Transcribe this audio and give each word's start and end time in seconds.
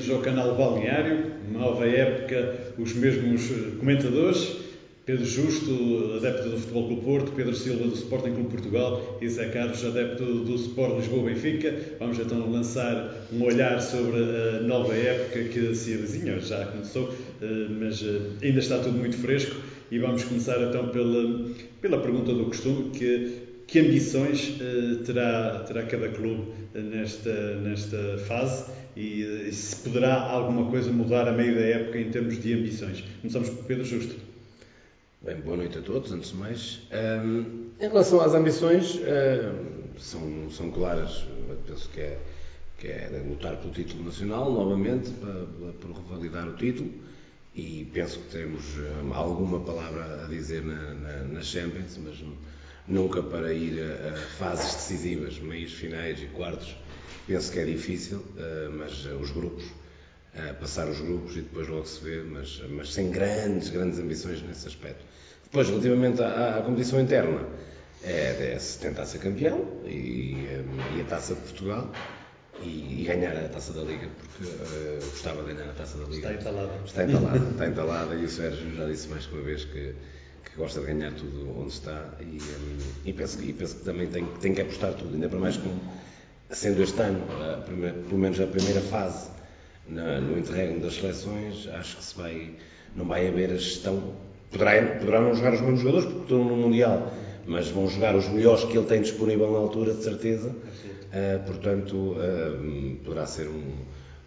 bem-vindos 0.00 0.10
ao 0.10 0.22
canal 0.22 0.54
Balneário, 0.54 1.26
nova 1.52 1.86
época, 1.86 2.56
os 2.78 2.94
mesmos 2.94 3.50
eh, 3.50 3.76
comentadores, 3.78 4.56
Pedro 5.04 5.26
Justo, 5.26 6.14
adepto 6.16 6.48
do 6.48 6.58
Futebol 6.58 6.86
Clube 6.86 7.02
Porto, 7.02 7.32
Pedro 7.32 7.54
Silva 7.54 7.84
do 7.84 7.94
Sporting 7.94 8.32
Clube 8.32 8.48
Portugal 8.48 9.18
e 9.20 9.28
Zé 9.28 9.48
Carlos, 9.48 9.84
adepto 9.84 10.24
do 10.24 10.54
Sport 10.54 10.96
Lisboa 10.96 11.24
Benfica. 11.24 11.74
Vamos 11.98 12.18
então 12.18 12.50
lançar 12.50 13.26
um 13.30 13.42
olhar 13.42 13.80
sobre 13.82 14.16
a 14.18 14.62
nova 14.62 14.94
época 14.94 15.44
que 15.44 15.74
se 15.74 15.92
avizinha, 15.94 16.38
já 16.40 16.64
começou, 16.64 17.14
eh, 17.42 17.66
mas 17.68 18.02
eh, 18.02 18.46
ainda 18.46 18.60
está 18.60 18.78
tudo 18.78 18.96
muito 18.96 19.18
fresco 19.18 19.56
e 19.90 19.98
vamos 19.98 20.24
começar 20.24 20.62
então 20.62 20.88
pela, 20.88 21.46
pela 21.82 21.98
pergunta 21.98 22.32
do 22.32 22.46
costume, 22.46 22.90
que 22.90 23.50
que 23.66 23.78
ambições 23.78 24.58
terá, 25.06 25.60
terá 25.60 25.84
cada 25.84 26.08
clube 26.08 26.42
nesta, 26.74 27.54
nesta 27.54 28.18
fase 28.26 28.64
e, 28.96 29.24
uh, 29.24 29.52
se 29.52 29.76
poderá 29.76 30.20
alguma 30.20 30.70
coisa 30.70 30.90
mudar 30.92 31.28
a 31.28 31.32
meio 31.32 31.54
da 31.54 31.60
época 31.60 31.98
em 31.98 32.10
termos 32.10 32.40
de 32.40 32.54
ambições? 32.54 33.04
Começamos 33.20 33.50
por 33.50 33.64
Pedro 33.64 33.84
Justo. 33.84 34.16
Bem, 35.22 35.36
boa 35.36 35.58
noite 35.58 35.76
a 35.76 35.82
todos, 35.82 36.12
antes 36.12 36.30
de 36.30 36.36
mais. 36.36 36.80
Um, 36.90 37.68
em 37.78 37.88
relação 37.88 38.22
às 38.22 38.32
ambições, 38.32 38.96
um, 38.96 39.98
são, 39.98 40.50
são 40.50 40.70
claras. 40.70 41.26
Eu 41.48 41.56
penso 41.66 41.90
que 41.90 42.00
é, 42.00 42.18
que 42.78 42.88
é 42.88 43.22
lutar 43.28 43.56
pelo 43.58 43.70
título 43.72 44.04
nacional, 44.04 44.50
novamente, 44.50 45.10
para, 45.10 45.44
para 45.72 46.02
revalidar 46.02 46.48
o 46.48 46.56
título. 46.56 46.90
E 47.54 47.86
penso 47.92 48.18
que 48.20 48.28
teremos 48.30 48.64
um, 48.78 49.12
alguma 49.12 49.60
palavra 49.60 50.24
a 50.24 50.26
dizer 50.26 50.64
na, 50.64 50.94
na, 50.94 51.24
na 51.24 51.42
Champions, 51.42 51.98
mas 52.02 52.24
nunca 52.88 53.22
para 53.22 53.52
ir 53.52 53.78
a, 53.78 54.14
a 54.14 54.16
fases 54.16 54.74
decisivas, 54.74 55.38
meios 55.38 55.74
finais 55.74 56.22
e 56.22 56.26
quartos. 56.26 56.74
Penso 57.30 57.52
que 57.52 57.60
é 57.60 57.64
difícil, 57.64 58.18
uh, 58.18 58.72
mas 58.76 59.06
uh, 59.06 59.14
os 59.14 59.30
grupos, 59.30 59.62
uh, 59.62 60.52
passar 60.58 60.88
os 60.88 61.00
grupos 61.00 61.36
e 61.36 61.42
depois 61.42 61.68
logo 61.68 61.86
se 61.86 62.02
vê, 62.02 62.24
mas, 62.24 62.60
mas 62.70 62.92
sem 62.92 63.08
grandes, 63.12 63.70
grandes 63.70 64.00
ambições 64.00 64.42
nesse 64.42 64.66
aspecto. 64.66 65.04
Depois, 65.44 65.68
relativamente 65.68 66.20
à, 66.20 66.58
à 66.58 66.62
competição 66.62 67.00
interna, 67.00 67.46
é, 68.02 68.56
é 68.56 68.58
tentar 68.80 69.06
ser 69.06 69.20
campeão 69.20 69.64
e, 69.84 70.44
e, 70.96 71.00
a 71.00 71.04
taça 71.04 71.36
de 71.36 71.40
Portugal 71.42 71.92
e, 72.64 73.02
e, 73.02 73.04
ganhar 73.04 73.36
a 73.36 73.48
taça 73.48 73.72
da 73.74 73.82
Liga, 73.82 74.08
porque 74.18 74.50
uh, 74.50 75.10
gostava 75.10 75.44
de 75.44 75.54
ganhar 75.54 75.70
a 75.70 75.74
taça 75.74 75.98
da 75.98 76.06
Liga. 76.06 76.32
Está 76.32 76.32
entalada. 76.32 76.72
Está 76.84 77.04
entalada, 77.04 77.50
está 77.50 77.66
entalada 77.68 78.14
e 78.16 78.24
o 78.24 78.28
Sérgio 78.28 78.74
já 78.74 78.86
disse 78.86 79.06
mais 79.06 79.26
que 79.26 79.34
uma 79.36 79.44
vez 79.44 79.64
que 79.66 79.94
que 80.42 80.56
gosta 80.56 80.80
de 80.80 80.86
ganhar 80.86 81.12
tudo 81.12 81.60
onde 81.60 81.74
está 81.74 82.12
e, 82.20 82.24
um, 82.24 82.78
e, 83.04 83.12
penso, 83.12 83.38
que, 83.38 83.50
e 83.50 83.52
penso 83.52 83.76
que 83.76 83.84
também 83.84 84.08
tem, 84.08 84.24
tem 84.40 84.52
que 84.52 84.62
apostar 84.62 84.94
tudo, 84.94 85.14
ainda 85.14 85.28
para 85.28 85.38
mais 85.38 85.56
com, 85.56 85.78
sendo 86.50 86.82
este 86.82 87.00
ano, 87.00 87.20
primeira, 87.64 87.96
pelo 87.96 88.18
menos 88.18 88.40
a 88.40 88.46
primeira 88.46 88.80
fase 88.80 89.30
na, 89.88 90.20
no 90.20 90.38
interregno 90.38 90.80
das 90.80 90.94
seleções, 90.94 91.68
acho 91.68 91.96
que 91.96 92.04
se 92.04 92.16
vai, 92.16 92.50
não 92.94 93.04
vai 93.06 93.28
haver 93.28 93.50
a 93.50 93.56
gestão, 93.56 94.14
poderá, 94.50 94.98
poderá 94.98 95.20
não 95.20 95.34
jogar 95.34 95.54
os 95.54 95.60
mesmos 95.60 95.80
jogadores 95.80 96.06
porque 96.06 96.22
estão 96.22 96.44
no 96.44 96.56
Mundial, 96.56 97.12
mas 97.46 97.68
vão 97.68 97.88
jogar 97.88 98.14
os 98.16 98.28
melhores 98.28 98.64
que 98.64 98.76
ele 98.76 98.86
tem 98.86 99.00
disponível 99.00 99.50
na 99.50 99.58
altura, 99.58 99.94
de 99.94 100.02
certeza, 100.02 100.50
uh, 100.50 101.46
portanto 101.46 101.96
uh, 101.96 102.96
poderá 103.04 103.26
ser 103.26 103.48
um, 103.48 103.72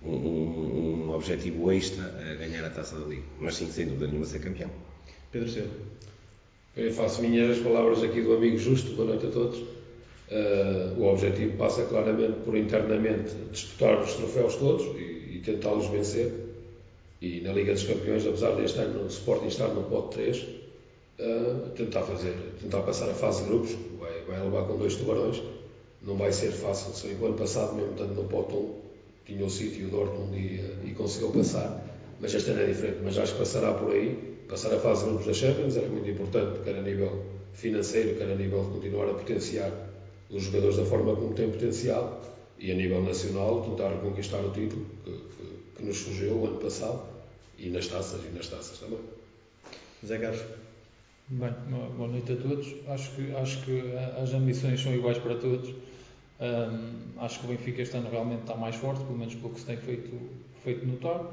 um, 0.03 1.07
um 1.07 1.13
objetivo 1.13 1.71
extra 1.71 2.03
a 2.03 2.35
ganhar 2.35 2.65
a 2.65 2.69
taça 2.69 2.97
da 2.97 3.05
Liga, 3.05 3.23
mas 3.39 3.55
sim, 3.55 3.69
sem 3.69 3.85
dúvida 3.85 4.07
nenhuma, 4.07 4.25
ser 4.25 4.39
campeão. 4.39 4.69
Pedro 5.31 5.49
Silva. 5.49 5.69
Eu 6.75 6.91
faço 6.91 7.21
minhas 7.21 7.57
as 7.57 7.63
palavras 7.63 8.03
aqui 8.03 8.21
do 8.21 8.33
amigo 8.33 8.57
Justo, 8.57 8.93
boa 8.95 9.09
noite 9.09 9.27
a 9.27 9.29
todos. 9.29 9.72
Uh, 10.31 10.99
o 10.99 11.05
objetivo 11.11 11.57
passa 11.57 11.83
claramente 11.83 12.39
por 12.45 12.55
internamente 12.55 13.35
disputar 13.51 14.01
os 14.01 14.13
troféus 14.13 14.55
todos 14.55 14.83
e, 14.97 15.35
e 15.35 15.41
tentá-los 15.45 15.87
vencer. 15.87 16.31
E 17.21 17.41
na 17.41 17.53
Liga 17.53 17.73
dos 17.73 17.83
Campeões, 17.83 18.25
apesar 18.25 18.55
deste 18.55 18.79
ano 18.79 19.03
o 19.03 19.07
Sporting 19.07 19.47
estar 19.47 19.67
no 19.67 19.83
pote 19.83 20.15
3, 20.15 20.37
uh, 20.37 20.45
ah, 21.19 21.69
tentar 21.75 22.03
fazer, 22.03 22.33
tentar 22.61 22.81
passar 22.81 23.09
a 23.09 23.13
fase 23.13 23.43
de 23.43 23.49
grupos, 23.49 23.75
vai, 23.99 24.21
vai 24.27 24.43
levar 24.43 24.65
com 24.65 24.77
dois 24.77 24.95
tubarões. 24.95 25.41
Não 26.01 26.15
vai 26.15 26.31
ser 26.31 26.51
fácil, 26.51 26.91
que 26.91 27.21
o 27.21 27.25
ano 27.27 27.35
passado, 27.35 27.75
mesmo 27.75 27.91
estando 27.91 28.15
no 28.15 28.23
pote 28.23 28.53
1, 28.53 28.83
tinha 29.25 29.45
o 29.45 29.49
e 29.49 29.85
o 29.85 29.89
Dortmund 29.89 30.37
e, 30.37 30.89
e 30.89 30.93
conseguiu 30.93 31.31
passar, 31.31 31.85
mas 32.19 32.33
este 32.33 32.51
ano 32.51 32.61
é 32.61 32.65
diferente. 32.65 32.97
Mas 33.03 33.17
acho 33.17 33.33
que 33.33 33.39
passará 33.39 33.73
por 33.73 33.91
aí 33.91 34.33
passar 34.47 34.73
a 34.73 34.79
fase 34.79 35.03
de 35.03 35.09
grupos 35.09 35.27
da 35.27 35.33
Champions 35.33 35.77
era 35.77 35.87
muito 35.87 36.09
importante, 36.09 36.59
quer 36.63 36.75
a 36.75 36.81
nível 36.81 37.23
financeiro, 37.53 38.15
quer 38.17 38.31
a 38.31 38.35
nível 38.35 38.63
de 38.65 38.71
continuar 38.71 39.09
a 39.09 39.13
potenciar 39.13 39.71
os 40.33 40.43
jogadores 40.43 40.77
da 40.77 40.85
forma 40.85 41.15
como 41.15 41.33
têm 41.33 41.51
potencial 41.51 42.21
e 42.57 42.71
a 42.71 42.75
nível 42.75 43.01
nacional 43.03 43.61
tentar 43.61 43.89
reconquistar 43.89 44.39
o 44.39 44.51
título 44.51 44.85
que, 45.03 45.11
que, 45.11 45.77
que 45.77 45.85
nos 45.85 45.97
fugiu 45.97 46.33
o 46.33 46.47
ano 46.47 46.57
passado 46.57 47.03
e 47.57 47.69
nas 47.69 47.87
taças 47.87 48.19
e 48.25 48.35
nas 48.35 48.47
taças 48.47 48.79
também. 48.79 48.99
Zé 50.05 50.17
Carlos. 50.17 50.43
Bem, 51.29 51.51
boa 51.95 52.09
noite 52.09 52.33
a 52.33 52.35
todos. 52.35 52.75
Acho 52.87 53.11
que, 53.11 53.35
acho 53.35 53.63
que 53.63 53.81
as 54.21 54.33
ambições 54.33 54.81
são 54.81 54.93
iguais 54.93 55.17
para 55.19 55.35
todos. 55.35 55.69
Um, 55.69 57.19
acho 57.19 57.39
que 57.39 57.45
o 57.45 57.49
Benfica 57.49 57.81
este 57.81 57.95
ano 57.95 58.09
realmente 58.09 58.41
está 58.41 58.55
mais 58.55 58.75
forte, 58.75 59.03
pelo 59.03 59.17
menos 59.17 59.35
pelo 59.35 59.53
que 59.53 59.59
se 59.59 59.65
tem 59.65 59.77
feito, 59.77 60.11
feito 60.63 60.85
notar. 60.85 61.31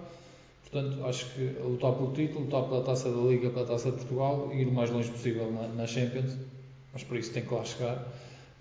Portanto, 0.63 1.05
acho 1.05 1.27
que 1.35 1.41
lutar 1.61 1.95
pelo 1.95 2.13
título, 2.13 2.45
lutar 2.45 2.63
pela 2.65 2.85
taça 2.85 3.11
da 3.11 3.21
Liga, 3.23 3.51
pela 3.51 3.67
taça 3.67 3.91
de 3.91 3.97
Portugal 3.97 4.51
e 4.53 4.63
ir 4.63 4.69
o 4.69 4.73
mais 4.73 4.91
longe 4.91 5.11
possível 5.11 5.51
na, 5.51 5.67
na 5.69 5.87
Champions, 5.87 6.37
mas 6.93 7.03
por 7.03 7.17
isso 7.17 7.33
tem 7.33 7.45
que 7.45 7.53
lá 7.53 7.65
chegar. 7.65 8.07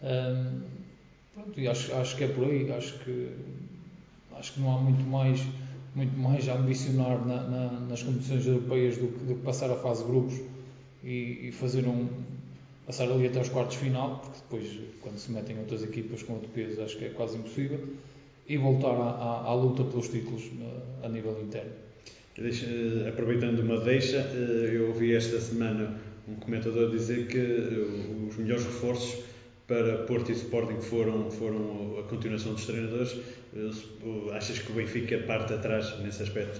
Um, 0.03 0.61
pronto, 1.33 1.59
e 1.59 1.67
acho, 1.67 1.93
acho 1.95 2.15
que 2.15 2.23
é 2.23 2.27
por 2.27 2.45
aí. 2.45 2.71
Acho 2.71 2.97
que, 2.99 3.29
acho 4.35 4.53
que 4.53 4.59
não 4.59 4.75
há 4.75 4.79
muito 4.79 5.03
mais, 5.03 5.41
muito 5.95 6.17
mais 6.17 6.47
a 6.49 6.55
ambicionar 6.55 7.25
na, 7.25 7.43
na, 7.43 7.71
nas 7.81 8.03
competições 8.03 8.45
europeias 8.45 8.97
do 8.97 9.07
que, 9.07 9.25
do 9.25 9.35
que, 9.35 9.41
passar 9.41 9.69
a 9.71 9.75
fase 9.75 10.03
de 10.03 10.09
grupos 10.09 10.39
e, 11.03 11.47
e 11.47 11.51
fazer 11.51 11.85
um, 11.85 12.07
passar 12.85 13.11
ali 13.11 13.27
até 13.27 13.39
os 13.39 13.49
quartos 13.49 13.75
final, 13.77 14.19
porque 14.19 14.39
depois, 14.39 14.79
quando 15.01 15.17
se 15.17 15.31
metem 15.31 15.59
outras 15.59 15.83
equipas 15.83 16.23
com 16.23 16.33
outro 16.33 16.49
peso, 16.49 16.81
acho 16.81 16.97
que 16.97 17.05
é 17.05 17.09
quase 17.09 17.37
impossível, 17.37 17.79
e 18.47 18.57
voltar 18.57 18.95
à, 18.95 19.09
à, 19.11 19.49
à 19.49 19.53
luta 19.53 19.83
pelos 19.83 20.07
títulos 20.07 20.49
a 21.03 21.07
nível 21.07 21.39
interno. 21.41 21.71
Deixa, 22.37 22.65
eh, 22.65 23.09
aproveitando 23.09 23.59
uma 23.59 23.79
deixa, 23.81 24.17
eh, 24.17 24.71
eu 24.73 24.87
ouvi 24.87 25.13
esta 25.13 25.39
semana 25.41 25.99
um 26.27 26.35
comentador 26.35 26.89
dizer 26.89 27.27
que 27.27 27.37
eh, 27.37 28.27
os 28.29 28.37
melhores 28.37 28.63
reforços 28.63 29.23
para 29.69 29.99
Porto 29.99 30.31
e 30.31 30.33
Sporting 30.33 30.81
foram, 30.81 31.31
foram 31.31 31.99
a 31.99 32.03
continuação 32.03 32.53
dos 32.53 32.65
treinadores. 32.65 33.15
Achas 34.33 34.59
que 34.59 34.71
o 34.71 34.75
Benfica 34.75 35.19
parte 35.19 35.53
atrás 35.53 35.97
nesse 35.99 36.23
aspecto? 36.23 36.59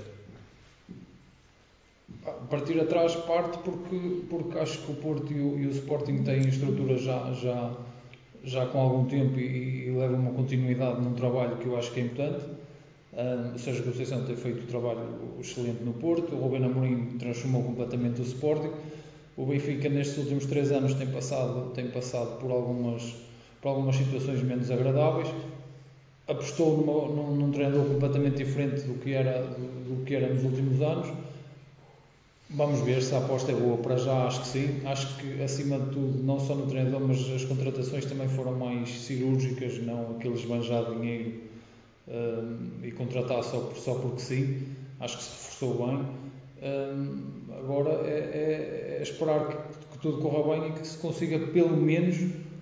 Partir 2.49 2.79
atrás 2.79 3.15
parte 3.15 3.57
porque, 3.59 4.21
porque 4.29 4.57
acho 4.57 4.77
que 4.79 4.91
o 4.91 4.95
Porto 4.95 5.33
e 5.33 5.41
o, 5.41 5.59
e 5.59 5.67
o 5.67 5.71
Sporting 5.71 6.23
têm 6.23 6.47
estruturas 6.47 7.01
já, 7.01 7.33
já, 7.33 7.75
já 8.43 8.65
com 8.67 8.79
algum 8.79 9.05
tempo 9.05 9.37
e, 9.39 9.87
e 9.87 9.91
levam 9.91 10.19
uma 10.19 10.31
continuidade 10.31 11.01
num 11.01 11.13
trabalho 11.13 11.57
que 11.57 11.65
eu 11.65 11.77
acho 11.77 11.91
que 11.91 11.99
é 11.99 12.03
importante 12.03 12.45
o 13.55 13.59
Sérgio 13.59 13.83
Conceição 13.83 14.23
tem 14.23 14.35
feito 14.35 14.63
um 14.63 14.67
trabalho 14.67 15.01
excelente 15.39 15.83
no 15.83 15.93
Porto, 15.93 16.35
o 16.35 16.39
Rubén 16.39 16.63
Amorim 16.63 17.17
transformou 17.17 17.63
completamente 17.63 18.21
o 18.21 18.23
Sporting. 18.23 18.71
O 19.39 19.45
Benfica 19.45 19.87
nestes 19.87 20.17
últimos 20.17 20.45
três 20.47 20.69
anos 20.69 20.93
tem 20.95 21.07
passado, 21.07 21.71
tem 21.73 21.87
passado 21.87 22.37
por, 22.41 22.51
algumas, 22.51 23.15
por 23.61 23.69
algumas 23.69 23.95
situações 23.95 24.43
menos 24.43 24.69
agradáveis. 24.69 25.29
Apostou 26.27 26.75
numa, 26.75 27.07
num, 27.07 27.35
num 27.37 27.49
treinador 27.49 27.85
completamente 27.85 28.35
diferente 28.35 28.81
do 28.81 28.95
que, 28.95 29.13
era, 29.13 29.43
do, 29.43 29.95
do 29.95 30.03
que 30.03 30.13
era 30.13 30.27
nos 30.27 30.43
últimos 30.43 30.81
anos. 30.81 31.07
Vamos 32.49 32.81
ver 32.81 33.01
se 33.01 33.15
a 33.15 33.19
aposta 33.19 33.53
é 33.53 33.55
boa. 33.55 33.77
Para 33.77 33.95
já 33.95 34.27
acho 34.27 34.41
que 34.41 34.47
sim. 34.47 34.81
Acho 34.83 35.15
que 35.15 35.41
acima 35.41 35.79
de 35.79 35.91
tudo, 35.91 36.21
não 36.21 36.37
só 36.37 36.53
no 36.53 36.65
treinador, 36.65 36.99
mas 36.99 37.31
as 37.31 37.45
contratações 37.45 38.03
também 38.03 38.27
foram 38.27 38.57
mais 38.57 38.89
cirúrgicas, 38.89 39.81
não 39.81 40.17
aqueles 40.17 40.41
esbanjar 40.41 40.83
dinheiro 40.95 41.43
e 42.83 42.91
contratar 42.91 43.41
só, 43.41 43.71
só 43.73 43.93
porque 43.93 44.19
sim, 44.19 44.67
acho 44.99 45.15
que 45.15 45.23
se 45.23 45.29
reforçou 45.29 45.87
bem. 45.87 46.05
Agora 47.57 47.91
é, 48.07 48.97
é, 48.97 48.97
é 48.99 49.01
esperar 49.01 49.47
que, 49.47 49.55
que, 49.91 49.97
tudo 49.99 50.17
corra 50.19 50.59
bem 50.59 50.69
e 50.69 50.71
que 50.73 50.87
se 50.87 50.97
consiga 50.97 51.39
pelo 51.47 51.75
menos 51.75 52.17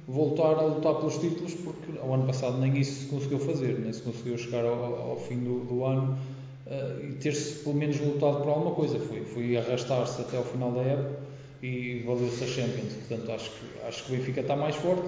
voltar 0.07 0.55
a 0.55 0.61
lutar 0.61 0.95
pelos 0.95 1.17
títulos, 1.17 1.53
porque 1.55 1.99
ao 1.99 2.13
ano 2.13 2.25
passado 2.25 2.57
nem 2.59 2.77
isso 2.77 3.03
se 3.03 3.05
conseguiu 3.07 3.39
fazer, 3.39 3.79
nem 3.79 3.91
se 3.91 4.01
conseguiu 4.01 4.37
chegar 4.37 4.65
ao, 4.65 5.11
ao 5.11 5.17
fim 5.17 5.37
do, 5.39 5.65
do 5.65 5.83
ano 5.83 6.17
uh, 6.65 7.05
e 7.05 7.13
ter-se 7.13 7.63
pelo 7.63 7.75
menos 7.75 7.99
lutado 7.99 8.37
por 8.37 8.49
alguma 8.49 8.71
coisa. 8.71 8.99
Foi, 8.99 9.25
foi 9.25 9.57
arrastar-se 9.57 10.21
até 10.21 10.37
ao 10.37 10.43
final 10.43 10.71
da 10.71 10.81
época 10.81 11.19
e 11.61 12.03
valeu-se 12.05 12.43
a 12.43 12.47
Champions. 12.47 12.93
Portanto, 12.93 13.31
acho 13.31 13.51
que, 13.51 13.87
acho 13.87 14.05
que 14.05 14.13
o 14.13 14.17
Benfica 14.17 14.41
está 14.41 14.55
mais 14.55 14.75
forte 14.75 15.07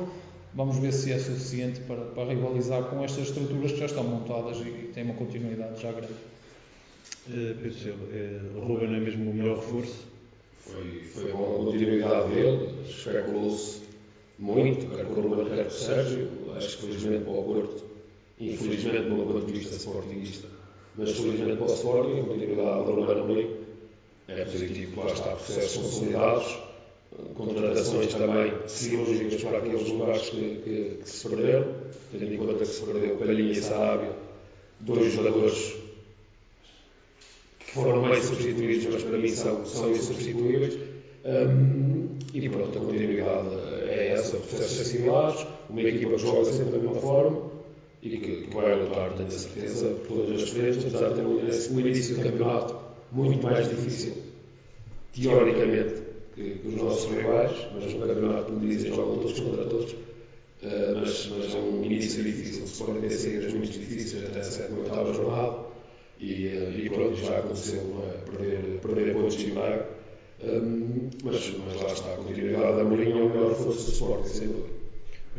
Vamos 0.53 0.79
ver 0.79 0.91
se 0.91 1.11
é 1.11 1.19
suficiente 1.19 1.79
para, 1.81 2.05
para 2.05 2.25
rivalizar 2.25 2.83
com 2.85 3.03
estas 3.03 3.27
estruturas 3.27 3.71
que 3.71 3.77
já 3.77 3.85
estão 3.85 4.03
montadas 4.03 4.57
e, 4.57 4.67
e 4.67 4.91
têm 4.93 5.03
uma 5.03 5.13
continuidade 5.13 5.79
já 5.79 5.91
grande. 5.91 6.13
Uh, 7.27 7.55
Pedro 7.61 7.73
Silva, 7.73 8.05
Ruben 8.59 8.95
é 8.95 8.99
mesmo 8.99 9.29
o 9.29 9.33
melhor 9.33 9.57
reforço? 9.57 10.07
Foi, 10.59 11.03
foi 11.13 11.31
uma 11.31 11.65
continuidade 11.65 12.33
dele, 12.33 12.69
especulou-se 12.87 13.81
muito, 14.37 14.87
quer 14.95 15.05
com 15.05 15.13
o 15.13 15.21
Ruben, 15.21 15.45
quer 15.45 15.63
com 15.63 15.69
o 15.69 15.71
Sérgio, 15.71 16.29
acho 16.55 16.77
que 16.77 16.87
felizmente 16.87 17.23
para 17.23 17.33
o 17.33 17.43
Porto, 17.43 17.83
infelizmente 18.39 19.03
do 19.03 19.15
meu 19.15 19.25
ponto 19.25 19.45
de 19.45 19.51
vista 19.51 19.75
sportingista, 19.75 20.47
mas 20.95 21.11
felizmente 21.11 21.57
para 21.57 21.65
o 21.65 21.73
Sporting, 21.73 22.19
a 22.19 22.23
continuidade 22.23 22.85
do 22.85 22.91
Romano 22.91 23.23
Amorim 23.23 23.55
é 24.27 24.45
positivo, 24.45 25.01
lá 25.01 25.11
está, 25.11 25.29
processos 25.31 25.77
consolidados, 25.77 26.59
contratações 27.35 28.13
também 28.13 28.53
cirúrgicas 28.67 29.43
para 29.43 29.57
aqueles 29.57 29.89
lugares 29.89 30.29
que, 30.29 30.61
que, 30.63 30.99
que, 31.01 31.09
se 31.09 31.27
perderam, 31.27 31.75
tendo 32.11 32.33
em 32.33 32.37
conta 32.37 32.53
que 32.53 32.65
se 32.65 32.85
perdeu 32.85 33.17
Palhinha 33.17 33.51
e 33.51 33.55
Sarabia, 33.55 34.11
dois 34.79 35.13
jogadores 35.13 35.75
que 37.69 37.75
foram 37.75 38.01
bem 38.01 38.21
substituídos, 38.21 38.87
mas 38.91 39.03
para 39.03 39.17
mim 39.17 39.29
são, 39.29 39.65
são 39.65 39.91
insubstituíveis. 39.91 40.77
Um, 41.25 42.17
e 42.33 42.49
pronto, 42.49 42.77
a 42.77 42.81
continuidade 42.81 43.49
é 43.87 44.13
essa, 44.13 44.37
processos 44.37 44.87
similares, 44.87 45.45
uma 45.69 45.81
equipa 45.81 46.13
que 46.13 46.17
joga 46.17 46.45
sempre 46.45 46.71
da 46.71 46.77
mesma 46.79 46.95
forma 46.95 47.41
e 48.01 48.09
que, 48.09 48.47
que 48.47 48.55
vai 48.55 48.81
lutar, 48.81 49.13
tenho 49.13 49.27
a 49.27 49.31
certeza, 49.31 49.95
todas 50.07 50.41
as 50.41 50.49
frentes, 50.49 50.85
apesar 50.85 51.09
de 51.09 51.15
ter 51.15 51.25
um 51.25 51.79
início 51.79 52.15
de 52.15 52.23
campeonato 52.23 52.75
muito 53.11 53.43
mais 53.43 53.69
difícil, 53.69 54.13
teoricamente, 55.13 56.01
que, 56.35 56.55
que 56.55 56.67
os 56.67 56.75
nossos 56.75 57.11
rivais, 57.11 57.67
mas 57.73 57.93
um 57.93 57.99
campeonato, 57.99 58.45
como 58.45 58.59
dizem, 58.67 58.93
jogam 58.93 59.17
todos 59.17 59.39
contra 59.39 59.65
todos. 59.65 59.91
Uh, 59.91 60.99
mas, 60.99 61.31
mas, 61.37 61.55
é 61.55 61.57
um 61.57 61.83
início 61.85 62.21
difícil. 62.21 62.63
O 62.63 62.65
Sporting 62.65 62.99
tem 62.99 63.09
saídas 63.09 63.53
muito 63.53 63.71
difíceis 63.71 64.25
até 64.25 64.39
a 64.39 64.43
sétima 64.43 64.79
oitava 64.79 65.13
jornada 65.13 65.68
e, 66.19 66.47
uh, 66.47 66.79
e 66.79 66.89
pronto, 66.89 67.15
já 67.15 67.39
aconteceu 67.39 68.03
é? 68.03 68.29
perder, 68.29 68.79
perder 68.81 69.13
pontos 69.13 69.37
de 69.37 69.51
Braga. 69.51 69.99
Um, 70.41 71.09
mas, 71.23 71.53
mas 71.65 71.81
lá 71.81 71.91
está, 71.91 72.13
a 72.13 72.17
continuidade 72.17 72.77
da 72.77 72.83
Mourinho 72.83 73.19
é 73.19 73.23
o 73.23 73.29
melhor 73.29 73.49
reforço 73.49 73.85
do 73.85 73.91
Sporting, 73.91 74.29
sem 74.29 74.47
dúvida. 74.47 74.79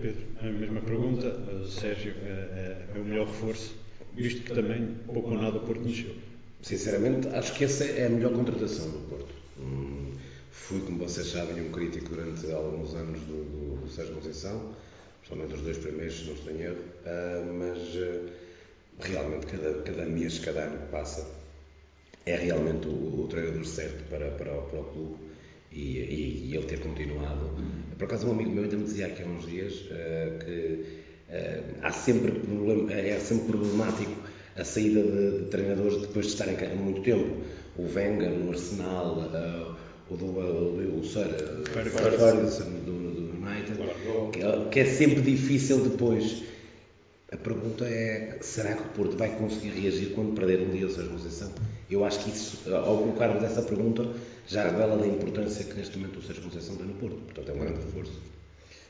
Pedro, 0.00 0.22
a 0.40 0.44
mesma 0.46 0.80
pergunta. 0.80 1.66
Sérgio 1.68 2.14
é, 2.22 2.86
é, 2.94 2.98
o 2.98 3.04
melhor 3.04 3.26
reforço, 3.26 3.74
visto 4.14 4.42
que 4.42 4.54
também 4.54 4.94
pouco 5.06 5.30
ou 5.30 5.36
nada 5.36 5.58
o 5.58 5.60
Porto 5.60 5.82
mexeu. 5.82 6.14
Sinceramente, 6.62 7.28
acho 7.28 7.54
que 7.54 7.64
essa 7.64 7.84
é 7.84 8.06
a 8.06 8.10
melhor 8.10 8.32
contratação 8.32 8.90
do 8.90 8.98
Porto. 9.08 9.34
Hum, 9.58 10.12
fui, 10.50 10.80
como 10.80 10.98
vocês 10.98 11.26
sabem, 11.26 11.62
um 11.62 11.70
crítico 11.70 12.14
durante 12.14 12.50
alguns 12.50 12.94
anos 12.94 13.20
do, 13.22 13.44
do, 13.44 13.80
do 13.80 13.88
Sérgio 13.90 14.14
Conceição, 14.14 14.74
principalmente 15.20 15.54
os 15.54 15.62
dois 15.62 15.78
primeiros, 15.78 16.18
se 16.18 16.24
não 16.26 16.34
estou 16.34 16.52
em 16.52 16.60
erro, 16.60 16.76
uh, 16.76 17.52
mas 17.54 17.78
uh, 17.94 18.30
realmente 19.08 19.46
cada, 19.46 19.82
cada 19.82 20.04
mês, 20.06 20.38
cada 20.38 20.62
ano 20.62 20.78
que 20.78 20.92
passa, 20.92 21.26
é 22.26 22.36
realmente 22.36 22.86
o, 22.86 23.22
o 23.22 23.26
treinador 23.28 23.64
certo 23.64 24.08
para, 24.08 24.30
para, 24.32 24.52
para 24.52 24.80
o 24.80 24.84
clube 24.84 25.16
e, 25.72 25.98
e, 25.98 26.50
e, 26.50 26.56
ele 26.56 26.66
ter 26.66 26.80
continuado. 26.80 27.50
Por 27.96 28.04
acaso, 28.04 28.28
um 28.28 28.32
amigo 28.32 28.50
meu 28.50 28.64
ainda 28.64 28.76
me 28.76 28.84
dizia 28.84 29.06
aqui 29.06 29.22
há 29.22 29.26
uns 29.26 29.46
dias 29.46 29.74
uh, 29.74 30.44
que 30.44 31.00
há 31.82 31.92
sempre 31.92 32.32
problema, 32.32 32.92
é 32.92 33.18
sempre 33.20 33.48
problemático 33.48 34.12
a 34.56 34.64
saída 34.64 35.02
de, 35.02 35.38
de, 35.38 35.44
treinadores 35.46 36.00
depois 36.00 36.26
de 36.26 36.32
estarem 36.32 36.56
cá 36.56 36.66
há 36.66 36.74
muito 36.74 37.02
tempo. 37.02 37.36
O 37.76 37.82
Wenger 37.82 38.30
no 38.30 38.50
Arsenal, 38.50 39.16
o 40.10 40.16
do 40.16 40.26
o, 40.26 40.98
o 40.98 41.04
Sir 41.04 41.28
Ferguson 41.72 42.70
do, 42.84 43.12
do 43.14 43.20
United, 43.36 43.78
que 44.32 44.42
é, 44.42 44.68
que 44.70 44.80
é 44.80 44.84
sempre 44.84 45.22
difícil 45.22 45.84
depois. 45.88 46.42
A 47.32 47.36
pergunta 47.36 47.84
é: 47.84 48.38
será 48.40 48.74
que 48.74 48.82
o 48.82 48.88
Porto 48.88 49.16
vai 49.16 49.30
conseguir 49.36 49.70
reagir 49.80 50.10
quando 50.14 50.34
perder 50.34 50.60
um 50.62 50.70
dia 50.70 50.86
a 50.86 50.90
sua 50.90 51.04
posição? 51.04 51.52
Eu 51.88 52.04
acho 52.04 52.24
que 52.24 52.30
isso, 52.30 52.74
ao 52.74 52.98
colocarmos 52.98 53.42
essa 53.44 53.62
pergunta, 53.62 54.04
já 54.48 54.64
revela 54.64 54.96
da 54.96 55.06
importância 55.06 55.64
que 55.64 55.74
neste 55.74 55.96
momento 55.96 56.18
o 56.18 56.22
Sérgio 56.22 56.42
Conceição 56.42 56.76
tem 56.76 56.86
no 56.86 56.94
Porto. 56.94 57.18
Portanto, 57.18 57.48
é 57.48 57.52
um 57.52 57.58
grande 57.58 57.80
reforço. 57.80 58.20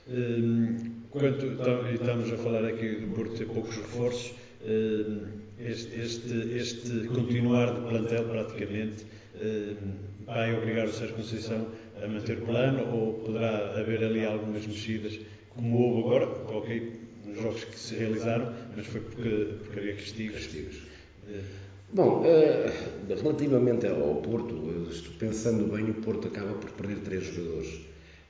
Hum, 0.08 0.76
quanto 1.10 1.46
estamos 1.92 2.32
a 2.32 2.36
falar 2.38 2.64
aqui 2.64 2.96
do 2.96 3.14
Porto 3.14 3.34
ter 3.36 3.46
poucos 3.46 3.76
reforços, 3.76 4.34
hum, 4.64 5.26
este, 5.58 6.00
este, 6.00 6.56
este 6.56 7.08
continuar 7.08 7.74
de 7.74 7.80
plantel 7.82 8.24
praticamente 8.24 9.04
hum, 9.34 9.92
vai 10.24 10.56
obrigar 10.56 10.86
o 10.86 10.92
Sérgio 10.92 11.16
Conceição 11.16 11.66
a 12.02 12.08
manter 12.08 12.38
o 12.38 12.46
plano 12.46 12.90
ou 12.90 13.12
poderá 13.14 13.78
haver 13.78 14.02
ali 14.02 14.24
algumas 14.24 14.66
mexidas, 14.66 15.20
como 15.50 15.78
houve 15.78 16.00
agora, 16.00 16.26
ok, 16.48 16.99
nos 17.30 17.42
jogos 17.42 17.64
que 17.64 17.78
se 17.78 17.94
realizaram, 17.94 18.52
mas 18.76 18.86
foi 18.86 19.00
porque, 19.00 19.54
porque 19.64 19.78
havia 19.78 19.94
castigos. 19.94 20.36
castigos. 20.36 20.76
Bom, 21.92 22.22
uh, 22.22 23.20
relativamente 23.20 23.86
ao 23.86 24.16
Porto, 24.16 24.54
pensando 25.18 25.72
bem, 25.74 25.90
o 25.90 25.94
Porto 25.94 26.28
acaba 26.28 26.52
por 26.54 26.70
perder 26.70 26.98
três 27.00 27.24
jogadores. 27.24 27.80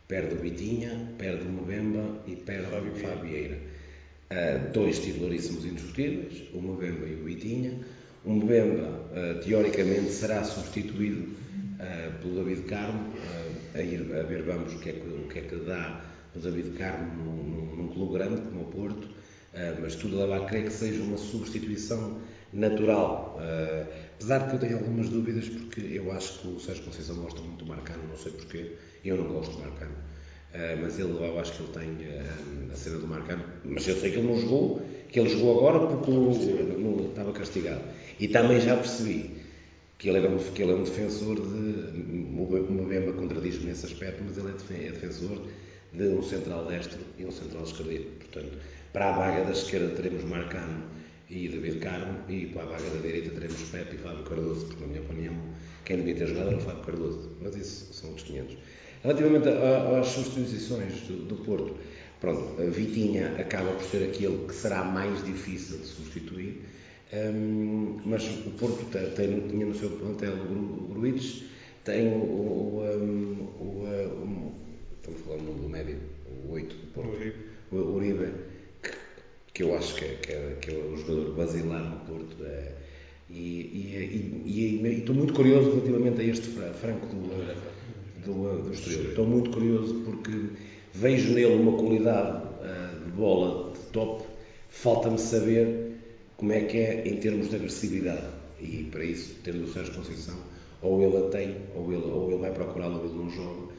Perde 0.08 0.35
o 0.35 0.38
Vitinha, 0.38 1.12
perde 1.19 1.47
o 1.47 1.50
Mbemba 1.50 2.23
e 2.26 2.37
perde 2.37 2.88
o 2.88 2.94
Fabieira. 2.97 3.58
Uh, 4.31 4.73
dois 4.73 4.99
titularíssimos 5.00 5.67
indiscutíveis, 5.67 6.43
o 6.55 6.62
Mbemba 6.62 7.06
e 7.06 7.14
o 7.20 7.25
Vitinha. 7.25 7.79
O 8.25 8.32
Mbemba, 8.32 8.88
uh, 8.88 9.41
teoricamente, 9.44 10.11
será 10.11 10.43
substituído 10.43 11.41
pelo 12.20 12.35
David 12.35 12.62
Carmo, 12.67 13.11
a, 13.75 13.81
ir, 13.81 14.14
a 14.14 14.23
ver 14.23 14.43
vamos 14.43 14.75
o 14.75 14.79
que 14.81 14.91
é 14.91 14.93
que, 14.93 15.08
o 15.08 15.29
que, 15.29 15.38
é 15.38 15.43
que 15.43 15.56
dá 15.56 16.05
o 16.35 16.38
David 16.38 16.71
Carmo 16.79 17.25
num, 17.25 17.43
num, 17.43 17.77
num 17.77 17.88
clube 17.88 18.15
grande 18.15 18.41
como 18.43 18.62
o 18.62 18.65
Porto, 18.67 19.09
mas 19.81 19.97
tudo 19.97 20.17
leva 20.17 20.37
a 20.37 20.47
crer 20.47 20.65
que 20.65 20.73
seja 20.73 21.03
uma 21.03 21.19
substituição 21.19 22.21
natural. 22.53 23.38
Uh, 23.38 23.87
apesar 24.15 24.38
de 24.38 24.49
que 24.49 24.55
eu 24.56 24.59
tenho 24.61 24.79
algumas 24.79 25.09
dúvidas, 25.09 25.49
porque 25.49 25.81
eu 25.81 26.11
acho 26.12 26.41
que 26.41 26.49
o 26.49 26.61
Sérgio 26.61 26.85
Conceição 26.85 27.17
gosta 27.17 27.41
muito 27.41 27.65
do 27.65 27.67
Marcano, 27.67 28.03
não 28.09 28.17
sei 28.17 28.32
porquê, 28.32 28.73
eu 29.05 29.17
não 29.17 29.25
gosto 29.25 29.53
do 29.53 29.59
Marcano. 29.61 29.94
Uh, 30.53 30.82
mas 30.82 30.99
ele, 30.99 31.12
eu 31.12 31.38
acho 31.38 31.53
que 31.53 31.62
ele 31.62 31.73
tem 31.73 32.71
a 32.73 32.77
cena 32.77 32.99
do 32.99 33.06
Marcano. 33.06 33.44
Mas 33.65 33.87
eu 33.87 33.97
sei 33.97 34.11
que 34.11 34.19
ele 34.19 34.27
não 34.27 34.38
jogou, 34.38 34.82
que 35.09 35.21
ele 35.21 35.29
jogou 35.29 35.59
agora 35.59 35.87
porque 35.87 36.11
não, 36.11 37.09
estava 37.09 37.32
castigado. 37.32 37.82
E 38.19 38.29
também 38.29 38.61
já 38.61 38.77
percebi 38.77 39.38
que 39.97 40.09
ele, 40.09 40.19
era 40.19 40.29
um, 40.29 40.38
que 40.38 40.62
ele 40.62 40.73
é 40.73 40.75
um 40.75 40.82
defensor 40.82 41.37
de. 41.37 41.41
O 42.41 42.73
Mbemba 42.73 43.12
contradiz-me 43.12 43.67
nesse 43.67 43.87
aspecto, 43.87 44.23
mas 44.25 44.37
ele 44.38 44.49
é, 44.49 44.88
é 44.88 44.93
defensor 44.93 45.47
de 45.92 46.04
um 46.04 46.22
central 46.22 46.66
destro 46.66 46.98
e 47.19 47.25
um 47.25 47.31
central 47.31 47.64
esquerdo. 47.64 48.19
Portanto, 48.19 48.58
para 48.92 49.10
a 49.10 49.12
vaga 49.12 49.44
da 49.44 49.52
esquerda 49.52 49.94
teremos 49.94 50.25
Marcano 50.25 50.84
e 51.28 51.48
David 51.48 51.78
Carmo, 51.78 52.19
e 52.28 52.46
para 52.46 52.62
a 52.62 52.66
vaga 52.66 52.90
da 52.90 53.00
direita 53.00 53.31
teremos 53.31 53.60
Pepe 53.70 53.94
e 53.94 53.98
Fábio 53.98 54.25
Cardoso, 54.25 54.66
porque, 54.66 54.81
na 54.81 54.88
minha 54.88 55.00
opinião, 55.02 55.34
quem 55.84 55.98
devia 55.98 56.16
ter 56.16 56.26
jogado 56.26 56.48
era 56.48 56.56
o 56.56 56.60
Fábio 56.60 56.82
Cardoso, 56.82 57.37
mas 57.40 57.54
isso 57.56 57.93
são 57.94 58.10
outros 58.10 58.26
500. 58.26 58.56
Relativamente 59.03 59.48
às 59.48 60.06
substituições 60.08 60.93
do, 61.03 61.24
do 61.26 61.36
Porto, 61.36 61.76
pronto, 62.20 62.56
Vitinha 62.70 63.29
acaba 63.38 63.70
por 63.72 63.84
ser 63.84 64.08
aquele 64.08 64.44
que 64.46 64.55
será 64.55 64.82
mais 64.82 65.24
difícil 65.24 65.79
de 65.79 65.86
substituir, 65.86 66.62
um, 67.12 68.00
mas 68.05 68.24
o 68.46 68.50
Porto 68.50 68.84
tem, 68.91 69.10
tem, 69.10 69.48
tinha 69.48 69.67
no 69.67 69.74
seu 69.74 69.91
plantel 69.91 70.34
o 70.34 70.88
Gruites, 70.93 71.44
tem 71.84 72.08
o, 72.08 72.17
o, 72.17 72.82
um, 72.84 73.48
o, 73.58 73.86
um, 74.24 74.53
estamos 75.00 75.20
falando 75.22 75.60
do 75.60 75.69
médio, 75.69 75.98
o 76.44 76.52
8 76.52 76.76
do 76.76 76.86
Porto, 76.92 77.32
o 77.72 77.76
Uribe, 77.76 78.32
que 79.52 79.62
eu 79.62 79.76
acho 79.76 79.94
que 79.94 80.04
é, 80.04 80.14
que 80.16 80.32
é, 80.32 80.56
que 80.60 80.70
é 80.70 80.78
o 80.78 80.96
jogador 80.96 81.34
basilar 81.34 81.82
no 81.82 82.00
Porto. 82.00 82.36
É, 82.44 82.72
e, 83.30 84.42
e, 84.44 84.82
e, 84.84 84.98
estou 84.98 85.14
muito 85.14 85.32
curioso 85.32 85.70
relativamente 85.70 86.20
a 86.20 86.24
este 86.24 86.48
Franco 86.48 87.06
do, 87.06 88.24
do, 88.24 88.62
do 88.62 88.72
Estoril. 88.72 89.10
Estou 89.10 89.26
muito 89.26 89.50
curioso 89.50 90.02
porque 90.04 90.32
vejo 90.92 91.32
nele 91.32 91.54
uma 91.54 91.78
qualidade 91.78 92.44
uh, 92.46 93.04
de 93.04 93.10
bola 93.12 93.72
de 93.72 93.78
top. 93.92 94.24
Falta-me 94.69 95.19
saber 95.19 95.92
como 96.36 96.52
é 96.52 96.62
que 96.62 96.78
é 96.78 97.06
em 97.06 97.16
termos 97.19 97.50
de 97.50 97.56
agressividade. 97.56 98.26
E 98.60 98.88
para 98.90 99.04
isso, 99.04 99.36
tendo 99.44 99.64
o 99.64 99.72
Sérgio 99.72 99.94
Conceição, 99.94 100.36
ou 100.82 101.00
ele 101.02 101.16
a 101.16 101.30
tem, 101.30 101.56
ou 101.74 101.92
ele, 101.92 102.02
ou 102.02 102.30
ele 102.30 102.40
vai 102.40 102.52
procurá-lo, 102.52 102.98
ou 102.98 103.04
ele 103.04 103.14
não 103.14 103.30
joga. 103.30 103.72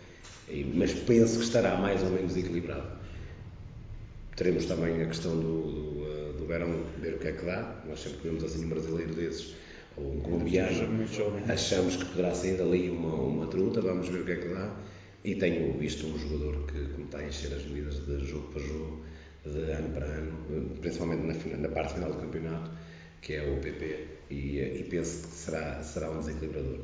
Mas 0.74 0.94
penso 0.94 1.40
que 1.40 1.46
estará 1.46 1.78
mais 1.78 2.04
ou 2.04 2.10
menos 2.10 2.36
equilibrado. 2.36 3.00
Teremos 4.36 4.66
também 4.66 5.02
a 5.02 5.06
questão 5.06 5.40
do, 5.40 5.62
do, 5.64 6.08
eh, 6.08 6.34
do 6.38 6.46
verão, 6.46 6.84
ver 7.00 7.14
o 7.14 7.20
que 7.20 7.28
é 7.28 7.32
que 7.32 7.46
dá. 7.46 7.84
Nós 7.88 8.00
sempre 8.00 8.20
que 8.20 8.28
vemos 8.28 8.44
assim 8.44 8.66
um 8.66 8.70
brasileiro 8.70 9.14
desses, 9.14 9.56
ou 9.96 10.16
um 10.16 10.20
colombiano, 10.22 11.06
achamos 11.48 11.96
que 11.98 12.06
poderá 12.06 12.34
sair 12.34 12.58
dali 12.58 12.90
uma, 12.90 13.14
uma 13.14 13.48
truta, 13.48 13.82
vamos 13.82 14.08
ver 14.10 14.22
o 14.22 14.26
que 14.26 14.32
é 14.32 14.36
que 14.38 14.48
dá. 14.48 14.76
E 15.24 15.36
tenho 15.36 15.78
visto 15.78 16.08
um 16.08 16.18
jogador 16.18 16.66
que, 16.66 16.94
que 16.96 17.02
está 17.04 17.20
a 17.20 17.28
encher 17.28 17.54
as 17.54 17.64
medidas 17.66 18.04
de 18.06 18.26
jogo 18.26 18.48
para 18.52 18.62
jogo, 18.64 19.04
de 19.46 19.72
ano 19.72 19.90
para 19.94 20.06
ano, 20.06 20.78
principalmente 20.82 21.22
na, 21.22 21.58
na 21.58 21.70
parte 21.70 21.94
final 21.94 22.12
do 22.12 22.20
campeonato, 22.20 22.72
que 23.22 23.34
é 23.34 23.44
o 23.44 23.60
PP, 23.62 24.08
e, 24.32 24.60
eh, 24.60 24.78
e 24.80 24.84
penso 24.86 25.28
que 25.28 25.36
será, 25.36 25.84
será 25.84 26.10
um 26.10 26.20
desequilibrador. 26.20 26.80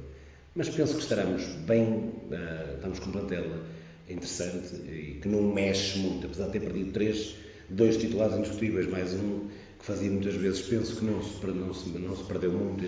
Mas 0.57 0.69
penso 0.69 0.95
que 0.95 1.03
estaremos 1.03 1.43
bem, 1.67 1.83
uh, 1.83 2.75
estamos 2.77 2.97
com 2.97 3.11
uma 3.11 3.21
tela 3.25 3.63
interessante 4.09 4.73
e 4.89 5.19
que 5.21 5.27
não 5.27 5.53
mexe 5.53 5.99
muito, 5.99 6.25
apesar 6.25 6.47
de 6.47 6.53
ter 6.53 6.61
perdido 6.61 6.91
três 6.93 7.35
dois 7.69 7.95
titulares 7.97 8.35
indiscutíveis, 8.37 8.89
mais 8.89 9.13
um 9.13 9.41
que 9.77 9.85
fazia 9.85 10.09
muitas 10.09 10.33
vezes, 10.33 10.61
penso 10.63 10.95
que 10.95 11.05
não 11.05 11.21
se, 11.21 11.45
não 11.45 11.73
se, 11.75 11.89
não 11.89 12.15
se 12.15 12.23
perdeu 12.23 12.51
muito. 12.51 12.83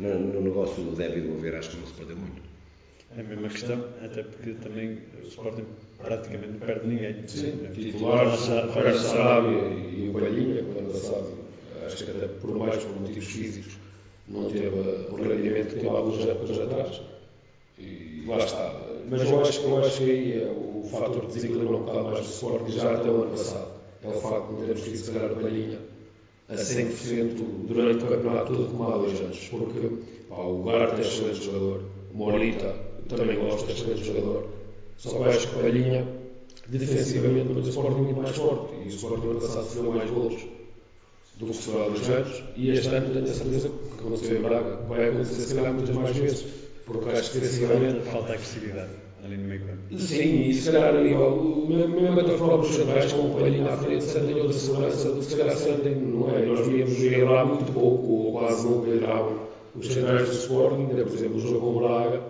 No, 0.00 0.18
no 0.18 0.40
negócio 0.40 0.82
do 0.82 0.96
débito 0.96 1.32
haver, 1.34 1.54
acho 1.54 1.70
que 1.70 1.76
não 1.76 1.86
se 1.86 1.92
perdeu 1.92 2.16
muito. 2.16 2.42
É 3.16 3.20
a 3.20 3.22
mesma 3.22 3.48
questão, 3.50 3.84
até 4.02 4.24
porque 4.24 4.54
também 4.54 4.98
o 5.22 5.28
Sporting 5.28 5.64
praticamente 6.02 6.54
não 6.54 6.58
perde 6.58 6.88
ninguém. 6.88 7.28
Sim, 7.28 7.52
titulares, 7.72 8.40
Sarabia 8.40 9.68
e 9.94 10.08
o 10.08 10.12
Palhinha, 10.12 10.64
quando 10.64 10.78
ano 10.78 10.90
passado, 10.90 11.38
acho 11.86 12.04
que 12.04 12.10
até 12.10 12.26
por 12.26 12.58
mais 12.58 12.82
por 12.82 13.00
motivos 13.00 13.28
físicos, 13.28 13.78
não 14.28 14.50
teve 14.50 14.68
o 14.68 15.14
rendimento 15.14 15.74
que 15.74 15.80
teve 15.80 15.88
duas 15.88 16.26
épocas 16.26 16.58
atrás. 16.58 17.00
E 17.78 18.24
lá 18.26 18.38
está. 18.38 18.74
Mas 19.08 19.22
eu 19.22 19.40
acho, 19.40 19.60
eu 19.62 19.78
acho 19.78 19.98
que 19.98 20.10
aí 20.10 20.42
é 20.42 20.46
o 20.46 20.82
fator 20.88 21.20
que 21.26 21.34
desequilibra 21.34 21.76
um 21.76 21.84
bocado 21.84 22.04
mais 22.04 22.26
o 22.26 22.30
Sporting 22.30 22.72
já 22.72 22.94
até 22.94 23.08
o 23.08 23.22
ano 23.22 23.30
passado. 23.30 23.68
É 24.02 24.08
o 24.08 24.12
facto 24.12 24.46
de 24.46 24.52
não 24.52 24.60
termos 24.60 24.82
tido, 24.82 24.96
se 24.96 25.12
calhar, 25.12 25.30
a 25.30 25.34
palhinha 25.34 25.78
a 26.48 26.54
100% 26.54 27.66
durante 27.66 28.04
o 28.04 28.08
campeonato 28.08 28.54
todo 28.54 28.70
como 28.70 28.90
há 28.90 28.98
dois 28.98 29.20
anos. 29.20 29.48
Porque 29.48 29.90
pá, 30.28 30.36
o 30.36 30.62
Garte 30.64 31.00
é 31.00 31.04
excelente 31.04 31.44
jogador, 31.44 31.84
o 32.12 32.16
Morita 32.16 32.74
também 33.08 33.38
gosta, 33.38 33.70
é 33.70 33.74
excelente 33.74 34.04
jogador. 34.04 34.48
Só 34.96 35.18
que 35.18 35.28
acho 35.28 35.48
que 35.48 35.58
a 35.58 35.62
palhinha, 35.62 36.08
defensivamente, 36.68 37.52
o 37.52 37.60
Sporting 37.60 37.98
é 37.98 38.02
muito 38.02 38.22
mais 38.22 38.36
forte. 38.36 38.74
E 38.82 38.86
o 38.86 38.88
Sporting 38.88 39.26
no 39.26 39.40
passado 39.40 39.64
sofreu 39.64 39.92
mais 39.92 40.10
golos 40.10 40.55
do 41.36 41.46
há 41.50 41.88
dois 41.88 42.08
anos. 42.08 42.44
E 42.56 42.70
este 42.70 42.88
ano 42.88 43.12
tenho 43.12 43.24
a 43.24 43.28
certeza 43.28 43.68
que 43.68 44.00
aconteceu 44.00 44.38
em 44.38 44.42
Braga. 44.42 44.76
Vai 44.88 45.08
acontecer, 45.08 45.42
se 45.42 45.54
calhar, 45.54 45.72
muitas 45.72 45.94
mais 45.94 46.16
vezes. 46.16 46.44
Porque 46.84 47.10
acho 47.10 47.32
que 47.32 47.38
defensivamente. 47.40 48.00
Falta 48.10 48.32
agressividade 48.32 49.06
ali 49.26 49.36
no. 49.36 49.98
Sim, 49.98 50.48
e 50.48 50.54
se 50.54 50.70
calhar 50.70 50.94
a 50.94 51.00
nível, 51.00 51.66
mesmo 51.68 52.20
até 52.20 52.32
os 52.32 52.40
próprios 52.40 52.74
centrais 52.74 53.12
com 53.12 53.30
o 53.30 53.34
palhinho 53.34 53.68
à 53.68 53.76
frente, 53.76 54.04
sentem 54.04 54.34
outra 54.36 54.52
segurança 54.52 55.10
do 55.10 55.22
se 55.22 55.36
calhar 55.36 55.56
sentem, 55.56 55.96
não 55.96 56.34
é? 56.34 56.44
Nós 56.46 56.66
víamos 56.66 56.98
liderar 56.98 57.46
muito 57.46 57.72
pouco, 57.72 58.06
ou 58.06 58.32
quase 58.32 58.66
não 58.66 58.84
lideravam 58.84 59.46
os 59.74 59.86
centrais 59.86 60.28
do 60.28 60.34
Sporting, 60.34 60.86
por 60.86 60.98
exemplo, 60.98 61.36
o 61.36 61.40
jogo 61.40 61.60
com 61.60 61.80
Braga, 61.80 62.22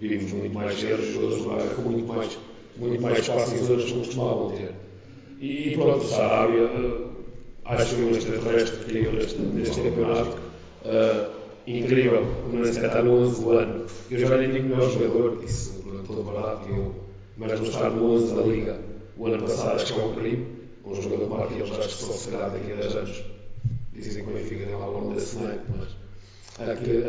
vimos 0.00 0.32
muito 0.32 0.54
mais 0.54 0.82
erros, 0.82 1.06
jogadores 1.12 1.42
do 1.42 1.48
Braga 1.48 1.74
com 1.74 1.82
muito 1.82 2.06
mais, 2.06 2.38
muito 2.76 3.02
mais 3.02 3.18
espaço 3.18 3.54
em 3.54 3.58
zonas 3.58 3.84
que 3.84 3.98
costumavam 3.98 4.50
ter. 4.52 4.74
E 5.40 5.76
pronto, 5.76 6.04
Sarabia, 6.04 6.70
acho 7.68 7.90
que 7.90 7.94
foi 7.94 8.04
um 8.04 8.10
extraterrestre 8.10 8.84
que 8.84 8.92
caiu 8.92 9.12
neste, 9.12 9.38
neste 9.38 9.80
campeonato. 9.80 10.38
Uh, 10.84 11.36
incrível, 11.66 12.26
nem 12.52 12.64
sequer 12.72 12.86
está 12.86 13.02
no 13.02 13.22
11 13.22 13.42
do 13.42 13.50
ano. 13.50 13.86
Eu 14.10 14.18
já 14.18 14.36
nem 14.36 14.50
digo 14.50 14.68
melhor 14.68 14.90
jogador, 14.90 15.42
isso 15.44 15.84
estou 16.00 16.22
barato, 16.22 16.68
eu, 16.68 16.94
mas 17.36 17.60
não 17.60 17.66
estar 17.66 17.90
no 17.90 18.12
11 18.12 18.34
da 18.34 18.42
Liga 18.42 18.96
o 19.18 19.26
ano 19.26 19.42
passado 19.42 19.76
acho 19.76 19.94
que 19.94 20.00
é 20.00 20.04
um 20.04 20.14
crime. 20.14 20.46
Um 20.84 20.94
jogador 20.94 21.28
como 21.28 21.42
aquele, 21.42 21.62
acho 21.62 21.80
que 21.80 22.04
só 22.04 22.12
se 22.12 22.30
calhar 22.30 22.50
daqui 22.50 22.72
a 22.72 22.76
10 22.76 22.96
anos 22.96 23.24
dizem 23.92 24.24
que 24.24 24.30
o 24.30 24.34
Benfica 24.34 24.66
tem 24.66 24.74
lá 24.74 24.88
o 24.88 24.92
nome 24.92 25.14
desse 25.14 25.36
snipe, 25.36 25.60
mas 25.76 26.68
aqui, 26.68 27.02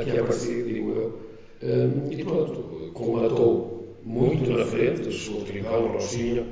aqui 0.00 0.10
é 0.10 0.22
parecido, 0.22 0.68
digo 0.68 0.90
eu. 0.90 1.20
Um, 1.62 2.12
e 2.12 2.24
pronto, 2.24 2.90
combatou 2.92 3.96
muito 4.02 4.50
na 4.50 4.64
frente, 4.64 5.08
o 5.30 5.44
Trincão, 5.44 5.84
o 5.84 5.92
Rochinha, 5.92 6.46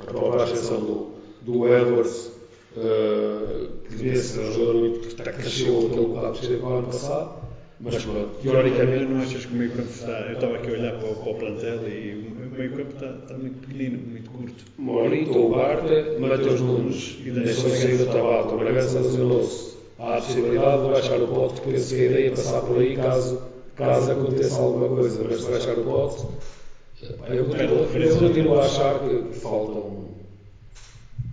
a 0.00 0.04
própria 0.04 0.44
ascensão 0.44 0.80
do, 0.80 1.12
do 1.42 1.68
Edwards, 1.68 2.30
uh, 2.76 3.68
que 3.84 3.96
devia 3.96 4.16
ser 4.16 4.40
um 4.40 4.52
jogador 4.52 4.98
que 5.00 5.14
cresceu 5.14 5.86
aquele 5.86 6.06
bocado 6.06 6.32
que 6.32 6.44
esteve 6.44 6.62
o 6.62 6.68
ano 6.68 6.86
passado 6.86 7.50
mas 7.82 8.04
pronto, 8.04 8.28
teoricamente 8.42 9.06
não 9.06 9.22
achas 9.22 9.46
que 9.46 9.54
o 9.54 9.56
meio 9.56 9.70
campo 9.70 9.88
está. 9.88 10.12
Eu 10.12 10.34
estava 10.34 10.56
aqui 10.56 10.68
a 10.68 10.72
olhar 10.72 10.98
para 10.98 11.08
o, 11.08 11.16
para 11.16 11.30
o 11.30 11.34
plantel 11.34 11.88
e 11.88 12.12
o 12.12 12.50
meio 12.54 12.76
campo 12.76 12.92
está, 12.94 13.06
está 13.06 13.34
muito 13.38 13.66
pequenino, 13.66 14.06
muito 14.06 14.30
curto. 14.30 14.64
Morito, 14.76 15.38
Ugarte, 15.38 16.20
Matheus 16.20 16.60
Nunes, 16.60 17.16
deixou 17.24 17.70
sair 17.70 18.02
o 18.02 18.06
Tabata. 18.06 18.54
O 18.54 18.58
Bragança 18.58 19.00
lesionou-se. 19.00 19.78
Há 19.98 20.18
a 20.18 20.20
possibilidade 20.20 20.82
de 20.82 20.88
baixar 20.90 21.22
o 21.22 21.28
pote, 21.28 21.60
penso 21.62 21.94
que 21.94 22.00
a 22.00 22.04
ideia 22.04 22.26
é 22.26 22.30
passar 22.30 22.60
por 22.60 22.78
aí 22.78 22.96
caso, 22.96 23.42
caso 23.76 24.12
aconteça 24.12 24.60
alguma 24.60 24.88
coisa, 24.88 25.24
mas 25.24 25.40
se 25.40 25.50
baixar 25.50 25.78
o 25.78 25.84
pote. 25.84 26.26
Eu 27.30 27.44
continuo, 27.46 27.86
eu 27.94 28.16
continuo 28.18 28.58
a 28.58 28.64
achar 28.64 28.98
que, 29.00 29.22
que 29.22 29.40
faltam 29.40 30.09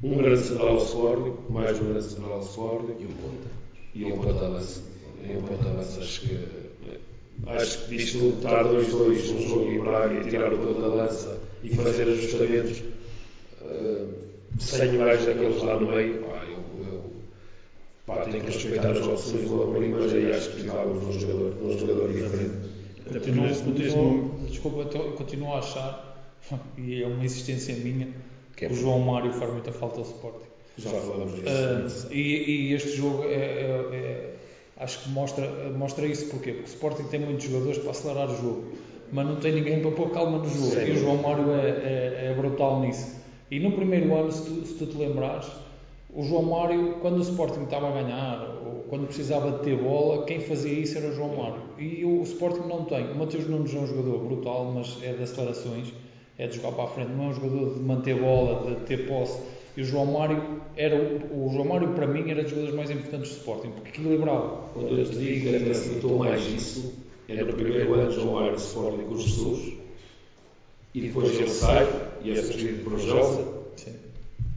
um 0.03 0.17
grande 0.17 0.41
central 0.41 0.69
ao 0.69 0.77
Sporting, 0.77 1.33
mais 1.49 1.79
um 1.79 1.85
grande 1.85 2.03
central 2.03 2.33
ao 2.33 2.41
Sporting 2.41 2.95
e 2.99 3.05
um 3.05 3.13
ponta. 3.13 3.47
E 3.95 4.05
um 4.05 4.17
ponta 4.17 4.45
avanço 4.45 4.83
em 5.23 5.41
ponta-lança. 5.41 5.99
Acho 5.99 6.21
que, 6.21 6.39
acho 7.47 7.79
que 7.79 7.89
visto 7.89 8.17
estar 8.37 8.63
2-2 8.65 9.33
no 9.33 9.41
jogo 9.47 9.71
em 9.71 9.79
Braga 9.79 10.13
e 10.19 10.29
tirar 10.29 10.53
o 10.53 10.57
ponta-lança 10.57 11.39
e 11.63 11.75
fazer 11.75 12.03
ajustamentos 12.03 12.83
uh, 13.61 14.13
sem 14.59 14.97
gajo 14.97 15.25
daqueles 15.25 15.61
lá 15.63 15.79
no 15.79 15.87
meio, 15.87 16.23
pá, 16.23 16.43
eu, 16.45 16.85
eu 16.85 17.03
pá, 18.05 18.17
tenho 18.21 18.43
que 18.43 18.51
respeitar 18.51 18.91
as 18.91 19.05
opções 19.05 19.49
do 19.49 19.63
Amorim, 19.63 19.89
mas 19.89 20.13
aí 20.13 20.31
acho 20.31 20.49
que 20.49 20.53
precisávamos 20.53 21.01
de 21.01 21.05
um 21.05 21.19
jogador, 21.19 21.53
de 21.53 21.63
um 21.63 21.79
jogador 21.79 22.13
diferente. 22.13 22.77
Continuo, 23.11 23.47
continuo, 23.47 24.39
desculpa, 24.47 24.97
eu 24.97 25.11
continuo 25.13 25.53
a 25.53 25.59
achar, 25.59 26.33
e 26.77 27.03
é 27.03 27.07
uma 27.07 27.23
insistência 27.23 27.75
minha, 27.75 28.07
é 28.65 28.69
o 28.69 28.73
João 28.73 28.99
Mário 28.99 29.31
faz 29.33 29.51
muita 29.51 29.71
falta 29.71 29.99
ao 29.99 30.05
Sporting. 30.05 30.47
Já 30.77 30.89
falamos 30.91 31.35
disso. 31.35 32.07
Uh, 32.07 32.13
e, 32.13 32.69
e, 32.69 32.73
este 32.73 32.95
jogo 32.95 33.23
é, 33.23 33.33
é, 33.33 33.89
é 33.93 34.37
Acho 34.79 34.99
que 35.03 35.09
mostra, 35.09 35.47
mostra 35.75 36.05
isso 36.05 36.29
porquê? 36.29 36.51
Porque 36.51 36.69
o 36.69 36.73
Sporting 36.73 37.03
tem 37.05 37.19
muitos 37.19 37.45
jogadores 37.45 37.79
para 37.79 37.91
acelerar 37.91 38.29
o 38.29 38.35
jogo, 38.35 38.63
mas 39.11 39.25
não 39.25 39.37
tem 39.37 39.53
ninguém 39.53 39.81
para 39.81 39.91
pôr 39.91 40.11
calma 40.11 40.37
no 40.37 40.47
jogo. 40.47 40.75
Sim. 40.75 40.85
E 40.85 40.91
o 40.91 40.97
João 40.97 41.17
Mário 41.17 41.51
é, 41.51 41.67
é, 41.67 42.25
é, 42.27 42.33
brutal 42.35 42.81
nisso. 42.81 43.15
E 43.49 43.59
no 43.59 43.71
primeiro 43.71 44.15
ano, 44.15 44.31
se 44.31 44.43
tu, 44.43 44.65
se 44.67 44.73
tu 44.75 44.85
te 44.85 44.97
lembrares, 44.97 45.47
o 46.13 46.21
João 46.21 46.43
Mário, 46.43 46.97
quando 47.01 47.17
o 47.17 47.21
Sporting 47.21 47.63
estava 47.63 47.89
a 47.89 47.91
ganhar, 47.91 48.59
ou 48.63 48.83
quando 48.87 49.07
precisava 49.07 49.51
de 49.51 49.63
ter 49.63 49.77
bola, 49.77 50.25
quem 50.25 50.41
fazia 50.41 50.73
isso 50.73 50.97
era 50.99 51.07
o 51.07 51.15
João 51.15 51.35
Mário. 51.35 51.61
E 51.79 52.05
o 52.05 52.21
Sporting 52.21 52.67
não 52.67 52.85
tem. 52.85 53.11
O 53.11 53.15
Mateus 53.15 53.47
Nunes 53.47 53.73
é 53.73 53.79
um 53.79 53.87
jogador 53.87 54.19
brutal, 54.25 54.71
mas 54.75 54.99
é 55.01 55.11
de 55.13 55.23
acelerações, 55.23 55.91
é 56.37 56.47
de 56.47 56.55
jogar 56.57 56.71
para 56.73 56.83
a 56.83 56.87
frente, 56.87 57.11
não 57.11 57.25
é 57.25 57.27
um 57.27 57.33
jogador 57.33 57.73
de 57.73 57.79
manter 57.79 58.15
bola, 58.15 58.69
de 58.69 58.85
ter 58.85 59.07
posse. 59.07 59.39
E 59.75 59.81
o 59.81 59.85
João 59.85 60.05
Mário 60.07 60.61
era 60.75 60.95
o, 60.95 61.49
João 61.51 61.65
Mário 61.65 61.89
para 61.89 62.07
mim 62.07 62.29
era 62.29 62.41
dos 62.41 62.51
jogadores 62.51 62.75
mais 62.75 62.91
importantes 62.91 63.31
do 63.31 63.37
Sporting, 63.37 63.69
porque 63.69 63.89
equilibrava. 63.89 64.69
Quando 64.73 64.97
eu 64.97 65.05
te 65.05 65.17
digo 65.17 65.49
que 65.49 65.73
se 65.73 65.89
notou 65.95 66.19
mais 66.19 66.45
isso, 66.47 66.93
é 67.27 67.43
no 67.43 67.53
primeiro 67.53 67.93
ano 67.93 68.11
João 68.11 68.33
Mário 68.33 68.55
de 68.55 68.61
Sporting 68.61 69.03
com 69.03 69.17
Jesus, 69.17 69.73
e 70.93 71.01
depois 71.01 71.39
ele 71.39 71.49
sai 71.49 71.87
e 72.23 72.31
é 72.31 72.35
substituído 72.35 72.89
por 72.89 72.99
Josa, 72.99 73.47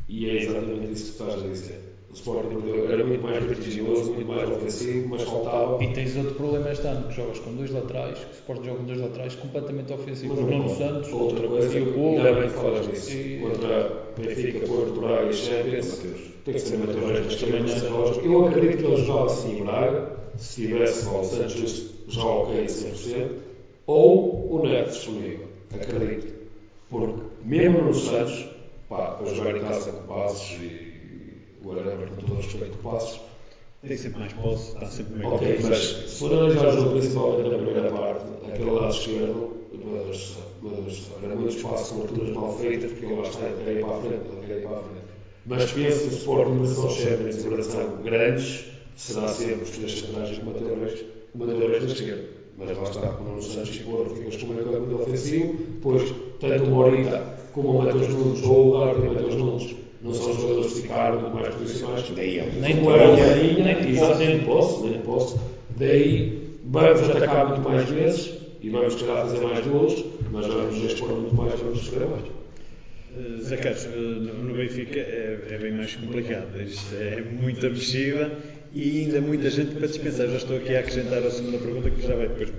e 0.09 0.29
é 0.29 0.43
exatamente 0.43 0.93
isso 0.93 1.05
que 1.05 1.23
estás 1.23 1.43
a 1.43 1.47
dizer. 1.47 1.90
O 2.11 2.13
Sporting 2.13 2.59
era 2.91 3.05
muito 3.05 3.23
mais 3.23 3.45
vertiginoso, 3.45 4.13
muito 4.13 4.27
mais 4.27 4.51
ofensivo, 4.51 5.09
mas 5.11 5.23
faltava. 5.23 5.83
E 5.85 5.93
tens 5.93 6.17
outro 6.17 6.35
problema 6.35 6.73
este 6.73 6.87
ano, 6.89 7.07
que 7.07 7.15
jogas 7.15 7.39
com 7.39 7.55
dois 7.55 7.71
laterais, 7.71 8.19
que 8.19 8.25
o 8.25 8.33
Sporting 8.33 8.65
joga 8.65 8.79
com 8.79 8.85
dois 8.85 9.01
laterais 9.01 9.35
completamente 9.37 9.93
ofensivos. 9.93 10.39
O 10.41 10.43
Nuno 10.43 10.77
Santos, 10.77 11.13
outra 11.13 11.47
coisa, 11.47 11.79
e 11.79 11.83
o 11.83 11.93
Povo. 11.93 12.17
Ainda 12.17 12.33
bem 12.33 12.49
que 12.49 12.55
falas 12.55 12.89
disso. 12.89 13.13
E... 13.13 13.39
Contra 13.41 14.07
Benfica, 14.19 14.67
Porto, 14.67 15.01
Braga 15.01 15.31
e 15.31 15.33
Champions. 15.33 16.03
Tem 16.45 16.55
que 16.55 16.61
ser 16.61 16.79
Mateus 16.79 17.11
Reis, 17.11 17.37
também 17.37 17.63
nesta 17.63 17.89
lógica. 17.89 18.27
Eu 18.27 18.49
acredito 18.49 18.79
que 18.79 18.85
ele 18.87 18.97
jogava 18.97 19.27
assim 19.27 19.61
em 19.61 19.65
Braga, 19.65 20.17
se 20.37 20.67
tivesse 20.67 21.07
o 21.07 21.23
Santos 21.23 21.91
já 22.09 22.25
ok 22.25 22.61
a 22.61 22.67
100%, 22.67 23.29
ou 23.87 24.53
o 24.53 24.67
Neto 24.67 24.91
disponível. 24.91 25.47
Acredito. 25.73 26.35
Porque 26.91 27.23
mesmo 27.45 27.83
no 27.83 27.95
Santos, 27.95 28.49
pá, 28.89 29.13
para 29.13 29.33
jogar 29.33 29.57
em 29.57 29.61
casa 29.61 29.93
com 29.93 30.13
passos 30.13 30.59
e 30.61 30.90
whatever, 31.65 32.09
com 32.09 32.17
todo 32.17 32.33
o 32.33 32.37
respeito, 32.37 32.79
passos. 32.79 33.21
Tem 33.87 33.97
sempre 33.97 34.21
mais 34.21 34.33
posse, 34.35 34.75
está 34.75 34.87
sempre 34.87 35.17
meio 35.17 35.33
Ok, 35.33 35.59
mas 35.63 35.79
se 35.79 36.19
for 36.19 36.33
analisar 36.33 36.69
o 36.69 36.73
jogo 36.73 36.91
principalmente 36.91 37.49
na 37.49 37.57
primeira 37.57 37.91
parte, 37.91 38.25
aquele 38.47 38.71
lado 38.71 38.95
esquerdo, 38.95 39.57
mas, 39.73 40.37
mas 40.61 41.11
era 41.23 41.35
muito 41.35 41.57
espaço, 41.57 41.95
coberturas 41.95 42.35
mal 42.35 42.59
feitas, 42.59 42.93
porque 42.93 43.15
lá 43.15 43.23
está, 43.23 43.47
ele 43.47 43.81
para 43.81 43.97
a 43.97 44.01
frente, 44.01 44.51
ele 44.51 44.61
para 44.61 44.77
a 44.77 44.83
frente. 44.83 45.01
Mas 45.47 45.73
penso 45.73 45.99
que 46.01 46.15
o 46.15 46.19
Sporting 46.19 46.57
mas 46.61 46.69
só 46.71 46.91
Champions 46.91 47.45
e 47.45 47.49
Brasil 47.49 47.81
grandes, 48.05 48.65
será 48.97 49.29
sempre 49.29 49.63
os 49.63 49.71
três 49.71 49.99
centrais 49.99 50.39
com 50.39 50.45
Mateus 50.45 50.79
Reis, 50.79 51.05
Mateus 51.35 51.71
Reis 51.71 51.87
da 51.87 51.93
esquerda. 51.93 52.29
Mas 52.59 52.77
lá 52.77 52.83
está, 52.83 53.09
com 53.09 53.25
o 53.25 53.29
Nuno 53.29 53.43
Santos 53.43 53.77
e 53.77 53.79
Porto, 53.79 54.15
ficas 54.15 54.37
com 54.37 54.47
meio 54.49 54.65
campo 54.67 55.03
ofensivo, 55.03 55.55
depois 55.55 56.15
tanto 56.39 56.65
o 56.65 56.67
Morita 56.67 57.39
como 57.55 57.71
o 57.71 57.79
Mateus 57.79 58.09
Nunes 58.09 58.43
ou 58.45 58.69
o 58.69 58.79
Garte 58.79 59.01
e 59.01 59.09
o 59.09 59.15
Mateus 59.15 59.35
Nunes 59.37 59.77
não 60.03 60.15
são 60.15 60.35
jogadores 60.35 60.75
de 60.75 60.83
ficar 60.83 61.13
mais 61.13 61.55
posicionais. 61.55 62.11
Nem 62.61 62.81
nem 63.63 63.97
posso, 63.97 64.19
nem 64.19 64.41
posso, 64.41 64.87
nem 64.87 65.01
posso. 65.01 65.41
Daí 65.77 66.59
vamos 66.65 67.11
atacar 67.11 67.49
muito 67.49 67.69
mais 67.69 67.89
vezes 67.89 68.33
e 68.63 68.71
vamos 68.71 68.95
tentar 68.95 69.23
fazer 69.23 69.41
mais 69.41 69.67
gols, 69.67 70.05
mas 70.31 70.47
vamos 70.47 70.85
expor 70.85 71.09
muito 71.11 71.35
mais, 71.35 71.59
vamos 71.61 71.81
sofrer 71.81 72.07
mais. 72.09 72.41
Zé 73.43 73.57
Carlos, 73.57 73.87
no 73.87 74.55
Benfica 74.55 75.01
é, 75.01 75.39
é, 75.51 75.59
bem 75.59 75.73
mais 75.73 75.97
complicado. 75.97 76.61
Isto 76.63 76.95
é 76.95 77.21
muita 77.21 77.69
mexida 77.69 78.39
e 78.73 79.01
ainda 79.01 79.21
muita 79.21 79.51
gente 79.51 79.75
para 79.75 79.89
dispensar. 79.89 80.29
Já 80.29 80.37
estou 80.37 80.57
aqui 80.57 80.77
a 80.77 80.81
acrescentar 80.81 81.19
a 81.19 81.31
segunda 81.31 81.59
pergunta 81.59 81.91
que 81.91 82.07
já 82.07 82.15
vai 82.15 82.29
depois. 82.29 82.53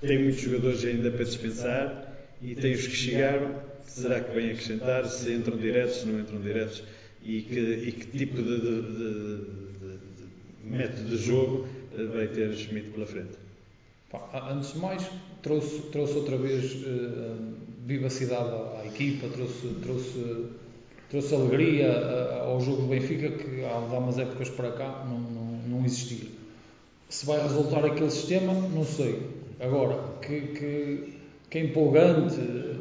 Tem 0.00 0.18
muitos 0.18 0.40
jogadores 0.40 0.84
ainda 0.84 1.10
para 1.10 1.24
dispensar 1.24 2.16
e 2.42 2.54
tem 2.54 2.72
os 2.72 2.86
que 2.86 2.96
chegaram 2.96 3.54
será 3.86 4.20
que 4.20 4.34
vem 4.34 4.50
acrescentar, 4.50 5.06
se 5.06 5.32
entram 5.32 5.56
diretos, 5.56 5.96
se 5.96 6.06
não 6.06 6.20
entram 6.20 6.40
diretos 6.40 6.82
e 7.22 7.40
que, 7.42 7.58
e 7.58 7.92
que 7.92 8.18
tipo 8.18 8.36
de, 8.36 8.60
de, 8.60 8.82
de, 8.82 9.36
de, 9.80 10.70
método 10.70 11.08
de 11.08 11.16
jogo 11.16 11.66
vai 12.12 12.26
ter 12.28 12.52
Schmidt 12.54 12.90
pela 12.90 13.06
frente? 13.06 13.44
Antes 14.32 14.74
de 14.74 14.78
mais, 14.78 15.10
trouxe, 15.42 15.80
trouxe 15.90 16.14
outra 16.14 16.36
vez 16.36 16.72
uh, 16.72 17.54
vivacidade 17.84 18.48
à, 18.48 18.80
à, 18.82 18.86
equipa, 18.86 19.26
trouxe, 19.28 19.66
trouxe, 19.82 20.46
trouxe 21.10 21.34
alegria 21.34 21.88
uh, 21.88 22.50
ao 22.50 22.60
jogo 22.60 22.82
do 22.82 22.88
Benfica, 22.88 23.30
que 23.30 23.64
há 23.64 23.76
umas 23.78 24.18
épocas 24.18 24.48
para 24.50 24.70
cá 24.72 25.04
não, 25.08 25.18
não, 25.18 25.78
não 25.78 25.84
existia. 25.84 26.28
Se 27.08 27.26
vai 27.26 27.42
resultar 27.42 27.84
aquele 27.84 28.10
sistema, 28.10 28.52
não 28.54 28.84
sei. 28.84 29.20
Agora, 29.60 29.98
que, 30.20 30.40
que, 30.40 31.13
que 31.54 31.58
é 31.58 31.64
empolgante, 31.66 32.34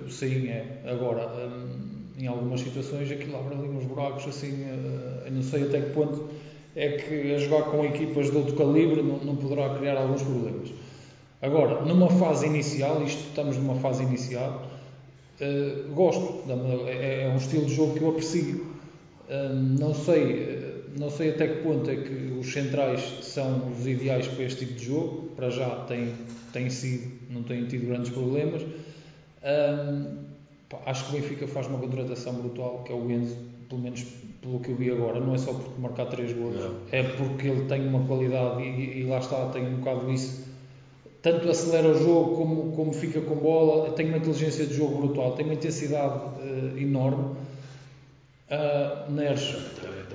sim, 0.10 0.48
é. 0.48 0.82
Agora, 0.88 1.30
hum, 1.48 2.06
em 2.18 2.26
algumas 2.26 2.60
situações 2.60 3.12
aquilo 3.12 3.38
abre 3.38 3.54
ali 3.54 3.68
uns 3.68 3.86
buracos, 3.86 4.28
assim, 4.28 4.66
eu 5.24 5.32
não 5.32 5.44
sei 5.44 5.66
até 5.66 5.80
que 5.80 5.92
ponto 5.92 6.28
é 6.76 6.90
que 6.94 7.36
a 7.36 7.38
jogar 7.38 7.66
com 7.70 7.86
equipas 7.86 8.32
de 8.32 8.38
outro 8.38 8.56
calibre 8.56 9.04
não, 9.04 9.20
não 9.20 9.36
poderá 9.36 9.76
criar 9.78 9.96
alguns 9.96 10.24
problemas. 10.24 10.70
Agora, 11.40 11.86
numa 11.86 12.10
fase 12.10 12.48
inicial, 12.48 13.04
isto 13.04 13.22
estamos 13.28 13.58
numa 13.58 13.76
fase 13.76 14.02
inicial, 14.02 14.68
uh, 15.40 15.94
gosto, 15.94 16.44
é, 16.88 17.26
é, 17.26 17.32
um 17.32 17.38
estilo 17.38 17.66
de 17.66 17.76
jogo 17.76 17.94
que 17.94 18.02
eu 18.02 18.10
aprecio. 18.10 18.74
Uh, 19.30 19.54
não 19.54 19.94
sei, 19.94 20.53
não 20.98 21.10
sei 21.10 21.32
até 21.32 21.48
que 21.48 21.64
ponto 21.64 21.90
é 21.90 21.96
que 21.96 22.34
os 22.40 22.52
centrais 22.52 23.02
são 23.22 23.72
os 23.72 23.86
ideais 23.88 24.28
para 24.28 24.44
este 24.44 24.66
tipo 24.66 24.80
de 24.80 24.86
jogo. 24.86 25.30
Para 25.36 25.50
já 25.50 25.70
têm, 25.86 26.14
têm 26.52 26.70
sido, 26.70 27.12
não 27.30 27.44
têm 27.44 27.66
tido 27.66 27.88
grandes 27.88 28.12
problemas. 28.12 28.62
Uh, 28.62 30.18
acho 30.86 31.06
que 31.06 31.18
o 31.18 31.22
Benfica 31.22 31.48
faz 31.48 31.68
uma 31.68 31.80
contratação 31.80 32.34
brutal, 32.34 32.84
que 32.84 32.92
é 32.92 32.96
o 32.96 33.10
Enzo, 33.10 33.38
pelo 33.70 33.82
menos 33.82 34.06
pelo 34.44 34.60
que 34.60 34.72
eu 34.72 34.76
vi 34.76 34.92
agora, 34.92 35.20
não 35.20 35.34
é 35.34 35.38
só 35.38 35.54
por 35.54 35.80
marcar 35.80 36.06
3 36.08 36.34
gols, 36.34 36.56
é 36.92 37.02
porque 37.02 37.48
ele 37.48 37.66
tem 37.66 37.88
uma 37.88 38.06
qualidade 38.06 38.62
e, 38.62 39.00
e, 39.00 39.04
lá 39.06 39.20
está, 39.20 39.48
tem 39.48 39.66
um 39.66 39.78
bocado 39.78 40.12
isso. 40.12 40.44
Tanto 41.22 41.50
acelera 41.50 41.88
o 41.88 41.98
jogo 41.98 42.36
como, 42.36 42.72
como 42.74 42.92
fica 42.92 43.22
com 43.22 43.36
bola, 43.36 43.92
tem 43.92 44.10
uma 44.10 44.18
inteligência 44.18 44.66
de 44.66 44.74
jogo 44.74 45.08
brutal, 45.08 45.32
tem 45.32 45.46
uma 45.46 45.54
intensidade 45.54 46.20
uh, 46.42 46.78
enorme. 46.78 47.38
Uh, 48.50 49.12
Neres. 49.12 49.56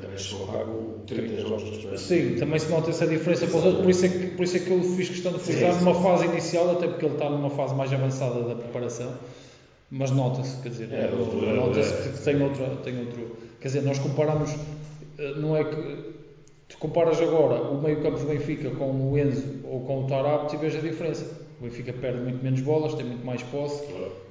Também 0.00 0.18
chegou 0.18 0.48
a 0.50 0.64
com 0.64 1.00
30 1.06 1.40
jogos 1.40 2.00
Sim, 2.00 2.36
também 2.36 2.58
se 2.58 2.70
nota 2.70 2.90
essa 2.90 3.06
diferença 3.06 3.46
para 3.46 3.56
os 3.56 3.64
outros, 3.64 3.82
por 3.82 3.90
isso, 3.90 4.06
é 4.06 4.08
que, 4.08 4.26
por 4.28 4.44
isso 4.44 4.56
é 4.56 4.60
que 4.60 4.70
eu 4.70 4.82
fiz 4.82 5.08
questão 5.08 5.32
de 5.32 5.38
frisar 5.40 5.74
numa 5.82 5.94
fase 5.94 6.26
inicial, 6.26 6.70
até 6.70 6.86
porque 6.86 7.04
ele 7.04 7.14
está 7.14 7.28
numa 7.28 7.50
fase 7.50 7.74
mais 7.74 7.92
avançada 7.92 8.42
da 8.42 8.54
preparação 8.54 9.14
mas 9.90 10.10
nota-se, 10.10 10.60
quer 10.62 10.68
dizer, 10.68 10.92
é, 10.92 11.10
nota-se 11.54 12.10
que 12.10 12.24
tem 12.24 12.42
outro, 12.42 12.64
tem 12.84 12.98
outro. 12.98 13.36
Quer 13.60 13.68
dizer, 13.68 13.82
nós 13.82 13.98
comparamos, 13.98 14.54
eh, 15.18 15.34
não 15.36 15.56
é 15.56 15.64
que 15.64 16.14
tu 16.68 16.76
comparas 16.78 17.20
agora 17.20 17.62
o 17.62 17.80
meio-campo 17.80 18.18
do 18.18 18.26
Benfica 18.26 18.70
com 18.70 18.90
o 18.90 19.18
Enzo 19.18 19.60
ou 19.64 19.80
com 19.80 20.04
o 20.04 20.06
Tarab, 20.06 20.50
tu 20.50 20.58
vês 20.58 20.76
a 20.76 20.80
diferença. 20.80 21.26
O 21.58 21.64
Benfica 21.64 21.92
perde 21.92 22.20
muito 22.20 22.42
menos 22.42 22.60
bolas, 22.60 22.94
tem 22.94 23.06
muito 23.06 23.24
mais 23.24 23.42
posse, 23.44 23.82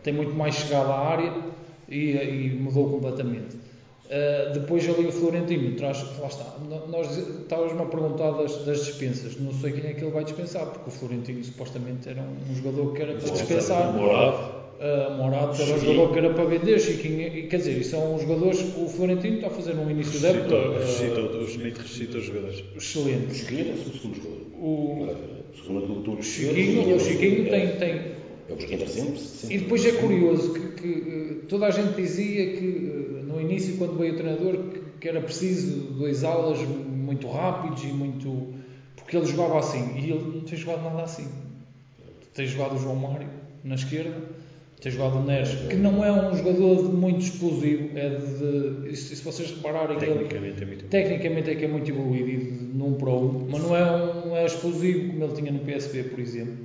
tem 0.04 0.14
muito 0.14 0.34
mais 0.36 0.54
chegada 0.54 0.90
à 0.90 1.08
área 1.08 1.34
e, 1.90 2.12
e 2.12 2.50
mudou 2.56 2.92
completamente. 2.92 3.58
Uh, 4.08 4.54
depois 4.54 4.88
ali 4.88 5.06
o 5.06 5.12
Florentino 5.12 5.76
traz, 5.76 6.02
lá 6.20 6.28
está, 6.28 6.56
nós 6.88 7.18
estávamos-me 7.18 7.82
a 7.82 7.86
perguntar 7.86 8.32
das, 8.32 8.56
das, 8.64 8.86
dispensas, 8.86 9.38
não 9.38 9.52
sei 9.52 9.74
quem 9.74 9.90
é 9.90 9.94
que 9.94 10.02
ele 10.02 10.12
vai 10.12 10.24
dispensar, 10.24 10.66
porque 10.68 10.90
o 10.90 10.92
Florentino 10.92 11.44
supostamente 11.44 12.08
era 12.08 12.22
um, 12.22 12.52
um 12.52 12.56
jogador 12.56 12.94
que 12.94 13.02
era 13.02 13.16
para 13.16 13.30
dispensar. 13.30 13.94
Morado 13.94 14.58
uh, 14.80 15.18
Morato 15.18 15.62
era 15.62 15.76
um 15.76 15.80
jogador 15.80 16.14
que 16.14 16.20
era 16.20 16.34
para 16.34 16.46
vender, 16.46 16.80
Chiquinho, 16.80 17.28
e, 17.28 17.48
quer 17.48 17.58
dizer, 17.58 17.84
são 17.84 18.18
jogadores, 18.20 18.62
o 18.78 18.88
Florentino 18.88 19.36
está 19.36 19.48
a 19.48 19.52
fazer 19.52 19.74
um 19.74 19.90
início 19.90 20.20
de 20.20 20.26
época. 20.26 20.80
Ressuscita, 20.80 21.22
uh, 21.22 21.42
os 21.42 21.56
ressuscita 21.56 22.18
os 22.18 22.26
jogadores. 22.26 22.64
Excelente. 22.76 23.32
O 23.32 23.36
Chiquinho 23.36 23.70
é 23.70 23.74
o 23.74 23.94
segundo 23.94 24.16
jogador. 24.16 24.38
O, 24.60 25.08
do 26.02 26.24
Chiquinho, 26.24 26.96
o 26.96 27.00
Chiquinho 27.00 27.50
tem, 27.50 27.76
tem 27.76 28.18
é 28.50 28.54
o 28.54 28.56
que 28.56 28.74
entra 28.74 28.88
sempre, 28.88 29.20
sempre. 29.20 29.56
E 29.56 29.60
depois 29.60 29.86
é 29.86 29.92
curioso 29.92 30.54
que, 30.54 30.82
que, 30.82 30.88
eh, 30.88 31.46
toda 31.50 31.68
a 31.68 31.72
gente 31.72 31.96
dizia 31.96 32.54
que 32.54 32.92
eh, 32.92 33.17
no 33.28 33.42
início, 33.42 33.78
quando 33.78 33.98
veio 33.98 34.14
o 34.14 34.18
treinador, 34.18 34.58
que, 35.00 35.08
era 35.08 35.22
preciso 35.22 35.94
dois 35.94 36.24
alas 36.24 36.60
muito 36.60 37.28
rápidos 37.28 37.84
e 37.84 37.88
muito. 37.88 38.54
porque 38.96 39.18
ele 39.18 39.26
jogava 39.26 39.60
assim. 39.60 39.96
E 39.98 40.12
ele 40.12 40.32
não 40.36 40.42
tem 40.42 40.58
jogado 40.58 40.84
nada 40.84 41.04
assim. 41.04 41.28
Tem 42.34 42.48
jogado 42.48 42.76
o 42.76 42.80
João 42.80 42.96
Mário 42.96 43.28
na 43.64 43.76
esquerda 43.76 44.38
tem 44.82 44.92
jogado 44.92 45.18
o 45.18 45.24
Neres, 45.24 45.50
que 45.70 45.76
não 45.76 46.06
é 46.06 46.12
um 46.12 46.36
jogador 46.38 46.94
muito 46.94 47.22
explosivo, 47.22 47.98
é 47.98 48.10
de, 48.10 48.96
se, 48.96 49.16
se 49.16 49.24
vocês 49.24 49.50
repararem, 49.50 49.98
tecnicamente, 49.98 50.58
ele, 50.58 50.64
é 50.64 50.66
muito 50.66 50.86
tecnicamente 50.86 51.50
é 51.50 51.56
que 51.56 51.66
é 51.66 51.68
muito 51.68 51.90
evoluído 51.90 52.30
e 52.30 52.38
de, 52.38 52.64
num 52.78 52.94
para 52.94 53.10
um, 53.10 53.48
mas 53.50 53.64
não 53.64 53.76
é, 53.76 53.92
um, 53.92 54.36
é 54.36 54.46
explosivo 54.46 55.12
como 55.12 55.24
ele 55.24 55.34
tinha 55.34 55.52
no 55.52 55.60
PSV, 55.60 56.04
por 56.04 56.20
exemplo. 56.20 56.58